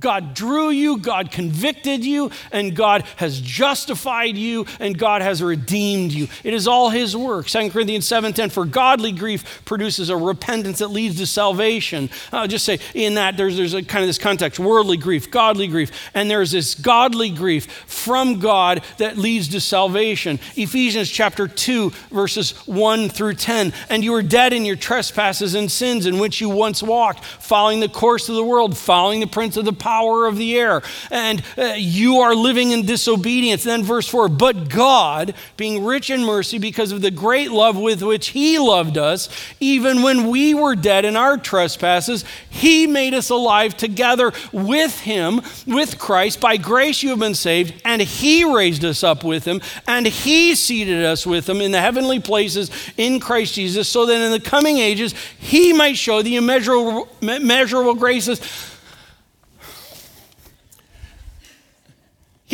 God 0.00 0.34
drew 0.34 0.70
you, 0.70 0.98
God 0.98 1.30
convicted 1.30 2.04
you, 2.04 2.32
and 2.50 2.74
God 2.74 3.02
has 3.14 3.40
justified 3.40 4.36
you, 4.36 4.66
and 4.80 4.98
God 4.98 5.22
has 5.22 5.40
redeemed 5.40 6.10
you. 6.10 6.26
It 6.42 6.52
is 6.52 6.66
all 6.66 6.90
His 6.90 7.16
work. 7.16 7.46
2 7.46 7.70
Corinthians 7.70 8.04
7.10, 8.04 8.50
for 8.50 8.64
godly 8.64 9.12
grief 9.12 9.64
produces 9.64 10.10
a 10.10 10.16
repentance 10.16 10.80
that 10.80 10.88
leads 10.88 11.18
to 11.18 11.28
salvation. 11.28 12.10
I'll 12.32 12.48
just 12.48 12.64
say 12.64 12.80
in 12.92 13.14
that 13.14 13.36
there's, 13.36 13.56
there's 13.56 13.74
a 13.74 13.84
kind 13.84 14.02
of 14.02 14.08
this 14.08 14.18
context, 14.18 14.58
worldly 14.58 14.96
grief, 14.96 15.30
godly 15.30 15.68
grief, 15.68 15.92
and 16.12 16.28
there's 16.28 16.50
this 16.50 16.74
godly 16.74 17.30
grief 17.30 17.70
from 17.86 18.40
God 18.40 18.82
that 18.98 19.16
leads 19.16 19.46
to 19.50 19.60
salvation. 19.60 20.40
Ephesians 20.56 21.08
chapter 21.08 21.46
2, 21.46 21.90
verses 22.10 22.50
1 22.66 23.10
through 23.10 23.34
10, 23.34 23.72
and 23.90 24.02
you 24.02 24.10
were 24.10 24.22
dead 24.22 24.52
in 24.52 24.64
your 24.64 24.74
trespasses 24.74 25.54
and 25.54 25.70
sins 25.70 26.04
in 26.04 26.18
which 26.18 26.40
you 26.40 26.48
once 26.48 26.82
walked, 26.82 27.24
following 27.24 27.78
the 27.78 27.88
course 27.88 28.28
of 28.28 28.34
the 28.34 28.42
world, 28.42 28.76
following 28.76 29.20
the 29.20 29.28
prince 29.28 29.56
of 29.56 29.64
the 29.64 29.83
power 29.84 30.26
of 30.26 30.38
the 30.38 30.58
air, 30.58 30.80
and 31.10 31.42
uh, 31.58 31.74
you 31.76 32.20
are 32.20 32.34
living 32.34 32.70
in 32.70 32.86
disobedience. 32.86 33.64
Then, 33.64 33.84
verse 33.84 34.08
4 34.08 34.30
But 34.30 34.70
God, 34.70 35.34
being 35.58 35.84
rich 35.84 36.08
in 36.08 36.24
mercy 36.24 36.56
because 36.56 36.90
of 36.90 37.02
the 37.02 37.10
great 37.10 37.50
love 37.50 37.76
with 37.76 38.02
which 38.02 38.28
He 38.28 38.58
loved 38.58 38.96
us, 38.96 39.28
even 39.60 40.00
when 40.00 40.30
we 40.30 40.54
were 40.54 40.74
dead 40.74 41.04
in 41.04 41.16
our 41.16 41.36
trespasses, 41.36 42.24
He 42.48 42.86
made 42.86 43.12
us 43.12 43.28
alive 43.28 43.76
together 43.76 44.32
with 44.52 45.00
Him, 45.00 45.42
with 45.66 45.98
Christ. 45.98 46.40
By 46.40 46.56
grace 46.56 47.02
you 47.02 47.10
have 47.10 47.18
been 47.18 47.34
saved, 47.34 47.74
and 47.84 48.00
He 48.00 48.42
raised 48.42 48.86
us 48.86 49.04
up 49.04 49.22
with 49.22 49.44
Him, 49.44 49.60
and 49.86 50.06
He 50.06 50.54
seated 50.54 51.04
us 51.04 51.26
with 51.26 51.46
Him 51.46 51.60
in 51.60 51.72
the 51.72 51.80
heavenly 51.82 52.20
places 52.20 52.70
in 52.96 53.20
Christ 53.20 53.52
Jesus, 53.52 53.86
so 53.86 54.06
that 54.06 54.18
in 54.18 54.32
the 54.32 54.40
coming 54.40 54.78
ages 54.78 55.14
He 55.38 55.74
might 55.74 55.98
show 55.98 56.22
the 56.22 56.36
immeasurable, 56.36 57.06
immeasurable 57.20 57.96
graces 57.96 58.40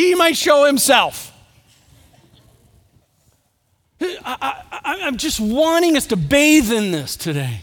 he 0.01 0.15
might 0.15 0.37
show 0.37 0.65
himself. 0.65 1.33
I, 4.01 4.99
am 5.03 5.17
just 5.17 5.41
wanting 5.41 5.97
us 5.97 6.07
to 6.07 6.17
bathe 6.17 6.73
in 6.73 6.91
this 6.91 7.17
today. 7.17 7.61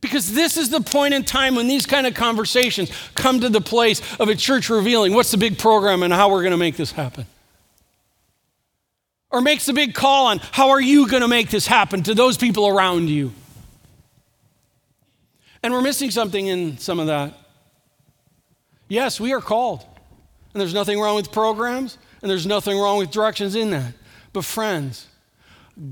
Because 0.00 0.32
this 0.32 0.56
is 0.56 0.70
the 0.70 0.80
point 0.80 1.14
in 1.14 1.24
time 1.24 1.54
when 1.54 1.68
these 1.68 1.86
kind 1.86 2.06
of 2.06 2.14
conversations 2.14 2.90
come 3.14 3.40
to 3.40 3.48
the 3.48 3.60
place 3.60 4.00
of 4.18 4.28
a 4.28 4.34
church 4.34 4.70
revealing 4.70 5.12
what's 5.12 5.30
the 5.30 5.36
big 5.36 5.58
program 5.58 6.02
and 6.02 6.12
how 6.12 6.30
we're 6.30 6.42
going 6.42 6.52
to 6.52 6.56
make 6.56 6.76
this 6.76 6.92
happen. 6.92 7.26
Or 9.30 9.40
makes 9.40 9.68
a 9.68 9.72
big 9.72 9.94
call 9.94 10.26
on 10.26 10.38
how 10.38 10.70
are 10.70 10.80
you 10.80 11.06
going 11.06 11.22
to 11.22 11.28
make 11.28 11.50
this 11.50 11.66
happen 11.66 12.02
to 12.04 12.14
those 12.14 12.36
people 12.36 12.66
around 12.66 13.08
you. 13.08 13.32
And 15.62 15.72
we're 15.72 15.82
missing 15.82 16.10
something 16.10 16.46
in 16.46 16.78
some 16.78 16.98
of 16.98 17.06
that. 17.08 17.34
Yes, 18.88 19.20
we 19.20 19.32
are 19.32 19.40
called. 19.40 19.84
And 20.52 20.60
there's 20.60 20.74
nothing 20.74 20.98
wrong 20.98 21.16
with 21.16 21.30
programs, 21.32 21.98
and 22.22 22.30
there's 22.30 22.46
nothing 22.46 22.78
wrong 22.78 22.98
with 22.98 23.10
directions 23.10 23.54
in 23.54 23.70
that. 23.70 23.94
But, 24.32 24.44
friends, 24.44 25.06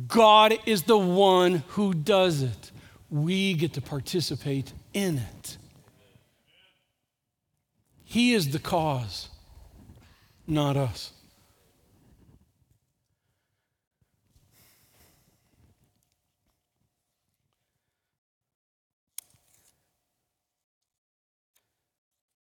God 0.07 0.55
is 0.67 0.83
the 0.83 0.99
one 0.99 1.63
who 1.69 1.95
does 1.95 2.43
it. 2.43 2.71
We 3.11 3.55
get 3.55 3.75
to 3.75 3.81
participate 3.81 4.73
in 4.93 5.19
it. 5.19 5.57
He 8.05 8.35
is 8.35 8.51
the 8.51 8.59
cause, 8.59 9.29
not 10.47 10.77
us. 10.77 11.13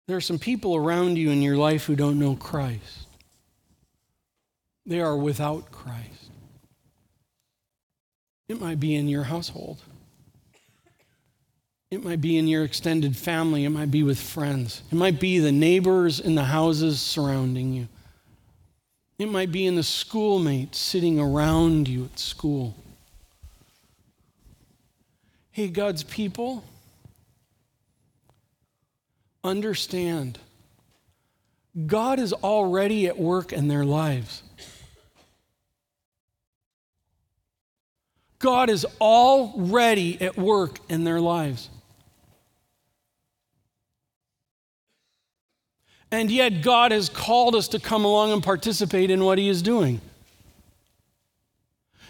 There 0.07 0.17
are 0.17 0.23
some 0.23 0.39
people 0.39 0.77
around 0.77 1.17
you 1.17 1.31
in 1.31 1.41
your 1.41 1.57
life 1.57 1.85
who 1.85 1.97
don't 1.97 2.19
know 2.19 2.37
Christ. 2.37 3.07
They 4.87 5.01
are 5.01 5.17
without 5.17 5.71
Christ. 5.71 6.31
It 8.49 8.61
might 8.61 8.79
be 8.79 8.95
in 8.95 9.09
your 9.09 9.25
household. 9.25 9.81
It 11.91 12.05
might 12.05 12.21
be 12.21 12.37
in 12.37 12.49
your 12.49 12.65
extended 12.65 13.17
family. 13.17 13.65
It 13.65 13.71
might 13.71 13.91
be 13.91 14.03
with 14.03 14.21
friends. 14.21 14.83
It 14.91 14.97
might 14.97 15.21
be 15.21 15.39
the 15.39 15.53
neighbors 15.53 16.21
in 16.21 16.35
the 16.35 16.45
houses 16.45 17.01
surrounding 17.01 17.73
you. 17.73 17.89
It 19.19 19.31
might 19.31 19.53
be 19.53 19.65
in 19.65 19.77
the 19.77 19.83
schoolmates 19.83 20.77
sitting 20.77 21.21
around 21.21 21.89
you 21.89 22.07
at 22.07 22.19
school. 22.19 22.75
Hey, 25.53 25.69
God's 25.69 26.03
people, 26.03 26.65
understand 29.45 30.39
God 31.87 32.19
is 32.19 32.33
already 32.33 33.07
at 33.07 33.19
work 33.19 33.53
in 33.53 33.69
their 33.69 33.85
lives. 33.85 34.43
God 38.39 38.71
is 38.71 38.87
already 39.01 40.21
at 40.21 40.37
work 40.37 40.79
in 40.89 41.05
their 41.05 41.21
lives. 41.21 41.71
And 46.11 46.31
yet, 46.31 46.63
God 46.63 46.93
has 46.93 47.09
called 47.09 47.57
us 47.57 47.67
to 47.69 47.81
come 47.81 48.05
along 48.05 48.33
and 48.33 48.43
participate 48.43 49.11
in 49.11 49.25
what 49.25 49.37
He 49.37 49.49
is 49.49 49.63
doing. 49.63 50.01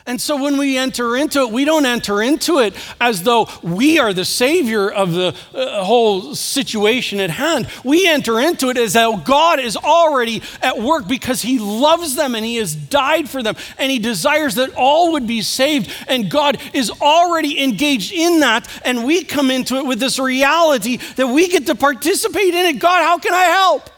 And 0.07 0.21
so 0.21 0.43
when 0.43 0.59
we 0.59 0.77
enter 0.77 1.17
into 1.17 1.41
it, 1.41 1.51
we 1.51 1.65
don't 1.65 1.87
enter 1.87 2.23
into 2.23 2.59
it 2.59 2.75
as 3.01 3.23
though 3.23 3.49
we 3.63 3.99
are 3.99 4.13
the 4.13 4.27
savior 4.27 4.91
of 4.91 5.13
the 5.13 5.35
uh, 5.55 5.83
whole 5.83 6.35
situation 6.35 7.21
at 7.21 7.31
hand. 7.31 7.69
We 7.83 8.07
enter 8.07 8.39
into 8.39 8.69
it 8.69 8.77
as 8.77 8.93
though 8.93 9.17
God 9.17 9.61
is 9.61 9.79
already 9.79 10.43
at 10.61 10.79
work 10.79 11.09
because 11.09 11.41
he 11.41 11.59
loves 11.59 12.17
them 12.17 12.35
and 12.35 12.45
he 12.45 12.57
has 12.57 12.75
died 12.77 13.31
for 13.31 13.43
them 13.43 13.57
and 13.79 13.91
he 13.91 13.99
desires 13.99 14.57
that 14.57 14.75
all 14.77 15.13
would 15.13 15.27
be 15.27 15.41
saved. 15.41 15.91
And 16.07 16.31
God 16.31 16.61
is 16.75 16.91
already 17.01 17.63
engaged 17.65 18.13
in 18.13 18.41
that. 18.41 18.69
And 18.85 19.07
we 19.07 19.25
come 19.25 19.51
into 19.51 19.77
it 19.77 19.87
with 19.87 20.01
this 20.01 20.19
reality 20.19 20.99
that 21.17 21.29
we 21.29 21.49
get 21.49 21.65
to 21.69 21.75
participate 21.75 22.53
in 22.53 22.67
it. 22.67 22.79
God, 22.79 23.03
how 23.03 23.19
can 23.19 23.33
I 23.33 23.45
help? 23.45 23.89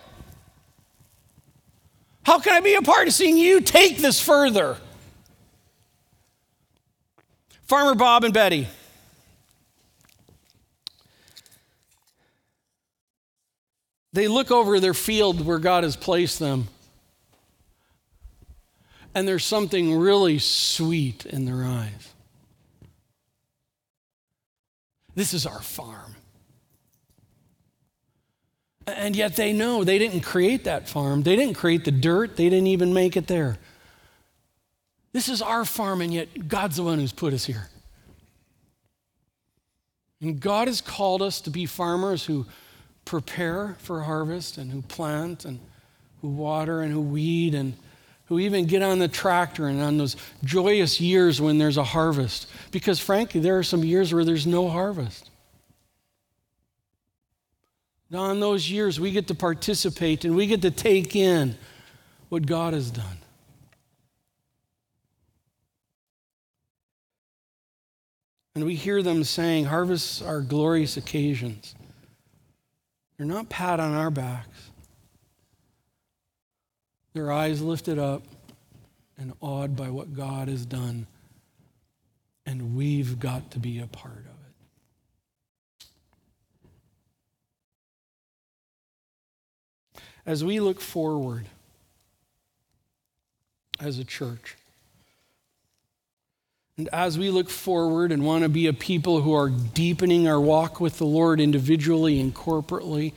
How 2.23 2.39
can 2.39 2.53
I 2.53 2.61
be 2.61 2.75
a 2.77 2.83
part 2.83 3.09
of 3.09 3.13
seeing 3.13 3.37
you 3.37 3.61
take 3.61 3.99
this 3.99 4.21
further? 4.21 4.77
Farmer 7.67 7.95
Bob 7.95 8.25
and 8.25 8.33
Betty. 8.33 8.69
They 14.13 14.29
look 14.29 14.51
over 14.51 14.81
their 14.81 14.95
field 14.95 15.45
where 15.45 15.59
God 15.59 15.85
has 15.85 15.95
placed 15.95 16.39
them, 16.39 16.69
and 19.15 19.29
there's 19.29 19.45
something 19.45 19.99
really 19.99 20.39
sweet 20.39 21.27
in 21.27 21.45
their 21.45 21.65
eyes. 21.65 22.13
This 25.15 25.35
is 25.35 25.45
our 25.45 25.61
farm. 25.61 26.15
And 28.87 29.17
yet 29.17 29.35
they 29.35 29.53
know 29.53 29.83
they 29.83 29.99
didn't 29.99 30.21
create 30.21 30.65
that 30.65 30.89
farm. 30.89 31.23
They 31.23 31.35
didn't 31.35 31.55
create 31.55 31.85
the 31.85 31.91
dirt. 31.91 32.37
They 32.37 32.49
didn't 32.49 32.69
even 32.69 32.95
make 32.95 33.17
it 33.17 33.27
there. 33.27 33.59
This 35.17 35.31
is 35.31 35.41
our 35.41 35.65
farm, 35.65 36.03
and 36.03 36.13
yet 36.13 36.47
God's 36.47 36.77
the 36.77 36.83
one 36.83 36.99
who's 36.99 37.11
put 37.11 37.33
us 37.33 37.47
here. 37.47 37.71
And 40.21 40.39
God 40.39 40.69
has 40.69 40.83
called 40.83 41.23
us 41.23 41.41
to 41.41 41.51
be 41.51 41.65
farmers 41.65 42.27
who 42.27 42.45
prepare 43.07 43.77
for 43.79 44.03
harvest 44.03 44.59
and 44.59 44.71
who 44.71 44.83
plant 44.83 45.47
and 45.47 45.59
who 46.21 46.29
water 46.29 46.83
and 46.83 46.93
who 46.93 47.01
weed 47.01 47.55
and 47.55 47.73
who 48.27 48.39
even 48.39 48.67
get 48.67 48.83
on 48.83 48.99
the 48.99 49.09
tractor 49.09 49.69
and 49.69 49.81
on 49.81 49.97
those 49.97 50.17
joyous 50.45 51.01
years 51.01 51.41
when 51.41 51.57
there's 51.57 51.79
a 51.79 51.85
harvest. 51.85 52.47
Because 52.71 53.01
frankly, 53.01 53.41
there 53.41 53.57
are 53.57 53.63
some 53.63 53.85
years 53.85 54.13
where 54.13 54.23
there's 54.23 54.47
no 54.47 54.69
harvest. 54.69 55.31
Now, 58.11 58.31
in 58.33 58.41
those 58.41 58.71
years, 58.71 59.01
we 59.01 59.13
get 59.13 59.29
to 59.29 59.35
participate 59.35 60.27
and 60.27 60.37
we 60.37 60.47
get 60.47 60.61
to 60.61 60.71
take 60.71 61.17
in 61.17 61.57
what 62.29 62.45
God 62.45 62.75
has 62.75 62.91
done. 62.91 63.17
And 68.57 68.65
we 68.65 68.75
hear 68.75 69.03
them 69.03 69.23
saying, 69.23 69.67
Harvests 69.67 70.23
are 70.23 70.41
glorious 70.41 70.97
occasions. 70.97 71.75
They're 73.17 73.27
not 73.27 73.51
pat 73.51 73.81
on 73.81 73.93
our 73.93 74.11
backs, 74.11 74.71
their 77.13 77.31
eyes 77.31 77.61
lifted 77.61 77.99
up 77.99 78.23
and 79.19 79.35
awed 79.43 79.77
by 79.77 79.91
what 79.91 80.15
God 80.15 80.49
has 80.49 80.65
done. 80.65 81.07
And 82.47 82.75
we've 82.75 83.21
got 83.21 83.51
to 83.51 83.59
be 83.59 83.79
a 83.79 83.89
part 83.89 84.21
of 84.21 84.25
it. 84.25 84.33
As 90.25 90.43
we 90.43 90.61
look 90.61 90.81
forward 90.81 91.45
as 93.79 93.99
a 93.99 94.05
church, 94.05 94.57
and 96.79 96.89
as 96.93 97.19
we 97.19 97.31
look 97.31 97.49
forward 97.49 98.13
and 98.13 98.25
want 98.25 98.43
to 98.43 98.49
be 98.49 98.67
a 98.67 98.73
people 98.73 99.23
who 99.23 99.33
are 99.33 99.49
deepening 99.49 100.29
our 100.29 100.41
walk 100.41 100.79
with 100.81 100.99
the 100.99 101.07
Lord 101.07 101.41
individually 101.41 102.21
and 102.21 102.35
corporately, 102.35 103.13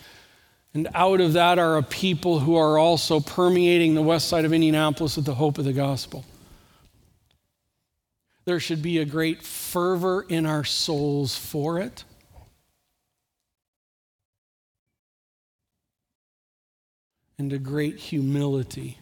and 0.73 0.87
out 0.93 1.19
of 1.19 1.33
that 1.33 1.59
are 1.59 1.77
a 1.77 1.83
people 1.83 2.39
who 2.39 2.55
are 2.55 2.77
also 2.77 3.19
permeating 3.19 3.95
the 3.95 4.01
west 4.01 4.29
side 4.29 4.45
of 4.45 4.53
Indianapolis 4.53 5.15
with 5.15 5.25
the 5.25 5.35
hope 5.35 5.57
of 5.57 5.65
the 5.65 5.73
gospel. 5.73 6.23
There 8.45 8.59
should 8.59 8.81
be 8.81 8.97
a 8.99 9.05
great 9.05 9.43
fervor 9.43 10.25
in 10.27 10.45
our 10.45 10.63
souls 10.63 11.35
for 11.35 11.79
it. 11.79 12.03
And 17.37 17.53
a 17.53 17.59
great 17.59 17.97
humility 17.97 18.99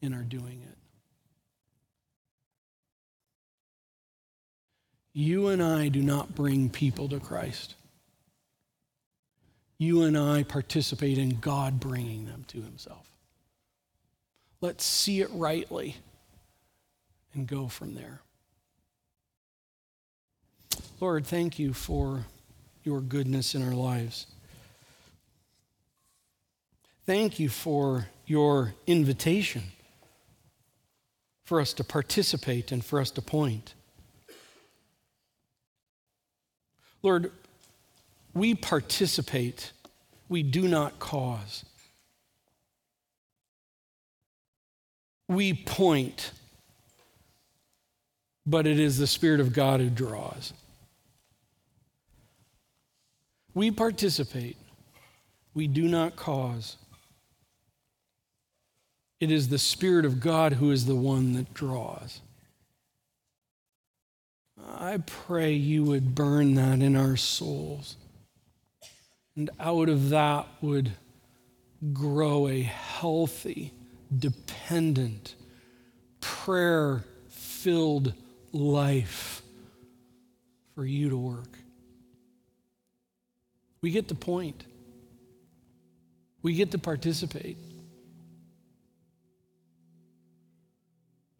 in 0.00 0.14
our 0.14 0.22
doing 0.22 0.62
it. 0.68 0.79
You 5.20 5.48
and 5.48 5.62
I 5.62 5.88
do 5.88 6.02
not 6.02 6.34
bring 6.34 6.70
people 6.70 7.06
to 7.10 7.20
Christ. 7.20 7.74
You 9.76 10.04
and 10.04 10.16
I 10.16 10.44
participate 10.44 11.18
in 11.18 11.40
God 11.40 11.78
bringing 11.78 12.24
them 12.24 12.46
to 12.48 12.62
Himself. 12.62 13.06
Let's 14.62 14.82
see 14.82 15.20
it 15.20 15.28
rightly 15.30 15.96
and 17.34 17.46
go 17.46 17.68
from 17.68 17.94
there. 17.94 18.22
Lord, 21.00 21.26
thank 21.26 21.58
you 21.58 21.74
for 21.74 22.24
your 22.82 23.02
goodness 23.02 23.54
in 23.54 23.62
our 23.62 23.74
lives. 23.74 24.26
Thank 27.04 27.38
you 27.38 27.50
for 27.50 28.08
your 28.24 28.72
invitation 28.86 29.64
for 31.44 31.60
us 31.60 31.74
to 31.74 31.84
participate 31.84 32.72
and 32.72 32.82
for 32.82 32.98
us 33.00 33.10
to 33.10 33.20
point. 33.20 33.74
Lord, 37.02 37.32
we 38.34 38.54
participate, 38.54 39.72
we 40.28 40.42
do 40.42 40.68
not 40.68 40.98
cause. 40.98 41.64
We 45.28 45.54
point, 45.54 46.32
but 48.44 48.66
it 48.66 48.78
is 48.78 48.98
the 48.98 49.06
Spirit 49.06 49.40
of 49.40 49.52
God 49.52 49.80
who 49.80 49.88
draws. 49.88 50.52
We 53.54 53.70
participate, 53.70 54.56
we 55.54 55.66
do 55.66 55.88
not 55.88 56.16
cause. 56.16 56.76
It 59.18 59.30
is 59.30 59.48
the 59.48 59.58
Spirit 59.58 60.04
of 60.04 60.20
God 60.20 60.54
who 60.54 60.70
is 60.70 60.86
the 60.86 60.96
one 60.96 61.34
that 61.34 61.52
draws. 61.52 62.20
I 64.68 64.98
pray 64.98 65.52
you 65.52 65.84
would 65.84 66.14
burn 66.14 66.54
that 66.54 66.80
in 66.80 66.96
our 66.96 67.16
souls. 67.16 67.96
And 69.36 69.50
out 69.60 69.88
of 69.88 70.10
that 70.10 70.46
would 70.60 70.92
grow 71.92 72.48
a 72.48 72.60
healthy, 72.60 73.72
dependent, 74.16 75.34
prayer 76.20 77.04
filled 77.28 78.12
life 78.52 79.42
for 80.74 80.84
you 80.84 81.10
to 81.10 81.16
work. 81.16 81.58
We 83.82 83.90
get 83.90 84.08
the 84.08 84.14
point, 84.14 84.64
we 86.42 86.54
get 86.54 86.70
to 86.72 86.78
participate. 86.78 87.56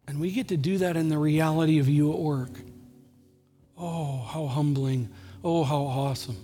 And 0.07 0.19
we 0.19 0.31
get 0.31 0.49
to 0.49 0.57
do 0.57 0.79
that 0.79 0.97
in 0.97 1.07
the 1.07 1.17
reality 1.17 1.79
of 1.79 1.87
you 1.87 2.11
at 2.11 2.19
work. 2.19 2.49
Oh, 3.83 4.17
how 4.31 4.45
humbling. 4.45 5.09
Oh, 5.43 5.63
how 5.63 5.81
awesome. 5.81 6.37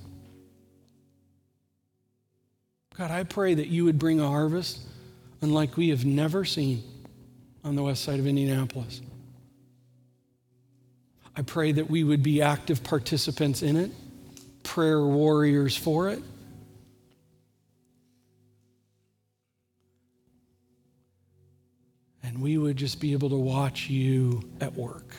God, 2.98 3.12
I 3.12 3.24
pray 3.26 3.54
that 3.54 3.68
you 3.68 3.86
would 3.86 4.00
bring 4.00 4.20
a 4.20 4.28
harvest 4.28 4.80
unlike 5.42 5.78
we 5.78 5.90
have 5.90 6.04
never 6.04 6.44
seen 6.44 6.82
on 7.64 7.76
the 7.76 7.84
west 7.84 8.04
side 8.04 8.20
of 8.20 8.26
Indianapolis. 8.26 9.02
I 11.36 11.44
pray 11.44 11.74
that 11.74 11.88
we 11.88 12.04
would 12.04 12.24
be 12.24 12.42
active 12.42 12.84
participants 12.84 13.62
in 13.62 13.78
it, 13.78 13.92
prayer 14.64 15.06
warriors 15.06 15.78
for 15.78 16.10
it. 16.10 16.24
And 22.24 22.42
we 22.42 22.58
would 22.58 22.78
just 22.78 23.00
be 23.00 23.14
able 23.14 23.30
to 23.30 23.38
watch 23.38 23.92
you 23.92 24.42
at 24.60 24.74
work 24.74 25.16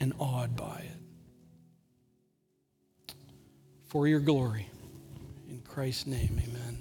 and 0.00 0.14
awed 0.18 0.56
by 0.56 0.78
it 0.78 1.01
for 3.92 4.08
your 4.08 4.20
glory. 4.20 4.66
In 5.50 5.60
Christ's 5.68 6.06
name, 6.06 6.40
amen. 6.42 6.78